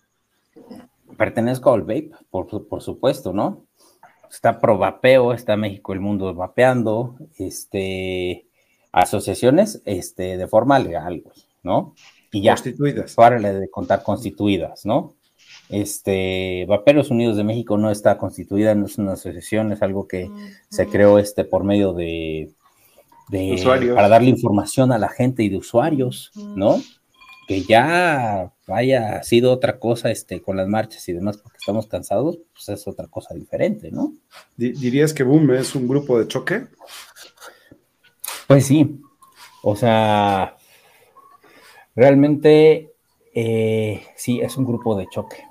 [1.17, 3.67] Pertenezco al Vape, por, por supuesto, ¿no?
[4.29, 8.49] Está Pro Vapeo, está México el Mundo Vapeando, este,
[8.91, 11.23] asociaciones este, de forma legal,
[11.63, 11.95] ¿no?
[12.35, 12.55] Y ya.
[12.55, 13.15] Constituidas.
[13.15, 15.15] Párale de contar constituidas, ¿no?
[15.69, 20.31] Este, Vaperos Unidos de México no está constituida, no es una asociación, es algo que
[20.69, 22.51] se creó este, por medio de,
[23.31, 26.81] de para darle información a la gente y de usuarios, ¿no?
[27.47, 32.39] Que ya haya sido otra cosa este, con las marchas y demás, porque estamos cansados,
[32.53, 34.13] pues es otra cosa diferente, ¿no?
[34.57, 36.67] ¿Dirías que Boom es un grupo de choque?
[38.47, 39.01] Pues sí,
[39.63, 40.54] o sea,
[41.95, 42.95] realmente
[43.35, 45.45] eh, sí, es un grupo de choque.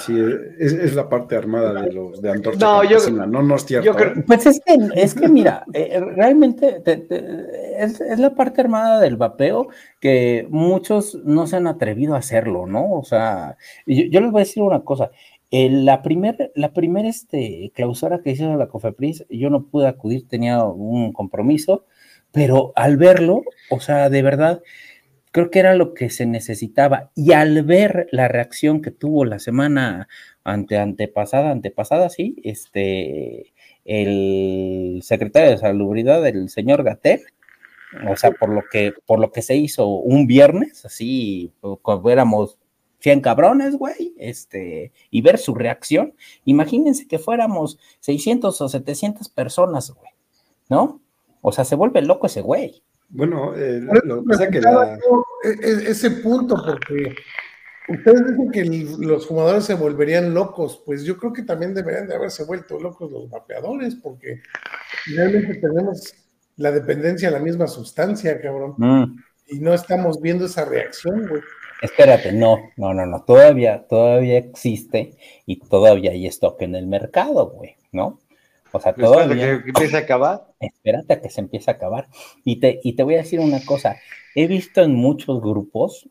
[0.00, 0.18] Sí,
[0.58, 3.96] es, la parte armada de los de Antorcha no, yo, no, no es cierto.
[3.96, 4.24] ¿eh?
[4.26, 6.82] Pues es que, es que mira, eh, realmente
[7.78, 9.68] es, la parte armada del vapeo
[10.00, 12.92] que muchos no se han atrevido a hacerlo, ¿no?
[12.92, 13.56] O sea,
[13.86, 15.12] yo, les voy a decir una cosa.
[15.52, 20.64] la primera la primer, este, clausura que hizo la COFEPRIS, yo no pude acudir, tenía
[20.64, 21.84] un compromiso,
[22.32, 24.60] pero al verlo, o sea, de verdad,
[25.32, 27.10] creo que era lo que se necesitaba.
[27.14, 30.08] Y al ver la reacción que tuvo la semana
[30.44, 33.52] ante antepasada, antepasada, sí, este,
[33.84, 37.20] el secretario de Salubridad, el señor Gater,
[38.08, 41.52] o sea, por lo que, por lo que se hizo un viernes, así,
[41.82, 42.58] cuando éramos
[43.00, 46.14] 100 cabrones, güey, este, y ver su reacción,
[46.44, 50.10] imagínense que fuéramos 600 o 700 personas, güey,
[50.68, 51.00] ¿no?
[51.40, 52.82] O sea, se vuelve loco ese güey.
[53.08, 54.98] Bueno, eh, lo que que la...
[55.44, 57.14] E, e, ese punto, porque
[57.88, 58.64] ustedes dicen que
[58.98, 63.10] los fumadores se volverían locos, pues yo creo que también deberían de haberse vuelto locos
[63.10, 64.42] los vapeadores, porque
[65.14, 66.12] realmente tenemos
[66.56, 68.74] la dependencia a la misma sustancia, cabrón.
[68.76, 69.16] Mm.
[69.48, 71.40] Y no estamos viendo esa reacción, güey.
[71.80, 75.16] Espérate, no, no, no, no, todavía, todavía existe
[75.46, 78.18] y todavía hay stock en el mercado, güey, ¿no?
[78.72, 79.62] O sea, todavía.
[79.62, 80.46] que empiece a acabar.
[80.60, 82.08] Espérate a que se empiece a acabar.
[82.44, 83.96] Y te, y te voy a decir una cosa.
[84.34, 86.08] He visto en muchos grupos.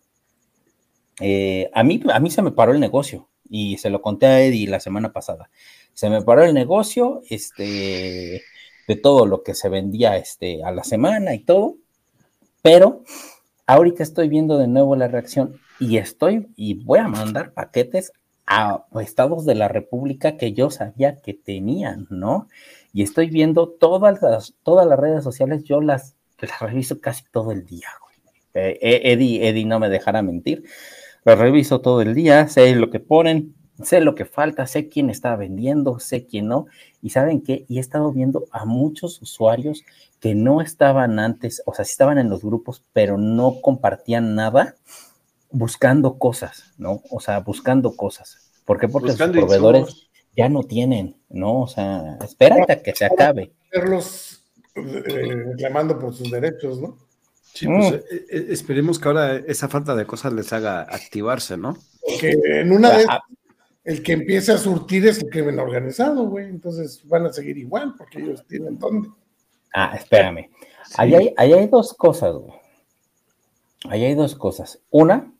[1.19, 3.29] Eh, a, mí, a mí se me paró el negocio.
[3.49, 5.49] Y se lo conté a Eddie la semana pasada.
[5.93, 8.43] Se me paró el negocio este,
[8.87, 11.75] de todo lo que se vendía este, a la semana y todo.
[12.61, 13.03] Pero
[13.65, 18.11] ahorita estoy viendo de nuevo la reacción y estoy y voy a mandar paquetes
[18.47, 22.47] a estados de la República que yo sabía que tenían, ¿no?
[22.93, 27.51] Y estoy viendo todas las, todas las redes sociales, yo las, las reviso casi todo
[27.51, 27.89] el día.
[28.53, 30.63] Eh, eh, Eddie, Eddie no me dejará mentir,
[31.25, 33.53] las reviso todo el día, sé lo que ponen,
[33.83, 36.65] sé lo que falta, sé quién está vendiendo, sé quién no,
[37.01, 39.83] y saben qué, y he estado viendo a muchos usuarios
[40.19, 44.75] que no estaban antes, o sea, sí estaban en los grupos, pero no compartían nada,
[45.49, 47.01] buscando cosas, ¿no?
[47.09, 48.51] O sea, buscando cosas.
[48.65, 48.87] ¿Por qué?
[48.87, 51.61] Porque los proveedores ya no tienen, ¿no?
[51.61, 53.53] O sea, espérate a que se acabe.
[53.71, 54.43] Verlos
[54.75, 56.97] eh, reclamando por sus derechos, ¿no?
[57.53, 57.95] Sí, pues mm.
[57.95, 61.77] eh, eh, esperemos que ahora esa falta de cosas les haga activarse, ¿no?
[62.01, 63.07] Porque en una vez
[63.83, 66.45] el que empiece a surtir es el crimen organizado, güey.
[66.49, 69.09] Entonces van a seguir igual porque ellos tienen dónde.
[69.73, 70.49] Ah, espérame.
[70.97, 72.53] Ahí, hay, ahí hay dos cosas, güey.
[73.89, 74.79] Ahí hay dos cosas.
[74.89, 75.31] Una,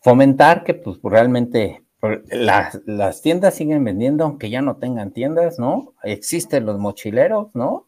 [0.00, 1.82] fomentar que pues realmente
[2.30, 5.94] las, las, tiendas siguen vendiendo aunque ya no tengan tiendas, ¿no?
[6.02, 7.86] Existen los mochileros, ¿no?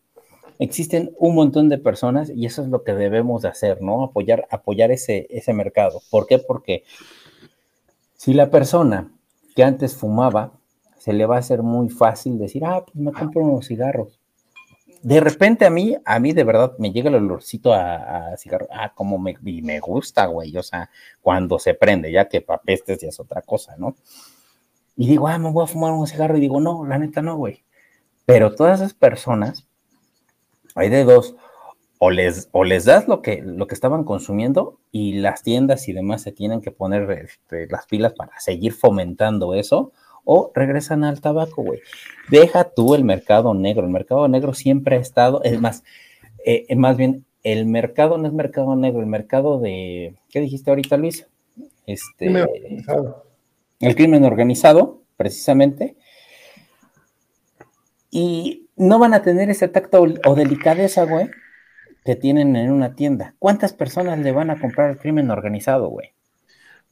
[0.59, 4.05] Existen un montón de personas y eso es lo que debemos de hacer, ¿no?
[4.05, 6.02] Apoyar, apoyar ese, ese mercado.
[6.10, 6.39] ¿Por qué?
[6.39, 6.84] Porque
[8.14, 9.10] si la persona
[9.56, 10.52] que antes fumaba,
[10.98, 14.21] se le va a hacer muy fácil decir, ah, pues me compro unos cigarros
[15.02, 18.68] de repente a mí, a mí de verdad me llega el olorcito a, cigarro.
[18.72, 20.56] Ah, como me, me gusta, güey.
[20.56, 23.96] O sea, cuando se prende, ya que papestes ya es otra cosa, ¿no?
[24.96, 26.36] Y digo, ah, me voy a fumar un cigarro.
[26.36, 27.64] Y digo, no, la neta no, güey.
[28.26, 29.66] Pero todas esas personas,
[30.74, 31.34] hay de dos.
[31.98, 35.92] o les, o les das lo que, lo que estaban consumiendo y las tiendas y
[35.92, 39.92] demás se tienen que poner este, las pilas para seguir fomentando eso,
[40.24, 41.80] o regresan al tabaco, güey.
[42.30, 43.84] Deja tú el mercado negro.
[43.84, 45.84] El mercado negro siempre ha estado, es más,
[46.44, 50.96] eh, más bien, el mercado no es mercado negro, el mercado de, ¿qué dijiste ahorita,
[50.96, 51.26] Luis?
[51.86, 52.26] Este,
[53.80, 55.96] el crimen organizado, precisamente.
[58.10, 61.30] Y no van a tener ese tacto o delicadeza, güey,
[62.04, 63.34] que tienen en una tienda.
[63.38, 66.12] ¿Cuántas personas le van a comprar el crimen organizado, güey?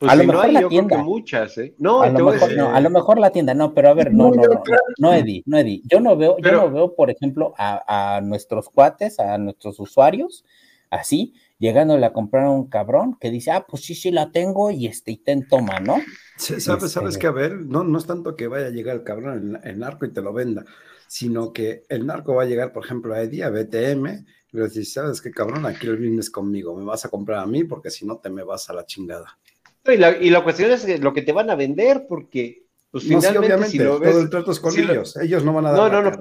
[0.00, 0.96] Pues a lo mejor la tienda.
[0.96, 1.74] muchas, ¿eh?
[1.76, 4.30] No, a lo, mejor, no, a lo mejor la tienda, no, pero a ver, no,
[4.30, 4.62] no, no,
[4.96, 5.82] no, Eddie, no, Eddie.
[5.84, 10.46] Yo no veo, yo no veo, por ejemplo, a, a, nuestros cuates, a nuestros usuarios,
[10.88, 14.70] así, llegándole a comprar a un cabrón que dice, ah, pues sí, sí la tengo
[14.70, 15.98] y este, y ten toma, ¿no?
[16.38, 19.04] sabes, sabes este que a ver, no, no es tanto que vaya a llegar el
[19.04, 20.64] cabrón, el, narco y te lo venda,
[21.08, 24.06] sino que el narco va a llegar, por ejemplo, a Eddie, a BTM,
[24.52, 27.46] y le dice, sabes qué cabrón, aquí el vienes conmigo, me vas a comprar a
[27.46, 29.38] mí porque si no te me vas a la chingada.
[29.86, 33.66] Y la, y la cuestión es lo que te van a vender, porque pues finalmente
[33.66, 36.02] si lo ves, todo el trato es con ellos, ellos no van a dar no,
[36.02, 36.18] no, no.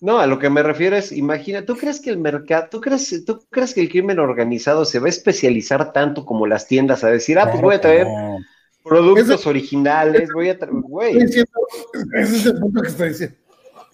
[0.00, 3.24] No, a lo que me refiero es, imagina, ¿tú crees que el mercado, tú crees,
[3.24, 7.08] tú crees que el crimen organizado se va a especializar tanto como las tiendas a
[7.08, 8.06] decir, ah, pues voy a traer
[8.82, 11.16] productos originales, voy a traer, güey.
[11.16, 11.46] Ese
[12.20, 13.36] es el punto que está diciendo.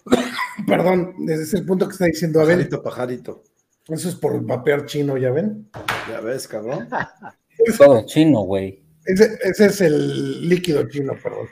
[0.67, 2.57] Perdón, ese es el punto que está diciendo Abel.
[2.57, 3.43] Pajarito, pajarito.
[3.87, 5.69] Eso es por vapear chino, ¿ya ven?
[6.09, 6.89] Ya ves, cabrón.
[7.77, 8.81] Todo chino, güey.
[9.05, 11.47] Ese, es el líquido chino, perdón.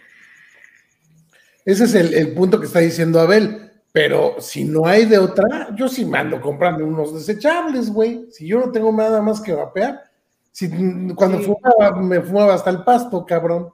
[1.65, 3.65] Ese es el, punto que está diciendo Abel.
[3.91, 8.27] Pero si no hay de otra, yo sí me ando comprando unos desechables, güey.
[8.31, 10.03] Si yo no tengo nada más que vapear,
[10.51, 10.69] si,
[11.15, 13.69] cuando fumaba, me fumaba hasta el pasto, cabrón.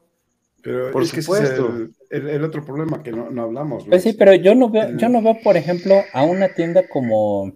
[0.61, 1.89] Pero por es supuesto.
[2.09, 3.85] Que es el, otro problema que no, hablamos.
[3.85, 7.51] Pues sí, pero yo no veo, yo no veo, por ejemplo, a una tienda como,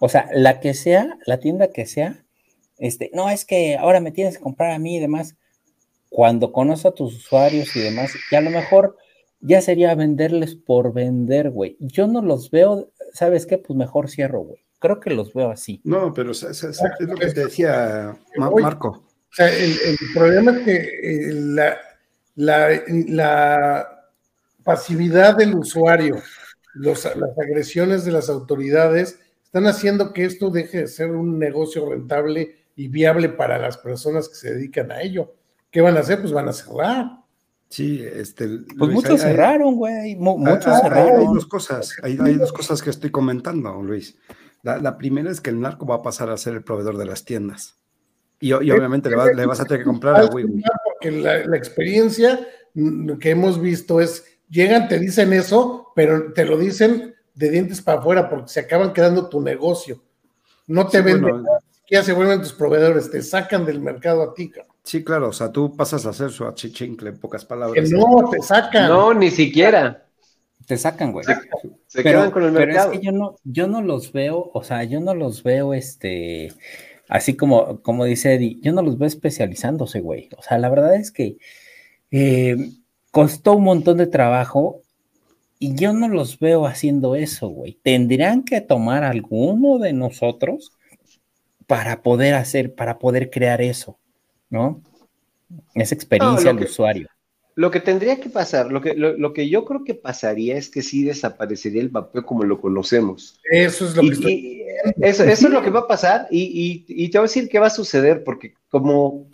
[0.00, 2.24] o sea, la que sea, la tienda que sea,
[2.78, 5.36] este, no, es que ahora me tienes que comprar a mí y demás
[6.12, 8.98] cuando conoce a tus usuarios y demás, y a lo mejor
[9.40, 11.76] ya sería venderles por vender, güey.
[11.80, 13.56] Yo no los veo, ¿sabes qué?
[13.58, 14.62] Pues mejor cierro, güey.
[14.78, 15.80] Creo que los veo así.
[15.84, 16.42] No, pero es,
[17.00, 18.88] lo que te decía Marco.
[18.88, 21.78] O sea, el, problema es que eh, la,
[23.06, 23.88] la,
[24.62, 26.22] pasividad del usuario,
[26.74, 32.56] las agresiones de las autoridades, están haciendo que esto deje de ser un negocio rentable
[32.76, 35.34] y viable para las personas que se dedican a ello.
[35.72, 36.20] ¿Qué van a hacer?
[36.20, 37.22] Pues van a cerrar.
[37.68, 38.46] Sí, este.
[38.78, 40.14] Pues muchos cerraron, güey.
[40.14, 41.20] Muchos cerraron.
[41.20, 44.16] Hay dos cosas, hay, dos cosas que estoy comentando, Luis.
[44.62, 47.24] La, primera es que el narco va a pasar a ser el proveedor de las
[47.24, 47.78] tiendas.
[48.38, 50.62] Y, obviamente le, vas a tener que comprar a Wiwi.
[50.84, 52.46] Porque la, experiencia
[53.18, 57.98] que hemos visto es, llegan, te dicen eso, pero te lo dicen de dientes para
[57.98, 60.00] afuera porque se acaban quedando tu negocio.
[60.66, 61.44] No te venden,
[61.90, 64.71] ya se vuelven tus proveedores, te sacan del mercado a ti, cabrón.
[64.84, 67.90] Sí, claro, o sea, tú pasas a ser su achichincle, en pocas palabras.
[67.90, 68.88] no, te sacan.
[68.88, 70.06] No, ni siquiera.
[70.66, 71.24] Te sacan, güey.
[71.86, 72.90] Se, quedan con el mercado.
[72.90, 75.74] Pero es que yo no, yo no los veo, o sea, yo no los veo,
[75.74, 76.52] este,
[77.08, 80.28] así como, como dice Eddie, yo no los veo especializándose, güey.
[80.36, 81.36] O sea, la verdad es que
[82.10, 82.56] eh,
[83.10, 84.82] costó un montón de trabajo
[85.58, 87.78] y yo no los veo haciendo eso, güey.
[87.82, 90.72] Tendrían que tomar alguno de nosotros
[91.66, 93.98] para poder hacer, para poder crear eso.
[94.52, 94.82] ¿No?
[95.74, 97.08] Esa experiencia del usuario.
[97.54, 100.80] Lo que tendría que pasar, lo que, lo, que yo creo que pasaría es que
[100.80, 103.38] sí desaparecería el vapeo como lo conocemos.
[103.50, 104.62] Eso es lo que
[105.00, 107.66] eso, es lo que va a pasar y, y, te voy a decir qué va
[107.66, 109.28] a suceder porque como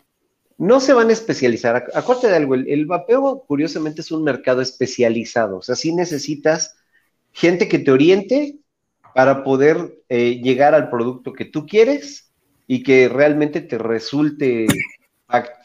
[0.57, 5.59] no se van a especializar, acuérdate de algo, el, vapeo curiosamente es un mercado especializado,
[5.59, 6.77] o sea, sí necesitas
[7.33, 8.59] gente que te oriente
[9.15, 12.33] para poder eh, llegar al producto que tú quieres
[12.67, 14.67] y que realmente te resulte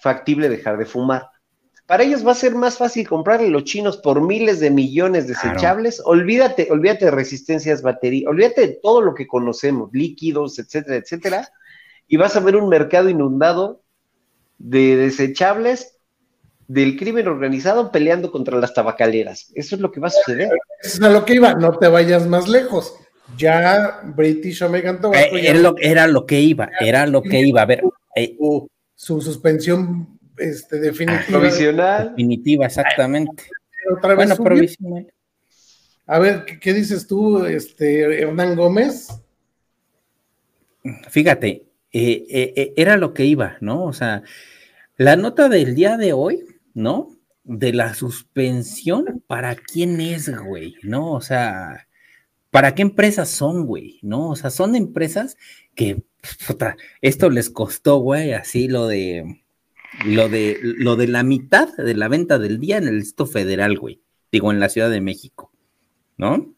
[0.02, 1.30] factible dejar de fumar.
[1.85, 6.02] Para ellos va a ser más fácil comprarle los chinos por miles de millones desechables.
[6.06, 11.49] Olvídate, olvídate de resistencias batería, olvídate de todo lo que conocemos, líquidos, etcétera, etcétera.
[12.07, 13.81] Y vas a ver un mercado inundado
[14.57, 15.98] de desechables
[16.68, 19.52] del crimen organizado peleando contra las tabacaleras.
[19.53, 20.49] Eso es lo que va a suceder.
[20.81, 22.95] Eso es a lo que iba, no te vayas más lejos.
[23.38, 25.35] Ya British American Tobacco.
[25.35, 27.61] Eh, era, lo, era, lo, que iba, era lo que iba.
[27.61, 27.84] A ver,
[28.15, 28.38] eh,
[29.04, 31.26] su suspensión este, definitiva.
[31.28, 32.10] Provisional.
[32.12, 33.44] Definitiva, exactamente.
[33.98, 35.14] Otra vez bueno, provisional.
[36.06, 39.10] A ver, ¿qué, dices tú, este, Hernán Gómez?
[41.10, 43.84] Fíjate, eh, eh, eh, era lo que iba, ¿no?
[43.84, 44.24] O sea,
[44.96, 47.10] la nota del día de hoy, ¿no?
[47.44, 50.76] De la suspensión, ¿para quién es, güey?
[50.82, 51.12] ¿No?
[51.12, 51.88] O sea,
[52.52, 54.00] ¿para qué empresas son, güey?
[54.02, 54.30] ¿No?
[54.30, 55.36] O sea, son empresas
[55.76, 56.04] que,
[57.02, 59.44] esto les costó, güey, así lo de,
[60.06, 63.78] lo de, lo de la mitad de la venta del día en el Distrito Federal,
[63.78, 64.02] güey.
[64.32, 65.52] Digo, en la Ciudad de México,
[66.18, 66.56] ¿no?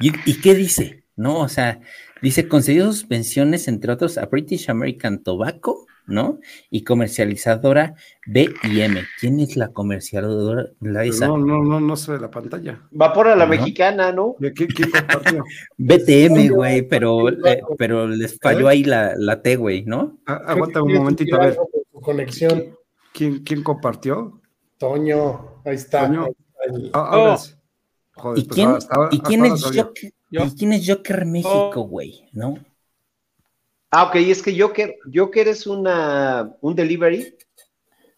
[0.00, 1.04] ¿Y, y qué dice?
[1.14, 1.38] ¿No?
[1.38, 1.80] O sea,
[2.22, 6.40] dice, concedió suspensiones, entre otros, a British American Tobacco, ¿no?
[6.70, 7.94] Y comercializadora
[8.26, 9.02] B&M.
[9.20, 10.66] ¿Quién es la comercializadora?
[10.80, 11.28] La esa?
[11.28, 12.80] No, no, no, no se ve la pantalla.
[12.90, 14.36] Vapor a la mexicana, ¿no?
[14.38, 15.44] ¿De ¿Quién, quién compartió?
[15.78, 20.18] BTM, güey, pero, eh, pero les falló ahí la, la T, güey, ¿no?
[20.26, 21.56] Ah, aguanta un momentito, a ver.
[21.92, 22.76] Conexión.
[23.12, 24.40] ¿Quién, quién compartió?
[24.78, 26.06] Toño, ahí está.
[26.06, 26.24] Toño.
[26.24, 27.38] ahí Ah, Oh.
[28.14, 29.64] Joder, ¿Y pues quién, hasta ahora- ¿y hasta quién ahora es.
[29.76, 30.12] Joker?
[30.30, 32.28] ¿Y quién es Joker México, güey?
[32.32, 32.58] ¿No?
[33.90, 37.34] Ah, ok, es que Joker, Joker es una, un delivery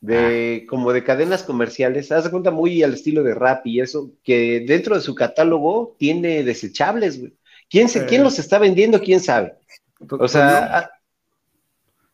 [0.01, 4.11] de como de cadenas comerciales, haz de cuenta muy al estilo de rap y eso,
[4.23, 7.36] que dentro de su catálogo tiene desechables, güey.
[7.70, 8.07] ¿Quién, se, Eh.
[8.07, 9.01] ¿Quién los está vendiendo?
[9.01, 9.55] ¿Quién sabe?
[10.01, 10.90] O Toño, sea, ah,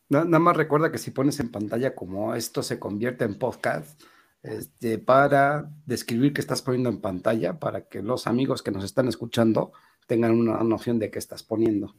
[0.08, 4.00] na- nada más recuerda que si pones en pantalla como esto se convierte en podcast,
[4.42, 9.08] este, para describir qué estás poniendo en pantalla, para que los amigos que nos están
[9.08, 9.72] escuchando
[10.06, 11.94] tengan una noción de qué estás poniendo.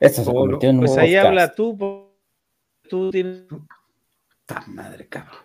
[0.00, 0.40] Esto se Polo.
[0.40, 1.26] convirtió en un Pues ahí podcast.
[1.26, 2.10] habla tú,
[2.88, 3.44] tú tienes
[4.46, 5.36] ¡Ta madre, cabrón!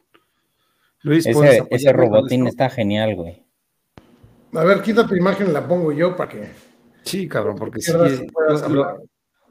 [1.01, 3.45] Luis, ¿puedes Ese, ese robotín está genial, güey.
[4.53, 6.49] A ver, quita tu imagen, la pongo yo para que,
[7.03, 7.91] Sí, cabrón, porque sí,
[8.33, 9.01] puedas lo, lo- hablar.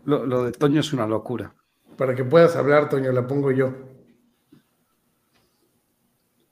[0.04, 1.54] lo- lo de Toño es una locura.
[1.96, 3.72] para que puedas hablar, Toño, la pongo yo.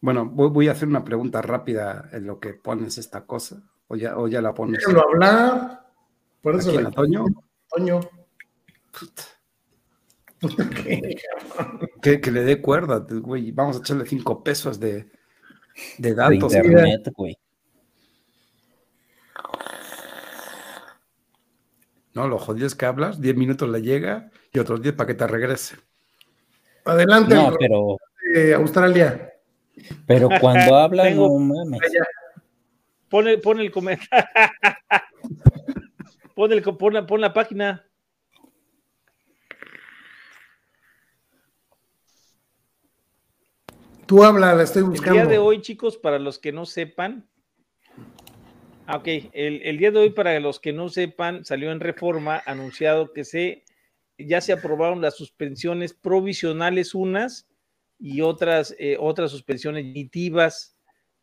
[0.00, 3.96] Bueno, voy, voy a hacer una pregunta rápida en lo que pones esta cosa, o
[3.96, 4.78] ya, o ya la pones.
[4.80, 5.86] Déjalo hablar.
[6.40, 7.24] Por ¿A eso quién, la a Toño?
[12.02, 13.52] Que, que le dé cuerda, güey.
[13.52, 15.04] Vamos a echarle cinco pesos de,
[15.98, 16.52] de De datos.
[16.54, 17.38] internet, güey.
[22.14, 25.14] No, lo jodido es que hablas, 10 minutos le llega y otros 10 para que
[25.14, 25.76] te regrese.
[26.84, 27.96] Adelante, No, pero,
[28.34, 29.32] de Australia.
[30.06, 31.80] pero cuando habla, Tengo- no mames.
[33.08, 34.10] Pon el, pon el comentario.
[36.34, 37.86] pon, el, pon, la, pon la página.
[44.12, 45.14] Tú habla, la estoy El buscando.
[45.14, 47.26] día de hoy, chicos, para los que no sepan.
[48.84, 52.42] Ah, ok, el, el día de hoy, para los que no sepan, salió en reforma
[52.44, 53.64] anunciado que se
[54.18, 57.48] ya se aprobaron las suspensiones provisionales unas
[57.98, 60.76] y otras, eh, otras suspensiones definitivas,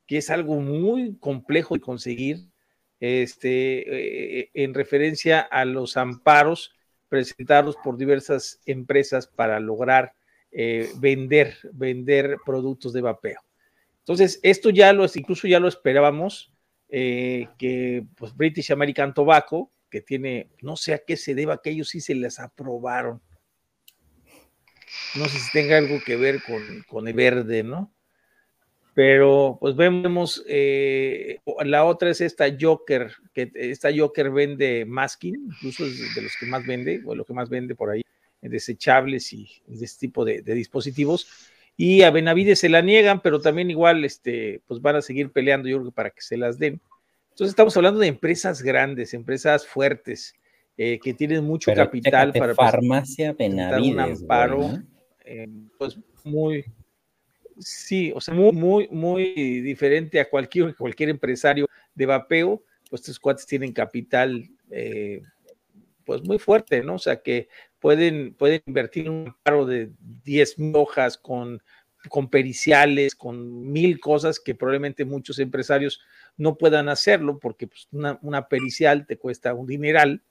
[0.07, 2.38] que es algo muy complejo de conseguir,
[2.99, 6.74] este, eh, en referencia a los amparos
[7.07, 10.16] presentados por diversas empresas para lograr
[10.52, 13.40] eh, vender, vender productos de vapeo.
[14.00, 16.52] Entonces, esto ya lo, incluso ya lo esperábamos,
[16.90, 21.72] eh, que pues British American Tobacco, que tiene, no sé a qué se deba, que
[21.72, 23.22] ellos sí se les aprobaron.
[25.16, 27.94] No sé si tenga algo que ver con, con el verde, ¿no?
[28.96, 35.86] Pero pues vemos, eh, la otra es esta Joker, que esta Joker vende masking, incluso
[35.86, 38.02] es de los que más vende, o lo que más vende por ahí,
[38.41, 41.28] desechables y de este tipo de, de dispositivos.
[41.76, 45.70] Y a Benavides se la niegan, pero también igual este, pues van a seguir peleando,
[45.70, 46.82] yo creo que para que se las den.
[47.30, 50.34] Entonces estamos hablando de empresas grandes, empresas fuertes,
[50.76, 54.80] eh, que tienen mucho Pero capital para farmacia presentar un Benavides, amparo,
[55.24, 55.48] eh,
[55.78, 56.66] pues muy,
[57.60, 63.20] sí, o sea, muy, muy, muy diferente a cualquier, cualquier empresario de vapeo, pues estos
[63.20, 65.22] cuates tienen capital, eh,
[66.03, 66.95] pues muy fuerte, ¿no?
[66.95, 67.48] O sea, que
[67.80, 69.92] pueden, pueden invertir un amparo de
[70.24, 71.62] 10 mil hojas con,
[72.08, 76.02] con periciales, con mil cosas que probablemente muchos empresarios
[76.38, 80.22] no puedan hacerlo porque pues, una, una pericial te cuesta un dineral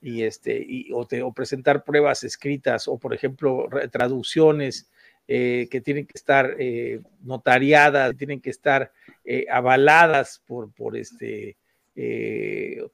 [0.00, 4.88] y este y, o, te, o, presentar pruebas escritas o por ejemplo traducciones
[5.28, 8.92] eh, que tienen que estar eh, notariadas tienen que estar
[9.24, 11.56] eh, avaladas por por este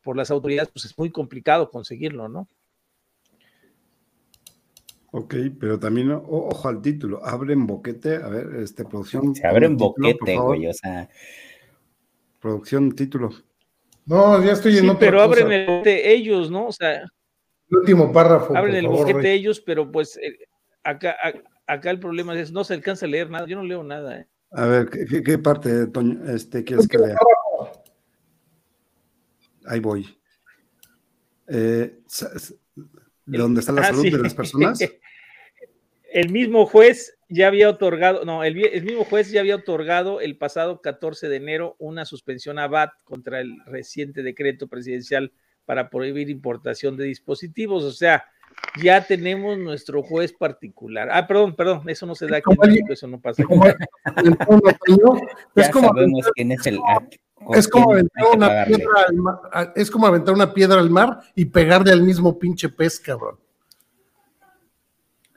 [0.02, 2.48] por las autoridades pues es muy complicado conseguirlo no
[5.18, 9.34] Ok, pero también, o, ojo al título, abren boquete, a ver, este, producción.
[9.34, 11.08] Se abren boquete, güey, o sea.
[12.38, 13.30] Producción, título.
[14.04, 15.24] No, ya estoy en sí, otra pero cosa.
[15.24, 16.66] abren el boquete ellos, ¿no?
[16.66, 18.54] O sea, el último párrafo.
[18.54, 19.38] abren por el favor, boquete Rey.
[19.38, 20.36] ellos, pero pues eh,
[20.84, 23.46] acá, a, acá el problema es no se alcanza a leer nada.
[23.46, 24.20] Yo no leo nada.
[24.20, 24.26] ¿eh?
[24.50, 27.16] A ver, ¿qué, qué, qué parte, Toño, este, quieres que lea?
[29.64, 30.06] Ahí voy.
[31.48, 32.00] Eh,
[33.26, 34.10] ¿De dónde está la Ah, salud sí.
[34.10, 34.78] de las personas?
[36.12, 40.38] El mismo juez ya había otorgado, no, el, el, mismo juez ya había otorgado el
[40.38, 45.32] pasado 14 de enero una suspensión a BAT contra el reciente decreto presidencial
[45.66, 47.84] para prohibir importación de dispositivos.
[47.84, 48.24] O sea,
[48.82, 51.08] ya tenemos nuestro juez particular.
[51.10, 53.42] Ah, perdón, perdón, eso no se da aquí en México, eso no pasa.
[55.54, 56.78] es como sabemos quién es el
[57.54, 61.44] es como aventar una piedra al mar, es como aventar una piedra al mar y
[61.44, 63.38] pegarle al mismo pinche pez, cabrón.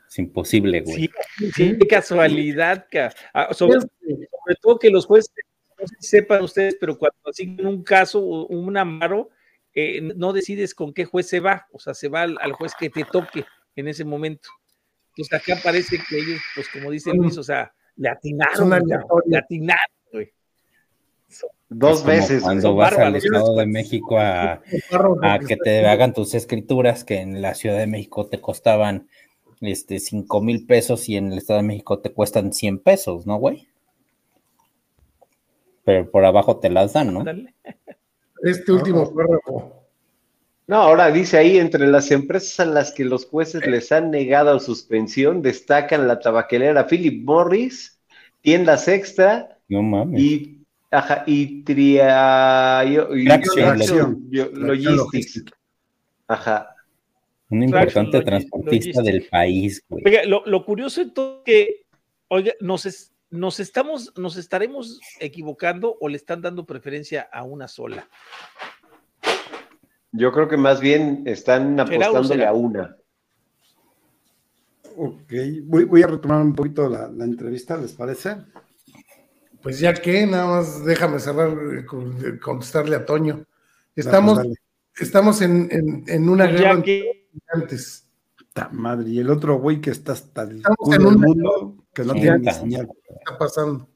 [0.08, 1.10] Es imposible, güey.
[1.54, 2.88] Sí, qué casualidad,
[3.34, 5.32] ah, sobre, sobre, todo que los jueces,
[5.80, 9.30] no sé si sepan ustedes, pero cuando asignan un caso, un amaro,
[9.74, 12.90] eh, no decides con qué juez se va, o sea, se va al, juez que
[12.90, 14.50] te toque en ese momento.
[15.10, 18.70] Entonces acá parece que ellos, pues como dice Luis, o sea, le atinaron,
[19.26, 20.34] le atinaron, güey.
[21.70, 22.42] Dos veces.
[22.42, 24.62] Cuando vas al Estado de México a,
[25.22, 29.08] a, que te hagan tus escrituras, que en la Ciudad de México te costaban
[29.62, 33.38] este, 5 mil pesos y en el Estado de México te cuestan 100 pesos, ¿no,
[33.38, 33.68] güey?
[35.84, 37.24] Pero por abajo te las dan, ¿no?
[38.44, 39.80] Este último párrafo.
[40.68, 44.60] No, ahora dice ahí, entre las empresas a las que los jueces les han negado
[44.60, 48.00] suspensión, destacan la tabacalera Philip Morris,
[48.42, 50.60] Tiendas Extra y,
[50.92, 52.98] ajá, y, tria, y,
[54.96, 55.52] Logistics.
[56.28, 56.76] Ajá.
[57.50, 60.04] Un importante transportista del país, güey.
[60.06, 61.08] Oiga, lo, lo, curioso es
[61.44, 61.82] que,
[62.28, 67.68] oiga, nos, es, nos estamos, nos estaremos equivocando o le están dando preferencia a una
[67.68, 68.08] sola.
[70.12, 72.96] Yo creo que más bien están apostándole a una.
[74.98, 75.32] Ok,
[75.64, 78.38] voy, a retomar un poquito la, entrevista, ¿les parece?
[79.62, 83.46] Pues ya que, nada más déjame cerrar, eh, contestarle a Toño.
[83.96, 84.40] Estamos,
[85.00, 85.70] estamos en,
[86.30, 86.84] una pues guerra
[87.54, 88.06] antes.
[88.72, 90.62] Madre, y el otro güey que está hasta el
[91.00, 92.88] mundo, que no tiene ni señal.
[92.88, 93.88] ¿Qué está pasando?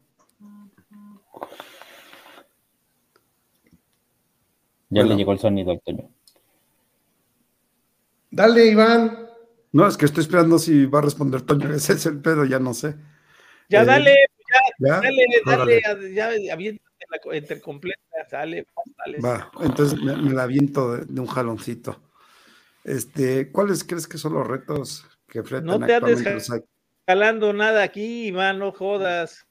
[4.90, 6.10] Ya le llegó el sonido al Toño.
[8.30, 9.28] Dale, Iván.
[9.72, 11.70] No, es que estoy esperando si va a responder Toño.
[11.74, 12.96] Ese es el pedo, ya no sé.
[13.70, 14.16] Ya eh, dale,
[14.80, 15.02] ya,
[15.46, 18.00] dale, dale, ya aviéntate la intercompleta,
[18.32, 18.68] dale,
[18.98, 19.20] dale.
[19.20, 22.02] Va, entonces me, la aviento de, un jaloncito.
[22.84, 26.22] Este, ¿cuáles crees que son los retos que enfrentan No te andes
[27.08, 29.48] jalando nada aquí, Iván, no jodas.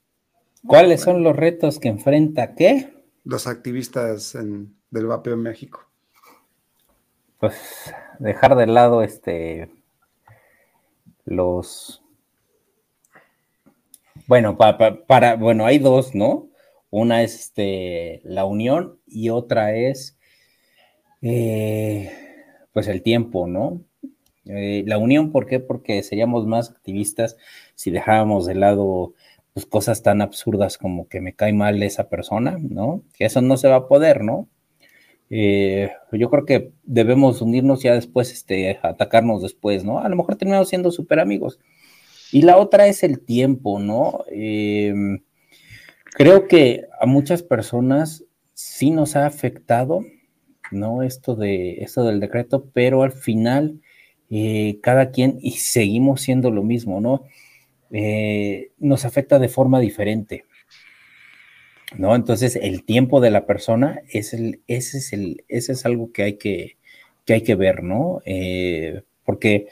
[0.66, 2.93] ¿Cuáles son los retos que enfrenta qué?
[3.24, 4.37] Los activistas
[4.91, 5.89] del vapeo en México.
[7.39, 9.69] Pues dejar de lado este
[11.24, 12.03] los
[14.27, 16.49] bueno, para, bueno, hay dos, ¿no?
[16.91, 20.16] Una es este, la unión y otra es
[21.23, 22.11] eh,
[22.73, 23.83] pues el tiempo, ¿no?
[24.47, 25.60] Eh, la unión, ¿por qué?
[25.60, 27.36] Porque seríamos más activistas
[27.74, 29.14] si dejábamos de lado
[29.52, 33.02] pues, cosas tan absurdas como que me cae mal esa persona, ¿no?
[33.16, 34.48] Que eso no se va a poder, ¿no?
[35.31, 40.01] Eh, yo creo que debemos unirnos ya después, este, atacarnos después, ¿no?
[40.01, 41.59] A lo mejor terminamos siendo súper amigos.
[42.32, 44.24] Y la otra es el tiempo, ¿no?
[44.31, 45.23] Em,
[46.14, 48.24] creo que a muchas personas
[48.55, 50.02] sí nos ha afectado
[50.73, 51.02] ¿no?
[51.02, 53.81] Esto, de, esto del decreto, pero al final
[54.35, 57.25] eh, cada quien, y seguimos siendo lo mismo, ¿no?
[57.91, 60.47] Eh, nos afecta de forma diferente,
[61.99, 62.17] ¿no?
[62.17, 66.23] Entonces, el tiempo de la persona es el, ese, es el, ese es algo que
[66.23, 66.79] hay que,
[67.27, 68.23] que, hay que ver, ¿no?
[68.25, 69.69] Eh, porque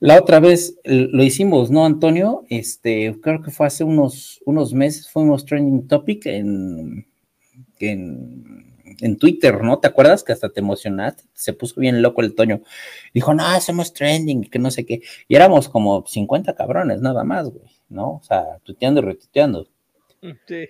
[0.00, 2.44] la otra vez lo hicimos, ¿no, Antonio?
[2.50, 7.06] Este, creo que fue hace unos, unos meses, fuimos trending topic en,
[7.78, 9.78] en en Twitter, ¿no?
[9.78, 11.24] ¿Te acuerdas que hasta te emocionaste?
[11.32, 12.62] Se puso bien loco el Toño.
[13.12, 15.02] Dijo, no, hacemos trending, que no sé qué.
[15.28, 18.16] Y éramos como 50 cabrones, nada más, güey, ¿no?
[18.16, 19.68] O sea, tuiteando y retuiteando.
[20.46, 20.66] Sí.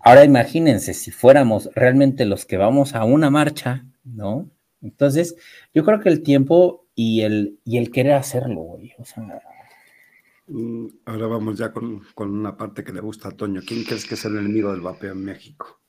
[0.00, 4.50] Ahora imagínense si fuéramos realmente los que vamos a una marcha, ¿no?
[4.82, 5.36] Entonces,
[5.72, 9.40] yo creo que el tiempo y el, y el querer hacerlo, güey, o sea...
[10.46, 13.62] Mm, ahora vamos ya con, con una parte que le gusta a Toño.
[13.66, 15.80] ¿Quién crees que es el enemigo del vapeo en México?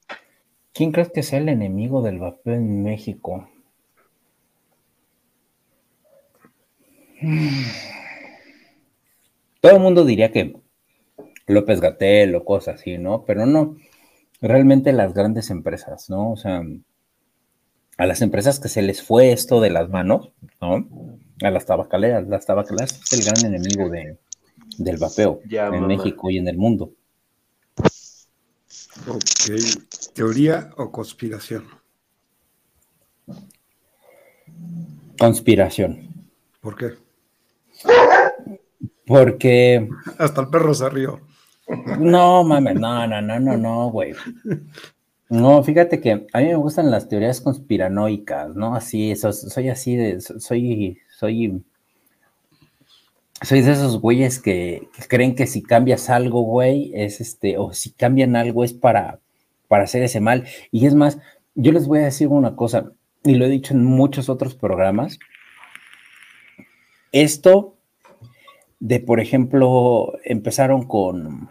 [0.76, 3.48] ¿Quién crees que sea el enemigo del vapeo en México?
[9.62, 10.58] Todo el mundo diría que
[11.48, 13.24] López Gatel o cosas así, ¿no?
[13.24, 13.78] Pero no,
[14.42, 16.34] realmente las grandes empresas, ¿no?
[16.34, 16.62] O sea,
[17.98, 20.90] a las empresas que se les fue esto de las manos, ¿no?
[21.42, 24.18] A las tabacaleras, las tabacaleras es el gran enemigo de,
[24.78, 26.92] del vapeo en México y en el mundo.
[29.08, 30.14] Ok.
[30.14, 31.66] ¿Teoría o conspiración?
[35.20, 36.28] Conspiración.
[36.62, 36.94] ¿Por qué?
[39.06, 39.88] Porque.
[40.18, 41.22] Hasta el perro se rió.
[42.00, 44.14] No, mames, no, no, no, no, no, güey.
[45.30, 48.76] No, fíjate que a mí me gustan las teorías conspiranoicas, ¿no?
[48.76, 51.66] Así, soy así de, soy, soy,
[53.42, 57.92] soy de esos güeyes que, creen que si cambias algo, güey, es este, o si
[57.92, 59.20] cambian algo es para,
[59.68, 60.46] para hacer ese mal.
[60.72, 61.18] Y es más,
[61.54, 62.92] yo les voy a decir una cosa,
[63.24, 65.20] y lo he dicho en muchos otros programas.
[67.12, 67.78] Esto
[68.80, 71.50] de, por ejemplo, empezaron con,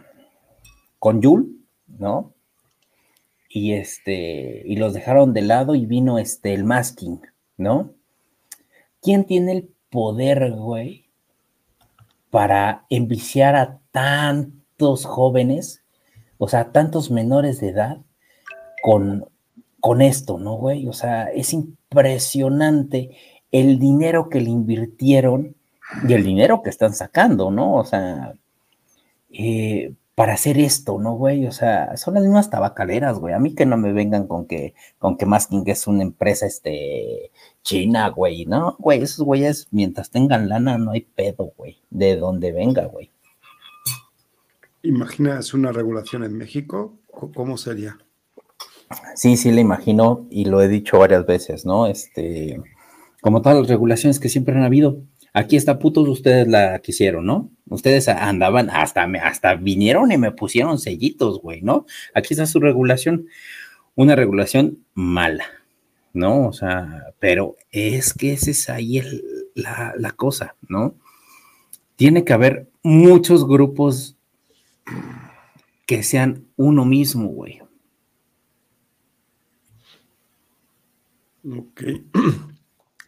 [0.99, 2.35] con Yul, ¿no?
[3.55, 7.21] y este, y los dejaron de lado y vino este, el masking,
[7.55, 7.93] ¿no?
[9.01, 11.04] ¿Quién tiene el poder, güey,
[12.35, 15.85] para enviciar a tantos jóvenes,
[16.37, 17.99] o sea, tantos menores de edad
[18.83, 19.29] con,
[19.79, 20.85] con esto, ¿no, güey?
[20.89, 23.11] O sea, es impresionante
[23.53, 25.55] el dinero que le invirtieron
[26.05, 27.75] y el dinero que están sacando, ¿no?
[27.75, 28.33] O sea,
[29.29, 31.47] eh, para hacer esto, ¿no, güey?
[31.47, 33.33] O sea, son las mismas tabacaleras, güey.
[33.33, 37.31] A mí que no me vengan con que, con que Masking es una empresa, este,
[37.65, 38.77] china, güey, ¿no?
[38.79, 43.11] Güey, esos güeyes, mientras tengan lana, no hay pedo, güey, de donde venga, güey.
[44.83, 46.99] ¿Imaginas una regulación en México?
[47.07, 47.97] ¿Cómo sería?
[49.15, 51.87] Sí, sí, le imagino y lo he dicho varias veces, ¿no?
[51.87, 52.61] Este,
[53.19, 55.01] como todas las regulaciones que siempre han habido,
[55.33, 57.49] aquí está putos, ustedes la quisieron, ¿no?
[57.67, 61.87] Ustedes andaban, hasta, hasta vinieron y me pusieron sellitos, güey, ¿no?
[62.13, 63.25] Aquí está su regulación,
[63.95, 65.45] una regulación mala,
[66.15, 66.47] ¿no?
[66.47, 69.01] O sea, pero es que esa es ahí
[69.53, 70.95] la, la cosa, ¿no?
[71.95, 74.17] Tiene que haber muchos grupos
[75.85, 77.61] que sean uno mismo, güey.
[81.45, 81.81] Ok.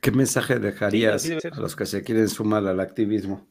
[0.01, 3.45] ¿Qué mensaje dejarías a los que se quieren sumar al activismo?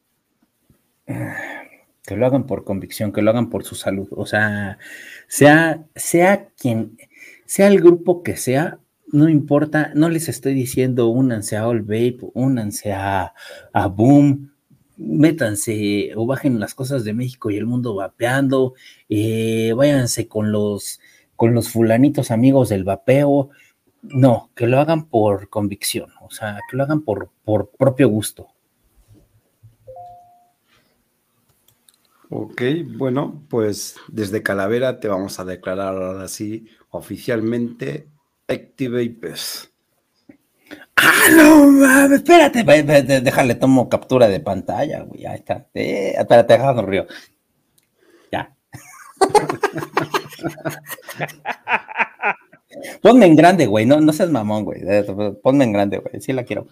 [1.06, 4.08] Que lo hagan por convicción, que lo hagan por su salud.
[4.12, 4.78] O sea,
[5.26, 6.96] sea, sea quien,
[7.44, 8.78] sea el grupo que sea,
[9.16, 13.32] no importa, no les estoy diciendo únanse a All Vape, únanse a,
[13.90, 14.52] Boom,
[14.98, 18.74] métanse o bajen las cosas de México y el mundo vapeando,
[19.08, 21.00] eh, váyanse con los,
[21.34, 23.48] con los fulanitos amigos del vapeo,
[24.02, 28.48] no, que lo hagan por convicción, o sea, que lo hagan por, por propio gusto.
[32.28, 32.62] Ok,
[32.98, 38.10] bueno, pues desde Calavera te vamos a declarar ahora sí oficialmente
[38.48, 39.70] Activators.
[40.96, 42.64] Ah, no mames, espérate,
[43.20, 45.66] déjale, tomo captura de pantalla, güey, ahí está.
[45.74, 47.06] Eh, espérate, déjame río.
[48.32, 48.56] Ya.
[53.02, 53.86] Ponme en grande, güey.
[53.86, 54.82] No, no seas mamón, güey.
[55.42, 56.20] Ponme en grande, güey.
[56.20, 56.66] Sí la quiero.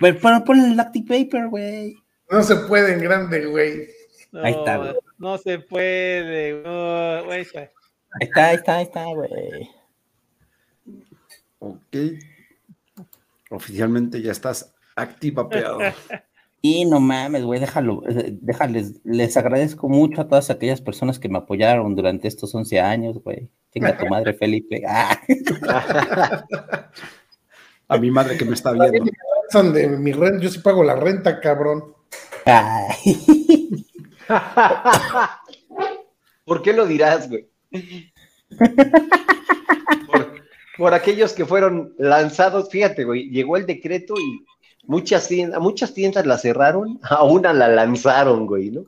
[0.00, 1.96] Pero, ponle el lactic paper, güey.
[2.30, 3.88] No se puede en grande, güey.
[4.32, 4.94] ahí está, güey.
[5.18, 7.32] No se puede, güey.
[7.32, 9.70] Ahí está, ahí está, ahí está, güey.
[11.58, 11.96] Ok.
[13.50, 15.78] Oficialmente ya estás activapeado.
[16.62, 21.28] Y no mames, güey, déjalo, eh, déjales, les agradezco mucho a todas aquellas personas que
[21.28, 23.48] me apoyaron durante estos 11 años, güey.
[23.70, 24.82] Tenga tu madre, Felipe.
[24.84, 25.16] Ah.
[27.88, 29.12] A mi madre que me está viendo.
[29.50, 31.94] Son de mi renta, yo sí pago la renta, cabrón.
[36.44, 37.48] ¿Por qué lo dirás, güey?
[40.76, 44.44] Por, aquellos que fueron lanzados, fíjate, güey, llegó el decreto y
[44.84, 48.84] muchas tiendas, muchas tiendas la cerraron, a una la lanzaron, güey, ¿no?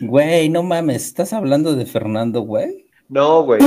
[0.00, 2.86] Güey, no mames, ¿estás hablando de Fernando, güey?
[3.08, 3.60] No, güey.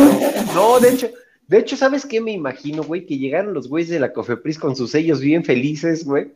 [0.54, 1.10] No, de hecho,
[1.48, 3.06] de hecho, ¿sabes qué me imagino, güey?
[3.06, 6.34] Que llegaron los güeyes de la Cofepris con sus sellos bien felices, güey.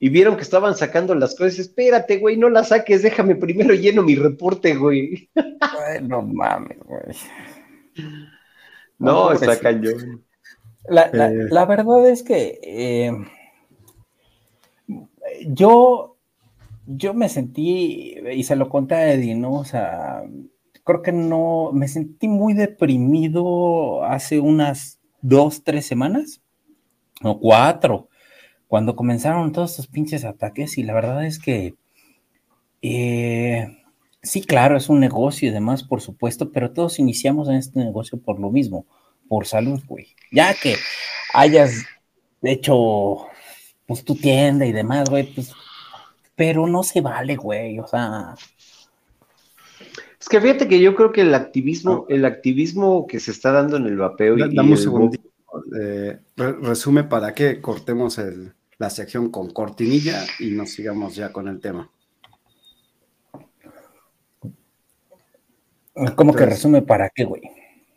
[0.00, 1.58] Y vieron que estaban sacando las cosas.
[1.58, 5.28] Espérate, güey, no las saques, déjame primero lleno mi reporte, güey.
[6.02, 7.16] no mames, güey.
[8.98, 10.24] No, está cañón.
[10.86, 11.46] La, eh.
[11.50, 13.10] la, verdad es que eh,
[15.46, 16.16] yo,
[16.86, 19.54] yo me sentí, y se lo conté a Eddie, ¿no?
[19.54, 20.22] O sea,
[20.84, 26.42] creo que no, me sentí muy deprimido hace unas dos, tres semanas,
[27.22, 28.08] o cuatro,
[28.66, 31.74] cuando comenzaron todos estos pinches ataques y la verdad es que,
[32.82, 33.68] eh,
[34.22, 38.20] sí, claro, es un negocio y demás, por supuesto, pero todos iniciamos en este negocio
[38.20, 38.86] por lo mismo,
[39.34, 40.06] por salud, güey.
[40.30, 40.76] Ya que
[41.32, 41.84] hayas
[42.40, 43.26] hecho,
[43.84, 45.52] pues, tu tienda y demás, güey, pues,
[46.36, 48.36] pero no se vale, güey, o sea...
[50.20, 52.14] Es que fíjate que yo creo que el activismo, ah.
[52.14, 54.38] el activismo que se está dando en el vapeo...
[54.38, 55.10] Y dame un
[55.80, 58.20] eh, resume para que cortemos
[58.78, 61.90] la sección con cortinilla y nos sigamos ya con el tema.
[66.14, 67.42] ¿Cómo que resume para qué, güey?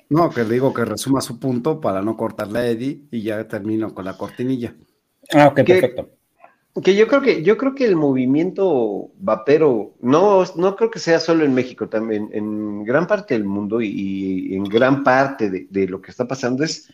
[0.10, 3.48] No, que le digo que resuma su punto para no cortarle a Eddie y ya
[3.48, 4.76] termino con la cortinilla.
[5.34, 6.10] Ah, ok, perfecto.
[6.82, 11.20] Que yo creo que, yo creo que el movimiento vapero, no, no creo que sea
[11.20, 13.88] solo en México, también en gran parte del mundo y,
[14.50, 16.94] y en gran parte de, de lo que está pasando es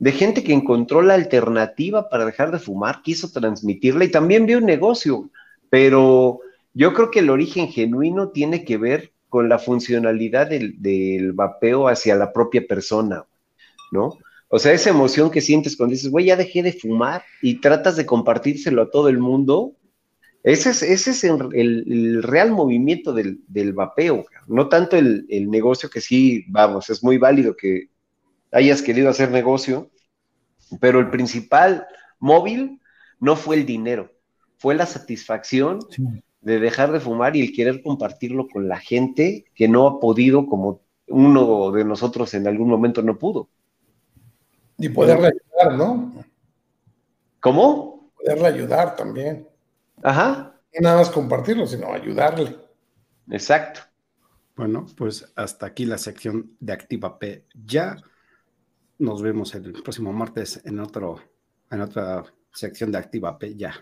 [0.00, 4.58] de gente que encontró la alternativa para dejar de fumar, quiso transmitirla y también vio
[4.58, 5.30] un negocio,
[5.70, 6.40] pero
[6.74, 11.88] yo creo que el origen genuino tiene que ver con la funcionalidad del, del vapeo
[11.88, 13.24] hacia la propia persona,
[13.92, 14.18] ¿no?
[14.48, 17.96] O sea, esa emoción que sientes cuando dices, güey, ya dejé de fumar y tratas
[17.96, 19.74] de compartírselo a todo el mundo,
[20.42, 25.50] ese es, ese es el, el- real movimiento del, del vapeo, no tanto el, el
[25.50, 27.88] negocio que sí, vamos, es muy válido que
[28.52, 29.90] hayas querido hacer negocio,
[30.80, 31.86] pero el principal
[32.20, 32.80] móvil
[33.20, 34.12] no fue el dinero,
[34.58, 35.80] fue la satisfacción
[36.42, 40.46] de dejar de fumar y el querer compartirlo con la gente que no ha podido
[40.46, 43.48] como uno de nosotros en algún momento no pudo.
[44.78, 46.12] Y poderle ayudar, ¿no?
[47.40, 48.12] ¿Cómo?
[48.16, 49.48] Poderle ayudar también.
[50.02, 52.56] Ajá, No nada más compartirlo, sino ayudarle.
[53.30, 53.80] exacto.
[54.56, 57.46] Bueno, pues hasta aquí la sección de Activa P.
[57.64, 57.96] Ya
[58.98, 61.20] nos vemos el próximo martes en otro,
[61.70, 63.54] en otra sección de Activa P.
[63.56, 63.74] Ya.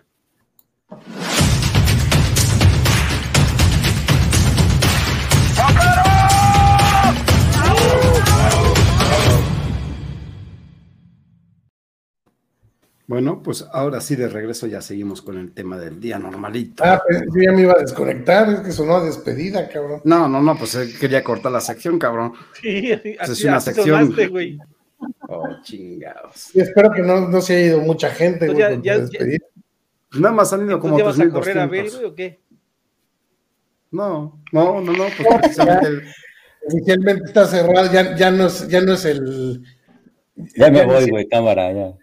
[13.07, 16.85] Bueno, pues ahora sí de regreso ya seguimos con el tema del día normalito.
[16.85, 20.01] Ah, pues yo ya me iba a desconectar, es que sonó a despedida, cabrón.
[20.05, 22.35] No, no, no, pues él quería cortar la sección, cabrón.
[22.61, 24.01] Sí, así, Pues es una así sección.
[24.05, 24.59] sonaste, güey.
[25.28, 26.55] Oh, chingados.
[26.55, 28.85] Y espero que no, no se haya ido mucha gente, güey, Pues ya- con tu
[28.86, 29.47] ya- despedida.
[30.11, 31.94] Pues nada más han ido como ya vas a correr a 3.200.
[31.97, 32.40] güey, o qué?
[33.91, 36.03] No, no, no, no, pues precisamente el-
[36.62, 39.62] Oficialmente está cerrado, ya, ya, no, es, ya no es el.
[40.57, 41.95] Ya me voy, güey, cámara, ya.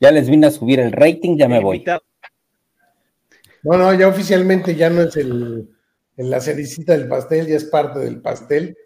[0.00, 1.84] Ya les vine a subir el rating, ya me voy.
[3.62, 5.68] No, no, ya oficialmente ya no es el,
[6.16, 8.76] el- la cericita del pastel, ya es parte del pastel.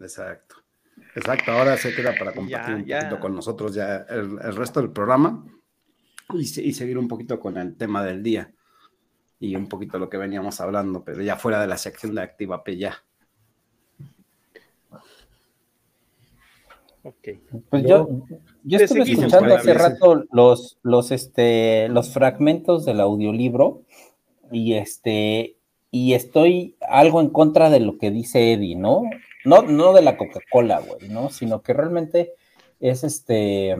[0.00, 0.56] Exacto.
[1.14, 2.98] Exacto, ahora se queda para compartir Ya, un ya.
[2.98, 5.44] poquito con nosotros ya el, el resto del programa
[6.34, 8.52] y seguir un poquito con el tema del día
[9.40, 12.64] y un poquito lo que veníamos hablando, pero ya fuera de la sección de Activa
[12.64, 13.02] P ya.
[17.04, 17.28] Ok.
[17.70, 18.08] Pues Yo-
[18.64, 23.82] yo, estuve escuchando hace rato los, los, este, los fragmentos del audiolibro
[24.50, 25.56] y este
[25.90, 29.04] y estoy algo en contra de lo que dice Eddie, ¿no?
[29.46, 31.30] No, no de la Coca-Cola, güey, ¿no?
[31.30, 32.34] Sino que realmente
[32.78, 33.74] es este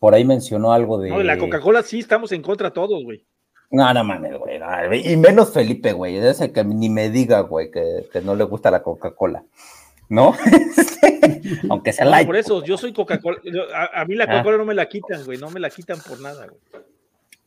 [0.00, 1.10] por ahí mencionó algo de.
[1.10, 3.24] No, de la Coca-Cola sí estamos en contra todos, güey.
[3.70, 4.58] No, no mames, güey.
[4.58, 6.16] no, y menos Felipe, güey.
[6.18, 9.42] Ese que ni me diga, güey, que, que no le gusta la Coca-Cola.
[10.08, 10.34] ¿No?
[11.70, 12.26] Aunque sea No, light.
[12.26, 13.38] por eso, yo soy Coca-Cola.
[13.94, 14.28] a mí la Ah.
[14.28, 15.38] Coca-Cola no me la quitan, güey.
[15.38, 16.60] No me la quitan por nada, güey.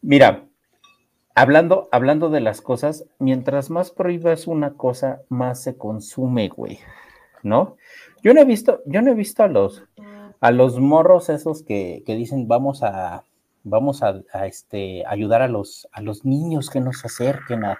[0.01, 0.45] Mira,
[1.35, 6.79] hablando, hablando de las cosas, mientras más prohíbas una cosa, más se consume, güey.
[7.43, 7.77] ¿No?
[8.23, 9.83] Yo no he visto, yo no he visto a los,
[10.41, 13.23] a los morros esos que, que dicen vamos a,
[13.69, 17.77] vamos a, a, este, ayudar a los, a los niños que nos acerquen a,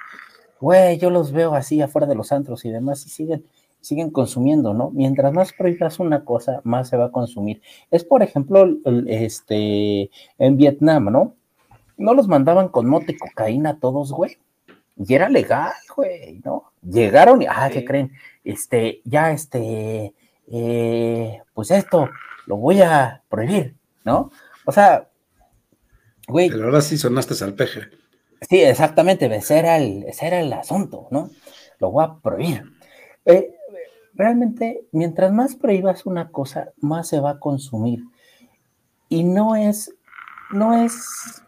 [0.60, 3.46] güey, yo los veo así afuera de los antros y demás y siguen,
[3.82, 4.90] siguen consumiendo, ¿no?
[4.92, 7.62] Mientras más prohíbas una cosa, más se va a consumir.
[7.92, 11.36] Es, por ejemplo, el- este, en Vietnam, ¿no?
[11.98, 14.38] No los mandaban con mote y cocaína todos, güey.
[14.98, 16.72] Y era legal, güey, ¿no?
[16.82, 17.86] Llegaron y, ah, ¿qué Sí.
[17.86, 18.12] creen?
[18.44, 20.14] Este, ya, este,
[20.48, 22.10] eh, pues esto
[22.46, 24.32] lo voy a prohibir, ¿no?
[24.66, 25.09] O sea,
[26.30, 27.82] güey, Pero ahora sí sonaste salpeje.
[28.50, 31.30] Sí, exactamente, ese era el, ese era el asunto, ¿no?
[31.80, 32.64] Lo voy a prohibir.
[33.26, 33.54] Eh,
[34.14, 38.04] realmente, mientras más prohíbas una cosa, más se va a consumir.
[39.10, 39.94] Y no es,
[40.52, 41.42] no es,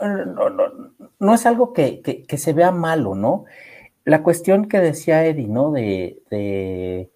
[0.00, 3.44] no, no- no es algo que, que- que se vea malo, ¿no?
[4.04, 5.72] La cuestión que decía Eddie, ¿no?
[5.72, 7.10] De, de-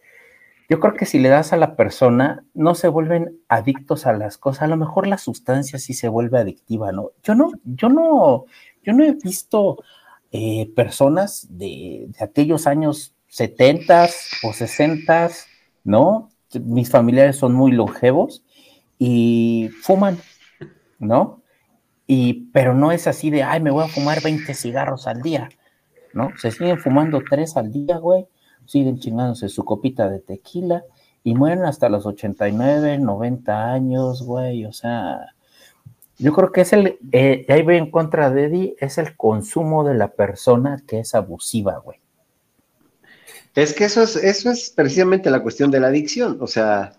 [0.69, 4.39] yo creo que si le das a la persona, no se vuelven adictos a las
[4.39, 4.63] cosas.
[4.63, 7.11] A lo mejor la sustancia sí se vuelve adictiva, ¿no?
[7.23, 8.47] Yo no, yo no,
[8.83, 9.83] yo no he visto
[10.33, 14.09] eh, personas de, aquellos años 70
[14.45, 15.31] o 60,
[15.85, 16.31] ¿no?
[16.63, 18.45] Mis familiares son muy longevos
[18.99, 20.19] y fuman,
[20.99, 21.43] ¿no?
[22.07, 25.49] Y, pero no es así de, ay, me voy a fumar 20 cigarros al día,
[26.15, 26.31] ¿no?
[26.39, 28.27] Se siguen fumando tres al día, güey,
[28.67, 30.85] siguen chingándose su copita de tequila
[31.23, 35.35] y mueren hasta los 89, 90 años, güey, o sea,
[36.19, 39.85] yo creo que es el, eh, ahí voy en contra de Eddie, es el consumo
[39.85, 41.99] de la persona que es abusiva, güey.
[43.55, 46.39] Es que eso es, eso es precisamente la cuestión de la adicción.
[46.41, 46.93] O sea,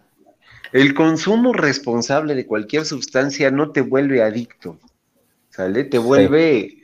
[0.71, 4.79] el consumo responsable de cualquier sustancia no te vuelve adicto.
[5.49, 5.85] ¿Sale?
[5.85, 6.79] Te vuelve,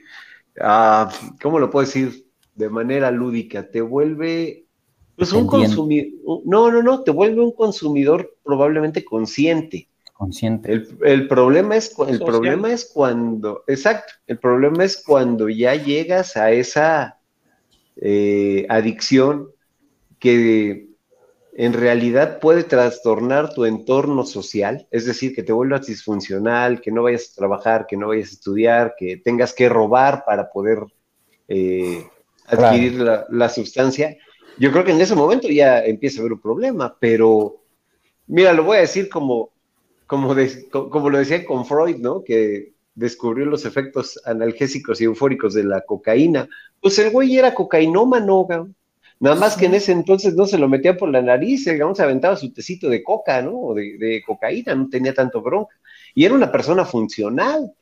[0.60, 2.26] ah, ¿cómo lo puedo decir?
[2.54, 4.66] De manera lúdica, te vuelve
[5.16, 9.88] pues un consumidor, no, no, no, te vuelve un consumidor probablemente consciente.
[10.12, 10.84] Consciente.
[11.02, 16.52] El, problema es el problema es cuando, exacto, el problema es cuando ya llegas a
[16.52, 17.18] esa
[17.96, 19.48] eh, adicción
[20.18, 20.92] que
[21.54, 27.02] en realidad puede trastornar tu entorno social, es decir, que te vuelvas disfuncional, que no
[27.02, 30.78] vayas a trabajar, que no vayas a estudiar, que tengas que robar para poder
[31.48, 32.06] eh,
[32.46, 32.94] adquirir
[33.28, 34.16] la, sustancia.
[34.58, 37.62] Yo creo que en ese momento ya empieza a haber un problema, pero
[38.26, 39.50] mira, lo voy a decir como,
[40.06, 40.34] como,
[40.70, 42.22] como lo decía con Freud, ¿no?
[42.22, 46.48] Que descubrió los efectos analgésicos y eufóricos de la cocaína.
[46.80, 48.46] Pues el güey era cocainómano,
[49.22, 52.02] Nada más que en ese entonces no se lo metía por la nariz, digamos, se
[52.02, 53.56] aventaba su tecito de coca, ¿no?
[53.56, 55.76] O de, cocaína, no tenía tanto bronca.
[56.12, 57.72] Y era una persona funcional.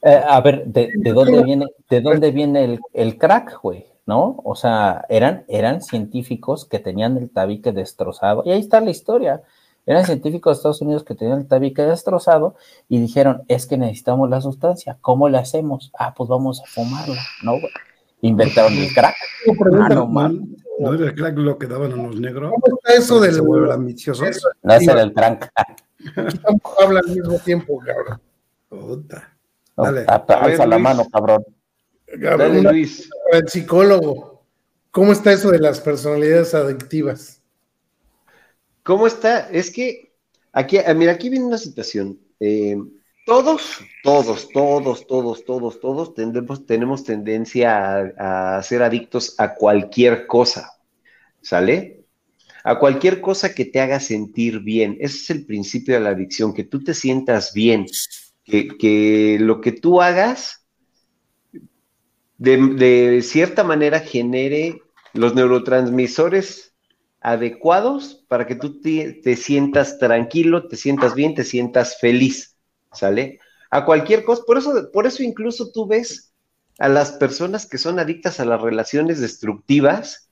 [0.00, 3.84] Eh, a ver, ¿de, dónde viene, de dónde viene el, crack, güey?
[4.06, 4.40] ¿No?
[4.44, 8.42] O sea, eran, eran científicos que tenían el tabique destrozado.
[8.44, 9.42] Y ahí está la historia.
[9.86, 12.54] Eran científicos de Estados Unidos que tenían el tabique destrozado
[12.88, 14.98] y dijeron, es que necesitamos la sustancia.
[15.00, 15.90] ¿Cómo la hacemos?
[15.98, 17.54] Ah, pues vamos a fumarla, ¿no,
[18.22, 19.14] inventaron el crack.
[19.74, 20.08] Ah, no,
[20.78, 22.50] no, era el crack lo que daban a los negros.
[22.50, 24.24] ¿Cómo está eso del ambicioso?
[24.62, 25.52] No es el crack.
[26.82, 28.20] habla al mismo tiempo, cabrón.
[28.68, 29.36] Puta.
[29.76, 30.06] Dale.
[30.06, 31.44] alza la mano, cabrón.
[32.06, 33.08] Dale, Luis.
[33.32, 34.44] El psicólogo.
[34.90, 37.42] ¿Cómo está eso de las personalidades adictivas?
[38.82, 39.50] ¿Cómo está?
[39.50, 40.12] Es que
[40.52, 42.18] aquí, mira, aquí viene una situación.
[42.38, 42.76] Eh,
[43.26, 50.78] todos, todos, todos, todos, todos, todos tenemos, tenemos tendencia a, ser adictos a cualquier cosa,
[51.40, 52.04] ¿sale?
[52.64, 54.98] A cualquier cosa que te haga sentir bien.
[55.00, 57.86] Ese es el principio de la adicción, que tú te sientas bien,
[58.44, 60.63] que, lo que tú hagas
[62.38, 64.80] de, cierta manera genere
[65.12, 66.74] los neurotransmisores
[67.20, 72.54] adecuados para que tú te sientas tranquilo, te sientas bien, te sientas feliz.
[72.94, 73.40] ¿sale?
[73.70, 74.42] A cualquier cosa.
[74.46, 76.32] Por eso, por eso incluso tú ves
[76.78, 80.30] a las personas que son adictas a las relaciones destructivas,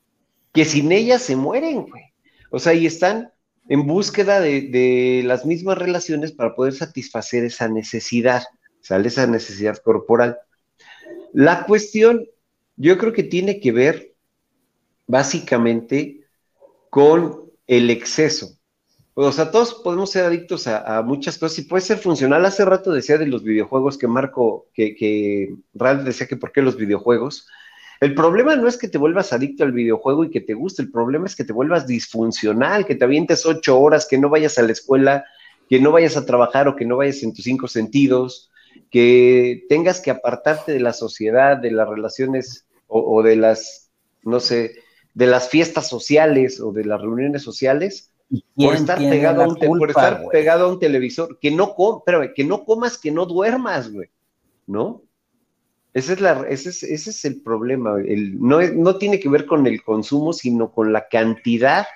[0.53, 2.03] que sin ellas se mueren, güey.
[2.51, 3.33] O sea, y están
[3.69, 8.43] en búsqueda de, las mismas relaciones para poder satisfacer esa necesidad,
[8.81, 9.09] ¿sale?
[9.09, 10.39] Esa necesidad corporal.
[11.33, 12.27] La cuestión,
[12.77, 14.15] yo creo que tiene que ver
[15.07, 16.27] básicamente
[16.91, 18.59] con el exceso.
[19.15, 22.45] O sea, todos podemos ser adictos a, muchas cosas y puede ser funcional.
[22.45, 26.63] Hace rato decía de los videojuegos que Marco, que, que Ralph decía que por qué
[26.63, 27.47] los videojuegos.
[28.01, 30.91] El problema no es que te vuelvas adicto al videojuego y que te guste, el
[30.91, 34.63] problema es que te vuelvas disfuncional, que te avientes ocho horas, que no vayas a
[34.63, 35.25] la escuela,
[35.69, 38.51] que no vayas a trabajar o que no vayas en tus cinco sentidos,
[38.93, 43.91] que tengas que apartarte de la sociedad, de las relaciones o, o de las,
[44.23, 44.77] no sé,
[45.15, 48.13] de las fiestas sociales o de las reuniones sociales
[48.55, 51.75] por estar, pegado a, un estar pegado a un televisor, que no,
[52.35, 54.09] que no comas, que no duermas, güey,
[54.67, 55.03] ¿no?
[55.95, 58.01] Ese es, la, ese es, ese es el problema.
[58.01, 61.87] El, no, no tiene que ver con el consumo, sino con la cantidad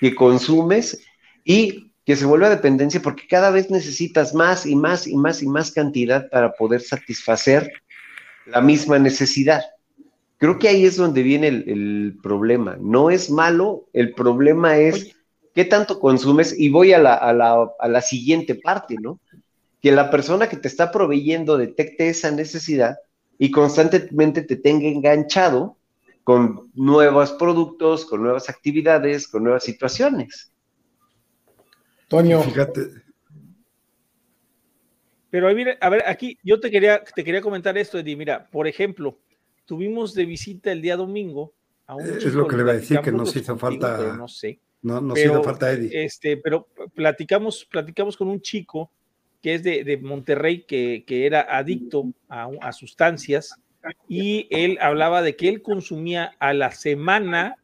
[0.00, 1.02] que consumes
[1.44, 5.42] y que se vuelve a dependencia porque cada vez necesitas más y más y más
[5.42, 7.70] y más cantidad para poder satisfacer
[8.46, 9.62] la misma necesidad.
[10.38, 12.76] Creo que ahí es donde viene el, problema.
[12.80, 15.14] No es malo, el problema es
[15.54, 19.20] qué tanto consumes y voy a la, siguiente parte, ¿no?
[19.80, 22.96] Que la persona que te está proveyendo detecte esa necesidad
[23.38, 25.76] y constantemente te tenga enganchado
[26.24, 30.51] con nuevos productos, con nuevas actividades, con nuevas situaciones.
[32.12, 32.90] Toño, fíjate.
[35.30, 38.16] Pero a ver, aquí yo te quería, te quería comentar esto, Eddie.
[38.16, 39.18] Mira, por ejemplo,
[39.64, 41.54] tuvimos de visita el día domingo
[41.86, 44.14] a un Es lo que le iba a decir, que nos hizo falta.
[44.14, 46.04] no sé no, no pero, falta Eddie.
[46.04, 48.90] Este, pero platicamos, platicamos con un chico
[49.40, 53.56] que es de, Monterrey, que, era adicto a, sustancias,
[54.06, 57.56] y él hablaba de que él consumía a la semana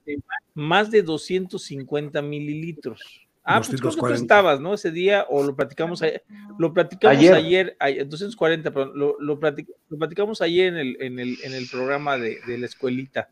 [0.54, 3.27] más de 250 mililitros.
[3.50, 4.74] Ah, pues creo que tú estabas, ¿no?
[4.74, 6.22] Ese día, o lo platicamos ayer,
[6.58, 7.76] lo platicamos ayer,
[8.06, 12.58] 240, pero lo, lo, platicamos ayer en el, en el, en el programa de, de
[12.58, 13.30] la escuelita.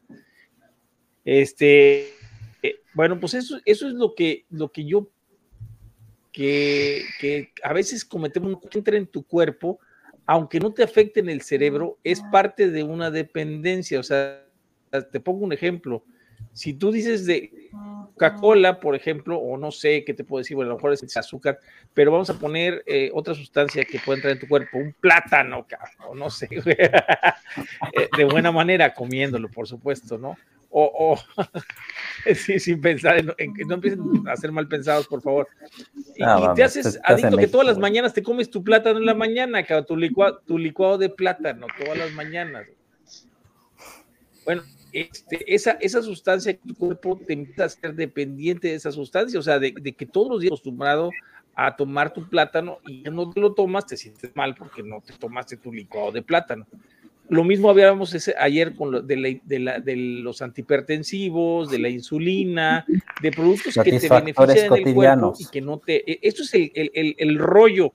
[1.22, 2.14] Este,
[2.62, 5.10] eh, bueno, pues eso, eso es lo que, lo que yo,
[6.32, 9.80] que, que a veces cometemos, entra en tu cuerpo,
[10.24, 14.00] aunque no te afecte en el cerebro, es parte de una dependencia.
[14.00, 14.46] O sea,
[15.12, 16.04] te pongo un ejemplo.
[16.56, 17.52] Si tú dices de
[18.14, 21.16] Coca-Cola, por ejemplo, o no sé qué te puedo decir, bueno, a lo mejor es
[21.18, 21.60] azúcar,
[21.92, 25.66] pero vamos a poner eh, otra sustancia que puede entrar en tu cuerpo, un plátano,
[26.08, 30.34] o no sé, eh, de buena manera comiéndolo, por supuesto, ¿no?
[30.70, 31.18] O,
[32.34, 35.48] sí, sin pensar, en, que no empiecen a ser mal pensados, por favor.
[36.16, 36.24] Y,
[36.54, 39.98] te haces adicto que todas las mañanas te comes tu plátano en la mañana, tu,
[40.46, 42.66] tu licuado de plátano todas las mañanas.
[44.46, 44.62] Bueno,
[44.96, 49.38] este, esa, esa sustancia que tu cuerpo te empieza a ser dependiente de esa sustancia,
[49.38, 51.10] o sea, de, que todos los días acostumbrado
[51.54, 55.12] a tomar tu plátano y no te lo tomas, te sientes mal porque no te
[55.12, 56.66] tomaste tu licuado de plátano.
[57.28, 62.86] Lo mismo hablábamos ese, ayer con de, de, los antihipertensivos, de la insulina,
[63.20, 66.10] de productos que te benefician en el cuerpo y que no te...
[66.10, 67.92] E, esto es el, el, el rollo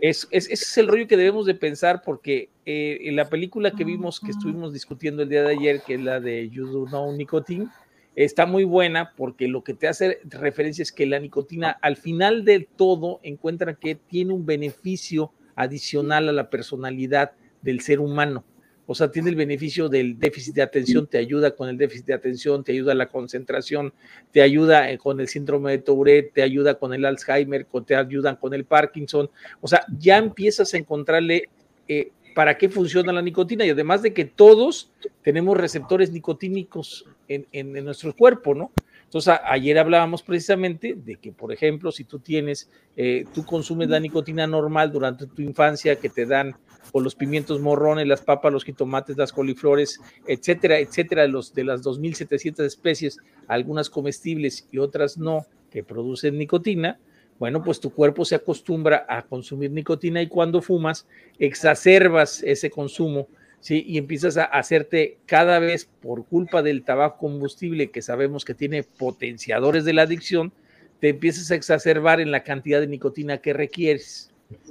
[0.00, 3.84] es, ese es el rollo que debemos de pensar porque eh, en la película que
[3.84, 7.12] vimos, que estuvimos discutiendo el día de ayer, que es la de You Do Know
[7.12, 7.68] Nicotine,
[8.14, 12.44] está muy buena porque lo que te hace referencia es que la nicotina al final
[12.44, 18.44] de todo encuentra que tiene un beneficio adicional a la personalidad del ser humano.
[18.90, 22.14] O sea, tiene el beneficio del déficit de atención, te ayuda con el déficit de
[22.14, 23.92] atención, te ayuda a la concentración,
[24.32, 28.36] te ayuda eh, con el síndrome de Tourette, te ayuda con el Alzheimer, te ayudan
[28.36, 29.28] con el Parkinson.
[29.60, 31.50] O sea, ya empiezas a encontrarle
[31.86, 34.90] eh, para qué funciona la nicotina y además de que todos
[35.22, 38.72] tenemos receptores nicotínicos en, en nuestro cuerpo, ¿no?
[39.08, 44.00] Entonces, ayer hablábamos precisamente de que, por ejemplo, si tú tienes, eh, tú consumes la
[44.00, 46.54] nicotina normal durante tu infancia que te dan
[46.92, 51.82] o los pimientos morrones, las papas, los jitomates, las coliflores, etcétera, etcétera, los de las
[51.82, 56.98] 2.700 especies, algunas comestibles y otras no, que producen nicotina,
[57.38, 61.06] bueno, pues tu cuerpo se acostumbra a consumir nicotina y cuando fumas
[61.38, 63.28] exacerbas ese consumo
[63.60, 63.84] ¿sí?
[63.86, 68.82] Y empiezas a hacerte cada vez por culpa del tabaco combustible que sabemos que tiene
[68.82, 70.52] potenciadores de la adicción,
[71.00, 74.27] te empiezas a exacerbar en la cantidad de nicotina que requieres.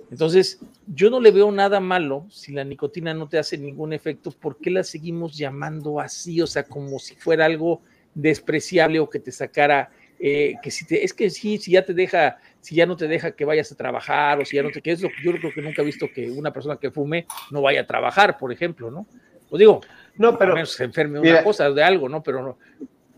[0.10, 4.32] Entonces, yo no le veo nada malo si la nicotina no te hace ningún efecto,
[4.32, 6.42] ¿por qué la seguimos llamando así?
[6.42, 7.82] O sea, como si fuera algo
[8.16, 11.94] despreciable o que te sacara eh, que si te, es que sí, si ya te
[11.94, 14.82] deja, si ya no te deja que vayas a trabajar o si ya no te
[14.82, 17.88] quedes, yo creo que nunca he visto que una persona que fume no vaya a
[17.88, 19.06] trabajar, por ejemplo, ¿no?
[19.48, 19.82] Pues digo,
[20.16, 22.24] no, pero se enferme una cosa de algo, ¿no?
[22.24, 22.58] Pero no,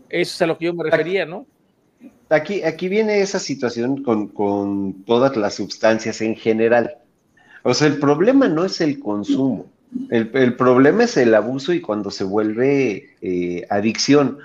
[0.08, 1.46] eso es a lo que yo me refería, ¿no?
[2.28, 6.96] Aquí, aquí viene esa situación con, con todas las sustancias en general.
[7.62, 9.66] O sea, el problema no es el consumo,
[10.10, 14.38] el, el problema es el abuso y cuando se vuelve eh, adicción.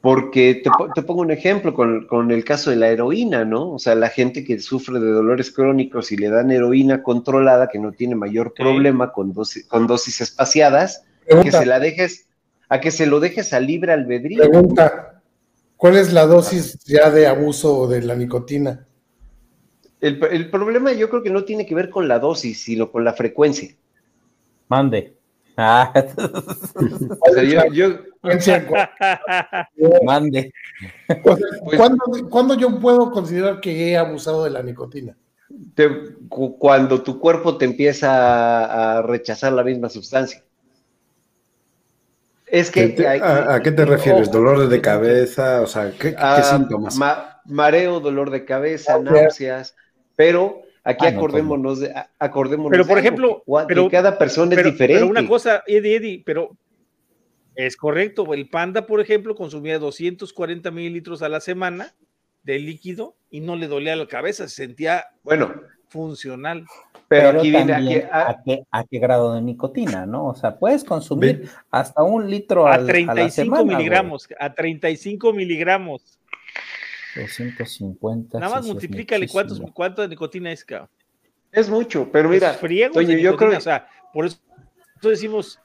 [0.00, 0.60] Porque
[0.94, 3.70] te, pongo un ejemplo con, el caso de la heroína, ¿no?
[3.70, 7.78] O sea, la gente que sufre de dolores crónicos y le dan heroína controlada, que
[7.78, 11.04] no tiene mayor problema con, dosis, con dosis espaciadas,
[11.44, 12.26] que se la dejes,
[12.68, 14.42] a que se lo dejes a libre albedrío.
[14.42, 15.11] Pregunta,
[15.82, 18.86] ¿cuál es la dosis ya de abuso de la nicotina?
[20.00, 23.02] El, el problema yo creo que no tiene que ver con la dosis, sino con
[23.02, 23.74] la frecuencia.
[24.68, 25.16] Mande.
[25.56, 25.92] Ah.
[27.72, 27.98] yo,
[30.04, 30.52] Mande.
[31.24, 31.40] Pues,
[32.30, 35.16] ¿cuándo, yo puedo considerar que he abusado de la nicotina?
[36.28, 40.44] cuando tu cuerpo te empieza a, rechazar la misma sustancia.
[42.52, 42.94] Es que.
[43.22, 44.30] a, qué te refieres?
[44.30, 45.62] ¿Dolores de cabeza?
[45.62, 46.98] O sea, ¿qué, ah, síntomas?
[47.46, 49.74] mareo, dolor de cabeza, náuseas,
[50.14, 52.72] pero Aquí ah, acordémonos, de, acordémonos.
[52.72, 55.00] Pero por ejemplo, pero, cada persona es diferente.
[55.00, 56.56] Pero una cosa, Eddie, Eddie, pero
[57.54, 58.34] es correcto.
[58.34, 61.94] El panda, por ejemplo, consumía 240 mililitros a la semana
[62.42, 65.54] de líquido y no le dolía la cabeza, se sentía bueno
[65.92, 66.66] funcional.
[67.08, 68.30] Pero, aquí viene a...
[68.70, 68.84] a...
[68.84, 70.28] qué, grado de nicotina, ¿no?
[70.28, 76.18] O sea, puedes consumir hasta un litro a 35 miligramos, a 35 miligramos.
[77.14, 78.40] 250.
[78.40, 80.88] Nada más multiplícale cuántos, cuánto de nicotina es, cabrón.
[81.52, 83.58] Es mucho, pero mira, yo creo...
[83.58, 84.38] o sea, por eso
[85.02, 85.58] decimos.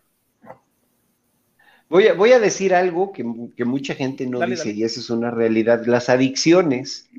[1.89, 5.31] Voy a, voy a decir algo que, mucha gente no dice, y eso es una
[5.31, 5.85] realidad.
[5.85, 7.09] Las adicciones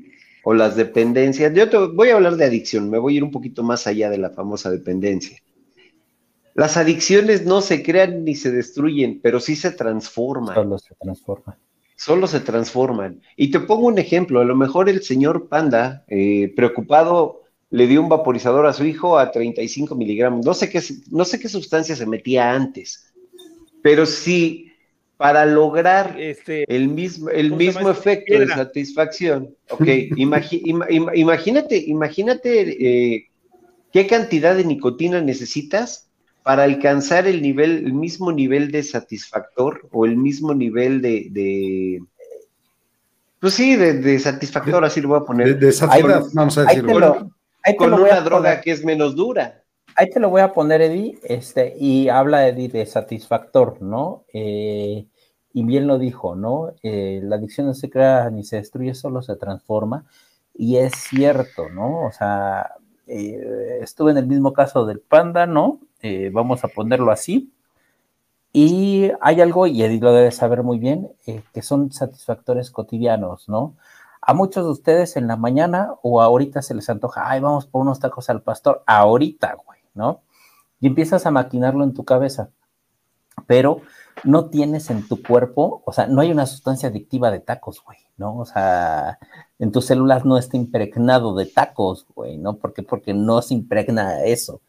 [0.43, 3.31] o las dependencias, yo te voy a hablar de adicción, me voy a ir un
[3.31, 5.37] poquito más allá de la famosa dependencia.
[6.55, 10.55] Las adicciones no se crean ni se destruyen, pero sí se transforman.
[10.55, 11.55] Solo se transforman
[11.99, 13.21] solo se transforman.
[13.35, 17.41] Y te pongo un ejemplo, a lo mejor el señor Panda, eh, preocupado,
[17.71, 20.45] le dio un vaporizador a su hijo a 35 miligramos.
[20.45, 23.11] No sé qué, no sé qué sustancia se metía antes,
[23.83, 24.68] pero sí,
[25.19, 29.85] para lograr este, el mismo, el mismo efecto de satisfacción, ok,
[30.15, 33.27] imagínate, imagínate eh,
[33.91, 36.07] qué cantidad de nicotina necesitas
[36.41, 42.01] para alcanzar el nivel, el mismo nivel de satisfactor o el mismo nivel de, de
[43.41, 45.59] pues sí, de, satisfactor, así lo voy a poner.
[45.59, 47.29] De, satisfactor, vamos a decirlo.
[47.77, 49.63] Con, una droga que es menos dura.
[49.99, 54.23] Ahí te lo voy a poner, Eddie, este, y habla Eddie de satisfactor, ¿no?
[54.31, 55.07] Eh,
[55.51, 56.71] y bien lo dijo, ¿no?
[56.83, 60.05] Eh, la adicción no se crea ni se destruye, solo se transforma.
[60.53, 62.05] Y es cierto, ¿no?
[62.05, 62.75] O sea,
[63.07, 65.81] eh, estuve en el mismo caso del panda, ¿no?
[66.31, 67.51] Vamos a ponerlo así.
[68.53, 71.11] Y hay algo, y Edith lo debe saber muy bien,
[71.53, 73.75] que son satisfactores cotidianos, ¿no?
[74.21, 77.81] A muchos de ustedes en la mañana o ahorita se les antoja, ay, vamos por
[77.81, 79.57] unos tacos al pastor, ahorita,
[79.99, 80.23] ¿no?
[80.79, 82.51] Y empiezas a maquinarlo en tu cabeza.
[83.45, 83.81] Pero
[84.23, 87.99] no tienes en tu cuerpo, o sea, no hay una sustancia adictiva de tacos, güey,
[88.17, 88.37] ¿no?
[88.37, 89.19] O sea,
[89.59, 92.57] en tus células no está impregnado de tacos, güey, ¿no?
[92.57, 92.83] ¿Por qué?
[92.83, 94.61] Porque no se impregna eso.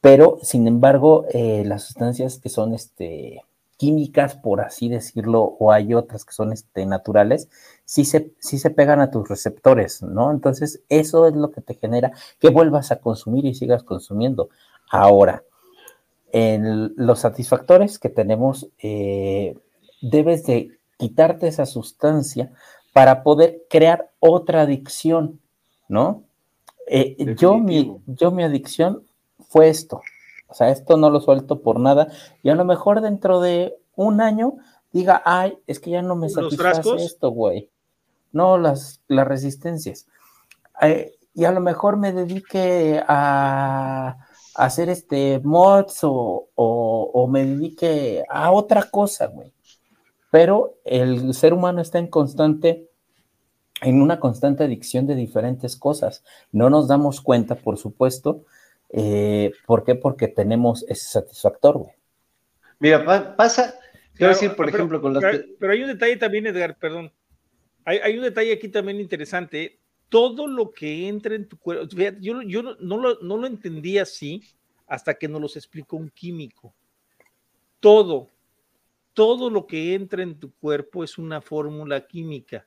[0.00, 3.42] Pero, sin embargo, eh, las sustancias que son este,
[3.76, 7.48] químicas, por así decirlo, o hay otras que son este, naturales,
[7.84, 10.30] sí se, sí se pegan a tus receptores, ¿no?
[10.30, 14.48] Entonces, eso es lo que te genera que vuelvas a consumir y sigas consumiendo.
[14.90, 15.42] Ahora,
[16.32, 19.56] en los satisfactores que tenemos, eh,
[20.00, 22.52] debes de quitarte esa sustancia
[22.92, 25.40] para poder crear otra adicción,
[25.88, 26.24] ¿no?
[26.86, 29.04] Eh, yo, mi, yo mi adicción
[29.48, 30.00] fue esto,
[30.46, 32.08] o sea, esto no lo suelto por nada
[32.42, 34.54] y a lo mejor dentro de un año
[34.92, 37.70] diga, ay, es que ya no me satisface esto, güey.
[38.32, 40.06] No, las, las resistencias.
[40.80, 44.16] Eh, y a lo mejor me dedique a
[44.54, 49.52] hacer este mods o, me dedique a otra cosa, güey.
[50.30, 52.88] Pero el ser humano está en constante,
[53.82, 56.22] en una constante adicción de diferentes cosas.
[56.52, 58.44] No nos damos cuenta, por supuesto.
[58.96, 59.94] Eh, ¿Por qué?
[59.94, 61.94] Porque tenemos ese satisfactor, güey.
[62.78, 63.74] Mira, pasa,
[64.14, 65.22] quiero decir, por ejemplo, con las...
[65.58, 67.12] Pero, hay un detalle también, Edgar, perdón.
[67.84, 71.88] Hay, hay, un detalle aquí también interesante todo lo que entra en tu cuerpo,
[72.20, 74.42] yo, yo no, lo, no lo entendí así
[74.86, 76.72] hasta que nos los explicó un químico.
[77.80, 78.30] Todo,
[79.12, 82.64] todo lo que entra en tu cuerpo es una fórmula química.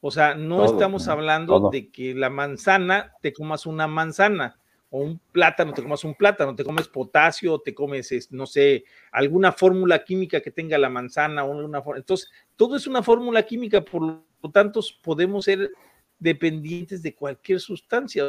[0.00, 4.60] O sea, no estamos hablando de que la manzana te comas una manzana
[4.90, 9.52] o un plátano, te comas un plátano, te comes potasio, te comes, no sé, alguna
[9.52, 14.02] fórmula química que tenga la manzana o una Entonces, todo es una fórmula química, por
[14.02, 15.70] lo tanto, podemos ser
[16.18, 18.24] dependientes de cualquier sustancia,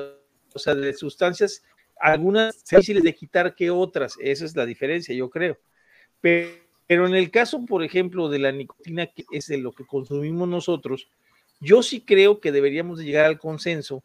[0.54, 1.64] o sea, de sustancias,
[2.00, 5.58] algunas difíciles de quitar que otras, esa es la diferencia, yo creo.
[6.22, 10.48] Pero, en el caso, por ejemplo, de la nicotina, que es de lo que consumimos
[10.48, 11.10] nosotros,
[11.60, 14.04] yo sí creo que deberíamos de llegar al consenso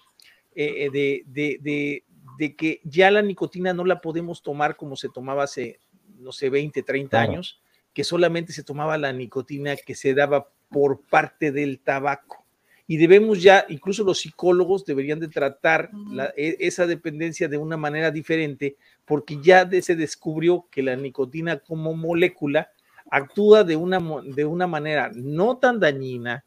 [0.55, 2.05] eh, de, de, de,
[2.39, 5.81] que ya la nicotina no la podemos tomar como se tomaba hace,
[6.19, 7.61] no sé, 20, 30 años,
[7.93, 12.45] que solamente se tomaba la nicotina que se daba por parte del tabaco.
[12.87, 15.91] Y debemos ya, incluso los psicólogos deberían de tratar
[16.37, 21.95] e, esa dependencia de una manera diferente, porque ya se descubrió que la nicotina como
[21.95, 22.71] molécula
[23.11, 26.45] actúa de una, de una manera no tan dañina,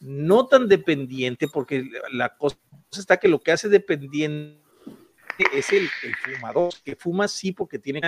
[0.00, 2.56] no tan dependiente, porque la cosa
[2.92, 4.59] está que lo que hace dependiente
[5.52, 5.88] es el,
[6.24, 8.00] fumador, que fuma sí porque tiene,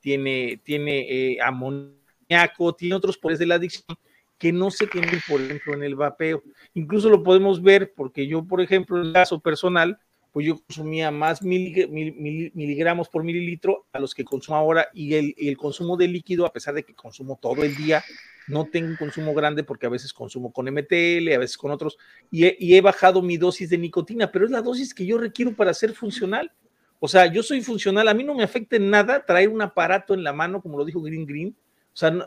[0.00, 3.96] tiene, tiene eh, amoníaco, tiene otros poderes de la adicción,
[4.38, 6.42] que no se tienen, por ejemplo, en el vapeo.
[6.74, 9.98] Incluso lo podemos ver porque yo, por ejemplo, en el caso personal,
[10.32, 15.96] pues yo consumía más miligramos por mililitro a los que consumo ahora y el, consumo
[15.96, 18.04] de líquido, a pesar de que consumo todo el día,
[18.46, 21.98] no tengo un consumo grande porque a veces consumo con MTL, a veces con otros,
[22.30, 25.18] y he, y he bajado mi dosis de nicotina, pero es la dosis que yo
[25.18, 26.52] requiero para ser funcional.
[27.00, 30.14] O sea, yo soy funcional, a mí no me afecta en nada traer un aparato
[30.14, 31.56] en la mano, como lo dijo Green Green.
[31.92, 32.26] O sea, no,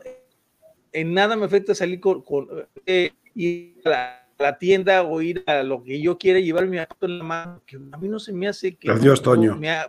[0.94, 2.24] en nada me afecta salir con,
[2.86, 7.06] eh, ir a la, tienda o ir a lo que yo quiera llevar mi auto
[7.06, 8.92] en la mano, que a mí no se me hace que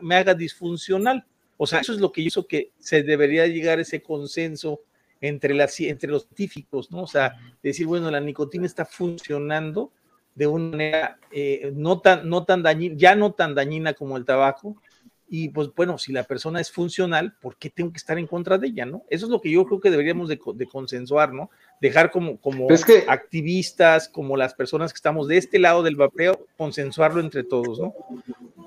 [0.00, 1.24] Me, haga disfuncional.
[1.56, 4.80] O sea, eso es lo que hizo que se debería llegar a ese consenso
[5.20, 7.02] entre, las, entre los científicos, ¿no?
[7.02, 9.92] O sea, decir, bueno, la nicotina está funcionando
[10.34, 14.24] de una manera eh, no, tan, no tan dañina, ya no tan dañina como el
[14.24, 14.76] tabaco,
[15.34, 18.59] y pues bueno, si la persona es funcional, ¿por qué tengo que estar en contra
[18.59, 19.04] de ella, no?
[19.09, 20.38] Eso es lo que yo creo que deberíamos de,
[20.70, 21.48] consensuar, ¿no?
[21.80, 22.68] Dejar como, como
[23.09, 27.94] activistas, como las personas que estamos de este lado del vapeo, consensuarlo entre todos, ¿no?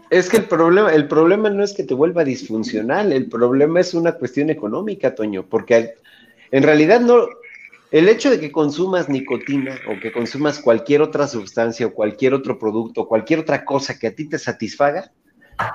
[0.09, 3.93] Es que el problema, el problema no es que te vuelva disfuncional, el problema es
[3.93, 5.93] una cuestión económica, Toño, porque
[6.49, 7.27] en realidad no,
[7.91, 12.57] el hecho de que consumas nicotina o que consumas cualquier otra sustancia o cualquier otro
[12.57, 15.11] producto, cualquier otra cosa que a ti te satisfaga,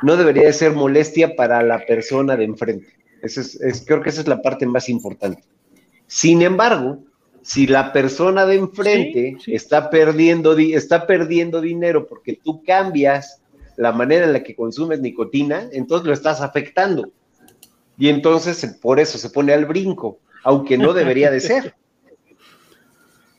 [0.03, 2.89] no debería de ser molestia para la persona de enfrente.
[3.23, 5.43] es, creo que esa es la parte más importante.
[6.07, 6.99] Sin embargo,
[7.43, 13.41] si la persona de enfrente Está, perdiendo, está perdiendo dinero porque tú cambias
[13.77, 17.11] la manera en la que consumes nicotina, entonces lo estás afectando.
[17.97, 21.75] Y entonces por eso se pone al brinco, aunque no debería de ser.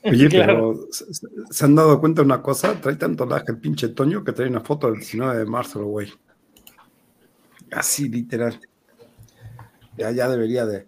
[0.03, 2.79] Oye, pero ¿se han dado cuenta de una cosa?
[2.79, 6.11] Trae tanto lag el pinche Toño que trae una foto del 19 de marzo, güey.
[7.71, 8.59] Así, literal.
[9.97, 10.87] Ya, ya debería de,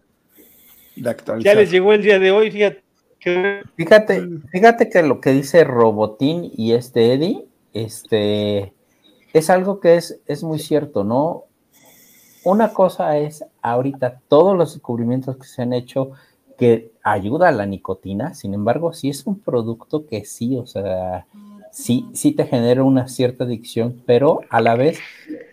[0.96, 1.54] de actualizar.
[1.54, 2.84] Ya les llegó el día de hoy, fíjate.
[3.78, 8.74] Fíjate, fíjate que lo que dice Robotín y este Eddie, este,
[9.32, 11.46] es algo que es, es muy cierto, ¿no?
[12.44, 16.12] Una cosa es ahorita todos los descubrimientos que se han hecho
[16.64, 21.26] que ayuda a la nicotina, sin embargo, sí es un producto que sí, o sea,
[21.74, 24.98] sí, sí te genera una cierta adicción, pero a la vez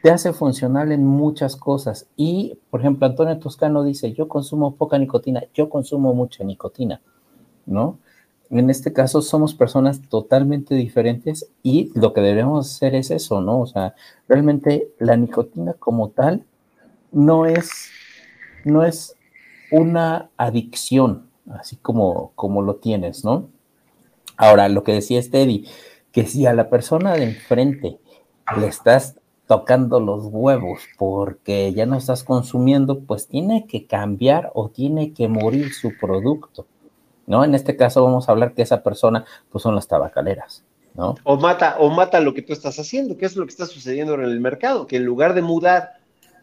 [0.05, 2.07] te hace funcional en muchas cosas.
[2.15, 7.01] Y, por ejemplo, Antonio Toscano dice, yo consumo poca nicotina, yo consumo mucha nicotina.
[7.67, 7.99] ¿no?
[8.49, 13.59] En este caso somos personas totalmente diferentes y lo que debemos hacer es eso, ¿no?
[13.59, 13.97] O sea,
[14.29, 16.45] realmente la nicotina como tal
[17.11, 17.91] no es,
[18.65, 19.17] no es
[19.71, 23.49] una adicción, así como, como lo tienes, ¿no?
[24.37, 25.67] Ahora, lo que decía Teddy,
[26.13, 27.99] que si a la persona de enfrente
[28.57, 29.17] le estás
[29.47, 35.29] tocando los huevos porque ya no estás consumiendo, pues tiene que cambiar o tiene que
[35.29, 36.67] morir su producto.
[37.27, 37.45] ¿no?
[37.45, 40.65] En este caso vamos a hablar que esa persona, pues son las tabacaleras,
[40.95, 41.15] ¿no?
[41.23, 44.15] O mata, o mata lo que tú estás haciendo, que es lo que está sucediendo
[44.15, 45.91] en el mercado, que en lugar de mudar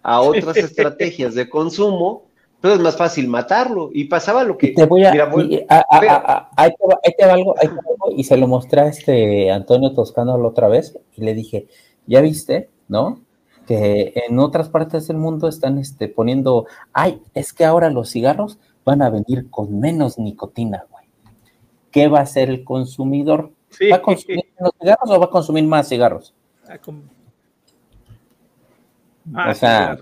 [0.02, 2.27] a otras estrategias de consumo,
[2.62, 3.90] pues es más fácil matarlo.
[3.94, 4.70] Y pasaba lo que.
[4.70, 5.12] te voy a.
[5.12, 6.72] ahí,
[7.18, 7.56] te va, algo,
[8.16, 11.68] y se lo mostré a este Antonio Toscano la otra vez, y le dije,
[12.08, 12.70] ¿ya viste?
[12.88, 13.22] ¿No?
[13.68, 18.58] Que en otras partes del mundo están este, poniendo, ay, es que ahora los cigarros
[18.86, 21.06] van a venir con menos nicotina, güey.
[21.92, 23.52] ¿Qué va a hacer el consumidor?
[23.92, 26.34] ¿Va a consumir menos cigarros o va a consumir más cigarros?
[29.34, 29.98] o sea,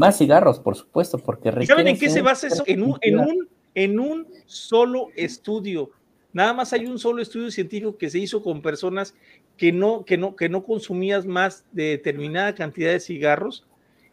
[0.00, 2.64] más cigarros, por supuesto, porque ¿Saben en qué se basa eso?
[2.66, 5.90] En un, en, un, en un solo estudio.
[6.32, 9.14] Nada más hay un solo estudio científico que se hizo con personas
[9.58, 13.66] que no, que no, que no consumías más de determinada cantidad de cigarros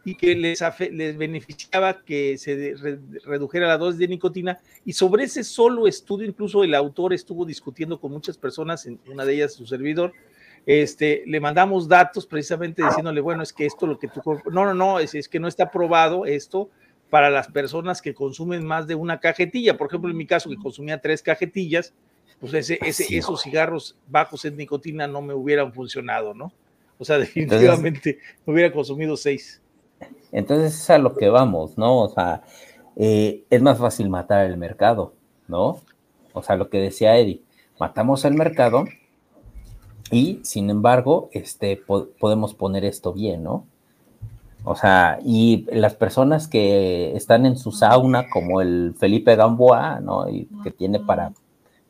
[0.04, 0.62] y que les,
[0.92, 2.76] les beneficiaba que se
[3.24, 4.60] redujera la dosis de nicotina.
[4.84, 9.24] Y sobre ese solo estudio, incluso el autor estuvo discutiendo con muchas personas, en una
[9.24, 10.12] de ellas su servidor,
[10.68, 14.22] este, le mandamos datos precisamente diciéndole, bueno, es que esto lo que tú...
[14.52, 16.70] No, no, no, es, es que no está probado esto
[17.10, 19.78] para las personas que consumen más de una cajetilla.
[19.78, 21.94] Por ejemplo, en mi caso, que consumía tres cajetillas,
[22.42, 26.52] pues ese, ese, esos cigarros bajos en nicotina no me hubieran funcionado, ¿no?
[26.98, 29.62] O sea, definitivamente me hubiera consumido seis.
[30.34, 32.02] Entonces es a lo que vamos, ¿no?
[32.02, 32.44] O sea,
[32.98, 35.14] eh, es más fácil matar el mercado,
[35.48, 35.80] ¿no?
[36.34, 37.42] O sea, lo que decía Eddie,
[37.80, 38.84] matamos el mercado
[40.12, 41.82] y sin embargo, este,
[42.20, 43.66] podemos poner esto bien, ¿no?
[44.64, 50.30] O sea, y las personas que están en su sauna, como el Felipe Gamboa, ¿no?
[50.30, 51.32] Y que tiene para,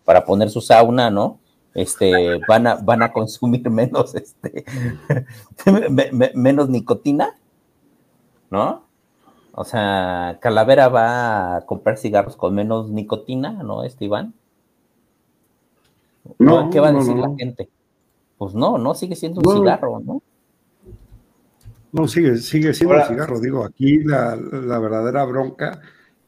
[0.06, 1.40] para poner su sauna, ¿no?
[1.74, 4.66] Este, van a, van a consumir menos, este,
[6.36, 7.36] menos nicotina,
[8.50, 8.84] ¿no?
[9.54, 14.34] O sea, Calavera va a comprar cigarros con menos nicotina, ¿no, este Iván?
[16.38, 17.70] No, ¿Qué va a decir la gente?
[18.38, 20.22] Pues no, no, sigue siendo un cigarro, ¿no?
[21.92, 23.40] No, sigue, sigue siendo un cigarro.
[23.40, 25.82] Digo, aquí la, verdadera bronca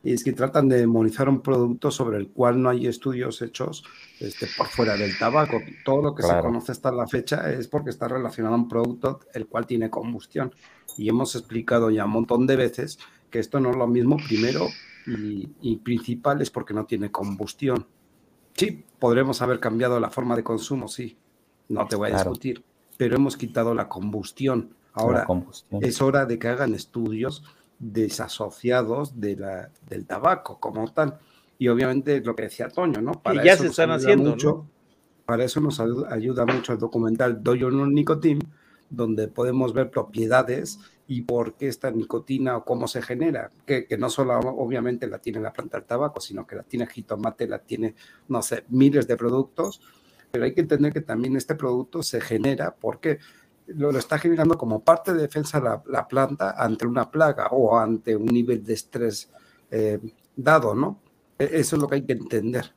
[0.03, 3.83] es que tratan de demonizar un producto sobre el cual no hay estudios hechos
[4.19, 5.59] este, por fuera del tabaco.
[5.83, 9.19] Todo lo que se conoce hasta la fecha es porque está relacionado a un producto
[9.33, 10.53] el cual tiene combustión
[10.97, 12.97] y hemos explicado ya un montón de veces
[13.29, 14.67] que esto no es lo mismo primero
[15.07, 17.87] y, principal es porque no tiene combustión.
[18.53, 21.17] Sí, podremos haber cambiado la forma de consumo, sí,
[21.69, 22.63] no te voy a discutir,
[22.97, 24.73] pero hemos quitado la combustión.
[24.93, 25.25] Ahora
[25.81, 27.43] es hora de que hagan estudios
[27.77, 31.17] desasociados de la, del tabaco como tal.
[31.57, 33.13] Y obviamente lo que decía Toño, ¿no?
[33.13, 34.31] Para ya se están haciendo.
[34.31, 34.65] Mucho,
[35.25, 38.41] Para eso nos ayuda mucho el documental Doyo No Nicotine,
[38.89, 44.11] donde podemos ver propiedades y por qué esta nicotina o cómo se genera, que, no
[44.11, 47.95] solo obviamente la tiene la planta del tabaco, sino que la tiene jitomate, la tiene,
[48.27, 49.81] no sé, miles de productos,
[50.31, 53.19] pero hay que entender que también este producto se genera porque
[53.67, 57.77] lo, lo está generando como parte de defensa la, la, planta ante una plaga o
[57.77, 59.31] ante un nivel de estrés
[59.71, 59.99] eh,
[60.35, 60.99] dado, ¿no?
[61.37, 62.73] E, eso es lo que hay que entender.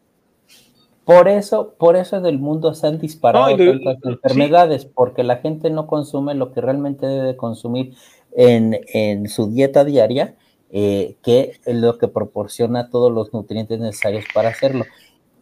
[1.05, 5.89] Por eso, por eso del mundo se han disparado tantas enfermedades, porque la gente no
[5.89, 7.95] consume lo que realmente debe consumir
[8.31, 10.37] en, su dieta diaria,
[10.70, 14.85] eh, que es lo que proporciona todos los nutrientes necesarios para hacerlo.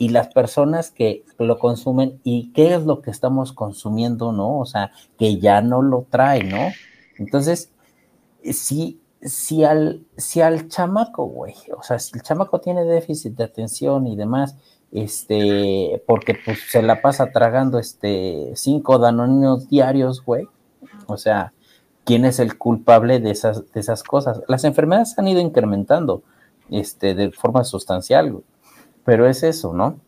[0.01, 4.59] Y las personas que lo consumen, ¿y qué es lo que estamos consumiendo, no?
[4.59, 6.73] O sea, que ya no lo trae, ¿no?
[7.19, 7.71] Entonces,
[8.43, 13.45] si, si, al, si al chamaco, güey, o sea, si el chamaco tiene déficit de
[13.45, 14.57] atención y demás,
[14.91, 20.49] este, porque pues se la pasa tragando este cinco danoninos diarios, güey.
[21.09, 21.53] O sea,
[22.05, 24.41] ¿quién es el culpable de esas, de esas cosas?
[24.49, 26.23] Las enfermedades han ido incrementando,
[26.71, 28.43] este, de forma sustancial,
[29.05, 30.01] pero es eso, ¿no?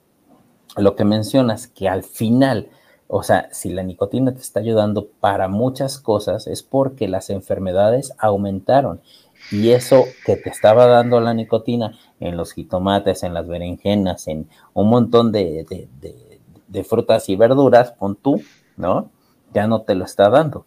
[0.77, 2.69] Lo que mencionas, que al final,
[3.09, 8.15] o sea, si la nicotina te está ayudando para muchas cosas, es porque las enfermedades
[8.19, 9.01] aumentaron.
[9.51, 14.49] Y eso que te estaba dando la nicotina en los jitomates, en las berenjenas, en
[14.73, 15.89] un montón de,
[16.89, 18.43] frutas y verduras, pon tú,
[18.77, 19.11] ¿no?
[19.53, 20.65] Ya no te lo está dando.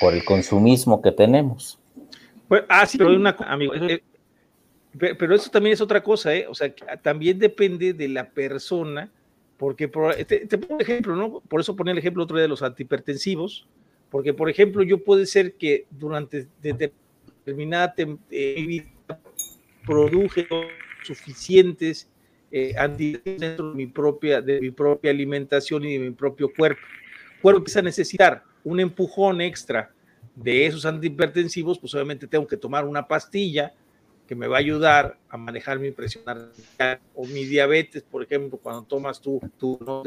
[0.00, 1.78] Por el consumismo que tenemos.
[2.48, 3.74] Pues, ah, sí, pero una amigo,
[4.98, 6.46] pero eso también es otra cosa, ¿eh?
[6.48, 9.10] O sea, también depende de la persona,
[9.56, 9.88] porque
[10.26, 11.42] te, te, pongo un ejemplo.
[11.48, 13.66] Por eso ponía el ejemplo otro día de los antihipertensivos,
[14.10, 17.94] porque por ejemplo yo puede ser que durante determinada
[18.30, 18.86] eh,
[19.84, 20.46] produje
[21.02, 22.08] suficientes
[22.50, 22.74] eh,
[23.24, 26.80] dentro de mi, propia, de mi propia alimentación y de mi propio cuerpo.
[27.34, 29.92] El cuerpo empieza a necesitar un empujón extra
[30.34, 33.72] de esos antihipertensivos, pues obviamente tengo que tomar una pastilla
[34.26, 38.58] que me va a ayudar a manejar mi presión arterial o mi diabetes, por ejemplo,
[38.58, 40.02] cuando tomas tú, tú no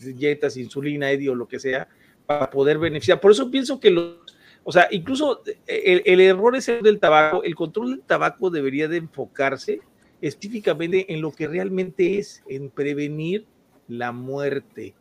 [0.00, 1.88] inyectas insulina, Eddie, o lo que sea,
[2.26, 3.20] para poder beneficiar.
[3.20, 4.16] Por eso pienso que los
[4.62, 7.42] o sea, incluso eh, el, error es el del tabaco.
[7.42, 9.80] El control del tabaco debería de enfocarse
[10.20, 13.46] específicamente en lo que realmente es, en prevenir
[13.88, 14.94] la muerte,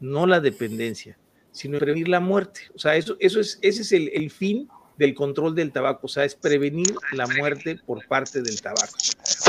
[0.00, 1.16] no la dependencia,
[1.52, 2.62] sino prevenir la muerte.
[2.74, 4.68] O sea, eso, eso es, ese es el, fin
[4.98, 8.94] del control del tabaco, o sea, es prevenir la muerte por parte del tabaco.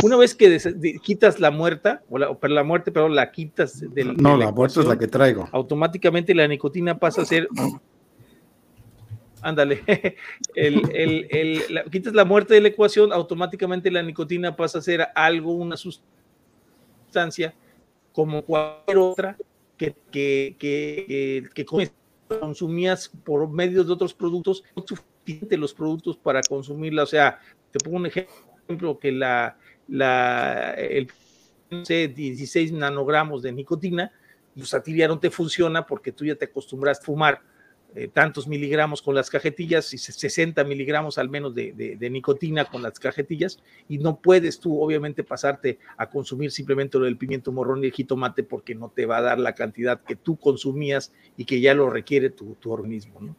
[0.03, 0.59] Una vez que
[1.03, 4.17] quitas la muerte, o la, la muerte, pero la quitas del...
[4.17, 5.47] No, la muerte es la que traigo.
[5.51, 7.47] Automáticamente la nicotina pasa a ser
[9.45, 9.83] ándale,
[10.55, 11.61] el,
[11.91, 17.53] quitas la muerte de la ecuación, automáticamente la nicotina pasa a ser algo, una sustancia
[18.11, 19.37] como cualquier otra
[19.77, 21.65] que, que, que,
[22.39, 24.63] consumías por medio de otros productos,
[25.25, 27.03] no suficiente los productos para consumirla.
[27.03, 27.39] O sea,
[27.71, 29.57] te pongo un ejemplo que la,
[29.87, 31.09] la el,
[31.69, 34.11] 16 nanogramos de nicotina,
[34.55, 37.41] pues a ti ya no te funciona porque tú ya te acostumbras a fumar
[37.95, 42.99] eh, tantos miligramos con las cajetillas y 60 miligramos al menos de, nicotina con las
[42.99, 47.87] cajetillas y no puedes tú obviamente pasarte a consumir simplemente lo del pimiento morrón y
[47.87, 51.61] el jitomate porque no te va a dar la cantidad que tú consumías y que
[51.61, 53.35] ya lo requiere tu, organismo, ¿no?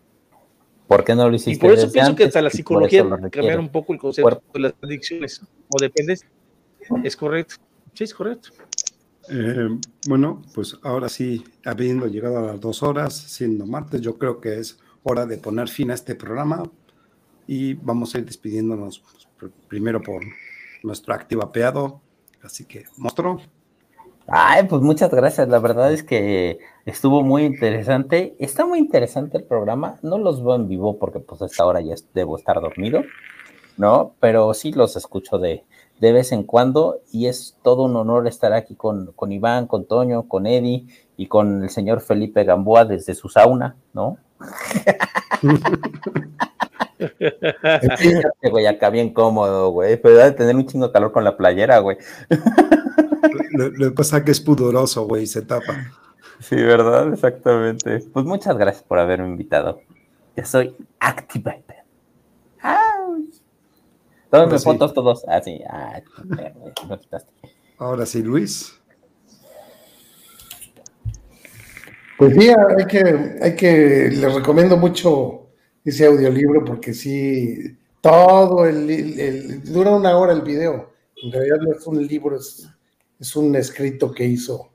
[0.86, 1.52] ¿Por qué no lo hiciste?
[1.52, 4.74] Y por eso pienso que hasta la psicología cambiar un poco el concepto de las
[4.82, 6.24] adicciones o dependes.
[7.02, 7.56] Es correcto.
[7.94, 8.50] Sí, es correcto.
[9.28, 9.68] Eh,
[10.08, 14.60] bueno, pues ahora sí, habiendo llegado a las dos horas, siendo martes, yo creo que
[14.60, 16.62] es hora de poner fin a este programa
[17.46, 19.02] y vamos a ir despidiéndonos
[19.38, 20.22] pues, primero por
[20.82, 22.00] nuestro activo apeado.
[22.42, 23.40] Así que, monstruo.
[24.28, 25.48] Ay, pues muchas gracias.
[25.48, 28.34] La verdad es que estuvo muy interesante.
[28.38, 29.98] Está muy interesante el programa.
[30.02, 33.02] No los veo en vivo porque pues a esta hora ya debo estar dormido,
[33.76, 34.14] ¿no?
[34.20, 35.64] Pero sí los escucho de,
[36.00, 39.86] de vez en cuando y es todo un honor estar aquí con, con Iván, con
[39.86, 40.86] Toño, con Eddie
[41.16, 44.18] y con el señor Felipe Gamboa desde su sauna, ¿no?
[48.50, 51.78] güey, acá bien cómodo, güey, pero de tener un chingo de calor con la playera,
[51.78, 51.98] güey.
[53.52, 55.92] Lo, que pasa que es pudoroso, güey, se tapa.
[56.40, 57.12] Sí, ¿verdad?
[57.12, 58.00] Exactamente.
[58.12, 59.80] Pues muchas gracias por haberme invitado.
[60.36, 61.76] Yo soy Activated.
[64.30, 65.60] Tómenme fotos todos así.
[65.68, 66.02] Ah,
[67.78, 68.72] Ahora sí, Luis.
[72.18, 75.50] Pues sí, hay que, hay que, les recomiendo mucho
[75.84, 80.92] ese audiolibro porque sí, todo el, dura una hora el video.
[81.22, 82.66] En realidad no es un libro, es,
[83.18, 84.72] es un escrito que hizo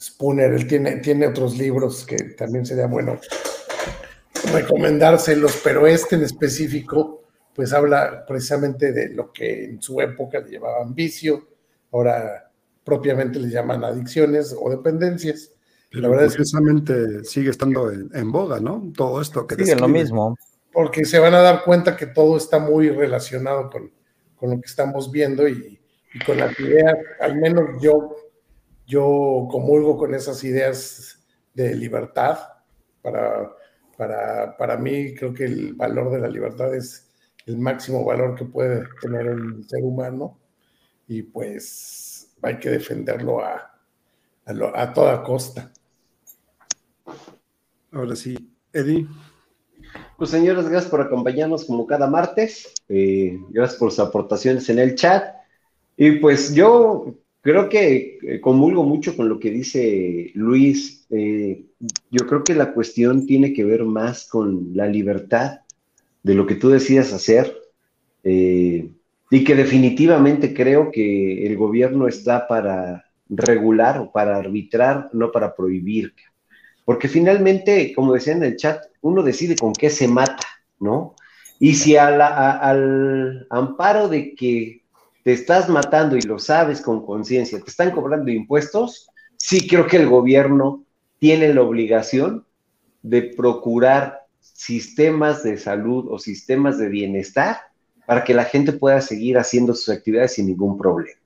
[0.00, 0.52] Spooner.
[0.52, 3.18] Él tiene, tiene otros libros que también sería bueno
[4.52, 7.22] recomendárselos, pero este en específico
[7.54, 11.48] pues habla precisamente de lo que en su época le llamaban vicio,
[11.92, 12.50] ahora
[12.82, 15.52] propiamente le llaman adicciones o dependencias.
[15.90, 18.90] Pero la verdad precisamente sigue estando en, boga, ¿no?
[18.96, 20.36] Todo esto que sigue lo mismo.
[20.72, 23.92] Porque se van a dar cuenta que todo está muy relacionado con,
[24.40, 25.78] lo que estamos viendo y,
[26.26, 28.14] con las ideas, al menos yo,
[28.86, 31.18] yo comulgo con esas ideas
[31.54, 32.38] de libertad.
[33.00, 33.50] Para,
[33.96, 37.10] para, para mí creo que el valor de la libertad es
[37.46, 40.38] el máximo valor que puede tener el ser humano
[41.08, 43.72] y pues hay que defenderlo a,
[44.46, 45.72] a, toda costa.
[47.90, 49.06] Ahora sí, Eddie.
[50.16, 52.72] Pues señores, gracias por acompañarnos como cada martes.
[52.88, 55.41] Eh, gracias por sus aportaciones en el chat.
[56.04, 61.06] Y pues yo creo que eh, comulgo mucho con lo que dice Luis.
[61.10, 61.66] Eh,
[62.10, 65.60] yo creo que la cuestión tiene que ver más con la libertad
[66.24, 67.56] de lo que tú decidas hacer.
[68.24, 75.54] y que definitivamente creo que el gobierno está para regular o para arbitrar, no para
[75.54, 76.14] prohibir.
[76.84, 80.48] Porque finalmente, como decía en el chat, uno decide con qué se mata,
[80.80, 81.14] ¿no?
[81.60, 84.81] Y si al amparo de que
[85.22, 89.96] te estás matando y lo sabes con conciencia, te están cobrando impuestos, sí creo que
[89.96, 90.84] el gobierno
[91.18, 92.44] tiene la obligación
[93.02, 97.56] de procurar sistemas de salud o sistemas de bienestar
[98.06, 101.18] para que la gente pueda seguir haciendo sus actividades sin ningún problema.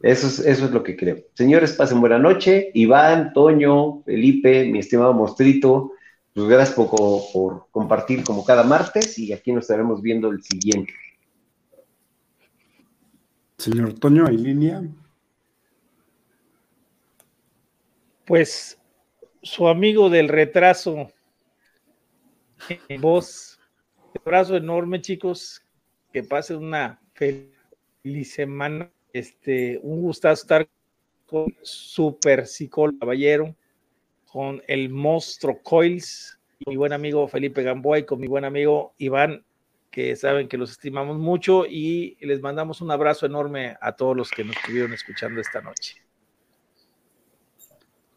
[0.00, 1.16] Eso es, eso es lo que creo.
[1.32, 2.70] Señores, pasen buena noche.
[2.74, 5.92] Iván, Toño, Felipe, mi estimado Mostrito,
[6.34, 6.90] pues gracias por,
[7.32, 10.92] por compartir como cada martes y aquí nos estaremos viendo el siguiente.
[13.58, 14.82] Señor Toño, ¿hay línea?
[18.26, 18.78] Pues
[19.42, 21.08] su amigo del retraso
[22.88, 23.58] en voz.
[24.14, 25.62] Un abrazo enorme, chicos.
[26.12, 28.90] Que pasen una feliz semana.
[29.12, 30.68] Este, un gustazo estar
[31.26, 33.56] con Super Psicólogo Caballero,
[34.30, 39.44] con el monstruo Coils, mi buen amigo Felipe Gamboa y con mi buen amigo Iván,
[39.96, 44.30] que saben que los estimamos mucho y les mandamos un abrazo enorme a todos los
[44.30, 45.96] que nos estuvieron escuchando esta noche.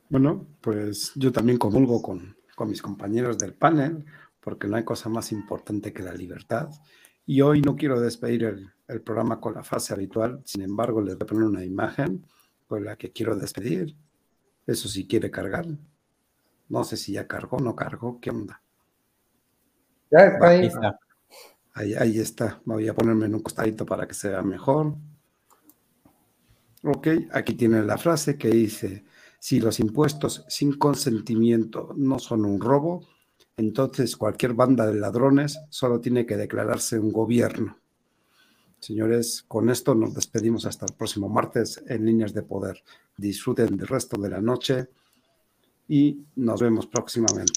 [0.10, 4.04] Bueno, pues yo también comulgo con, con mis compañeros del panel,
[4.42, 6.68] porque no hay cosa más importante que la libertad.
[7.26, 11.16] Y hoy no quiero despedir el, el programa con la fase habitual, sin embargo les
[11.16, 12.26] voy a poner una imagen
[12.68, 13.96] con la que quiero despedir.
[14.68, 15.66] Eso sí quiere cargar.
[16.68, 18.62] No sé si ya cargó o no cargó, ¿qué onda?
[20.12, 20.70] Ya está ahí.
[21.80, 22.62] Ahí, está.
[22.66, 24.96] Voy a ponerme en un costadito para que se vea mejor.
[26.84, 29.06] Ok, aquí tiene la frase que dice,
[29.40, 33.08] si los impuestos sin consentimiento no son un robo,
[33.56, 37.78] entonces cualquier banda de ladrones solo tiene que declararse un gobierno.
[38.82, 42.84] Señores, con esto nos despedimos hasta el próximo martes en Líneas de Poder.
[43.16, 44.90] Disfruten del resto de la noche
[45.88, 47.54] y nos vemos próximamente.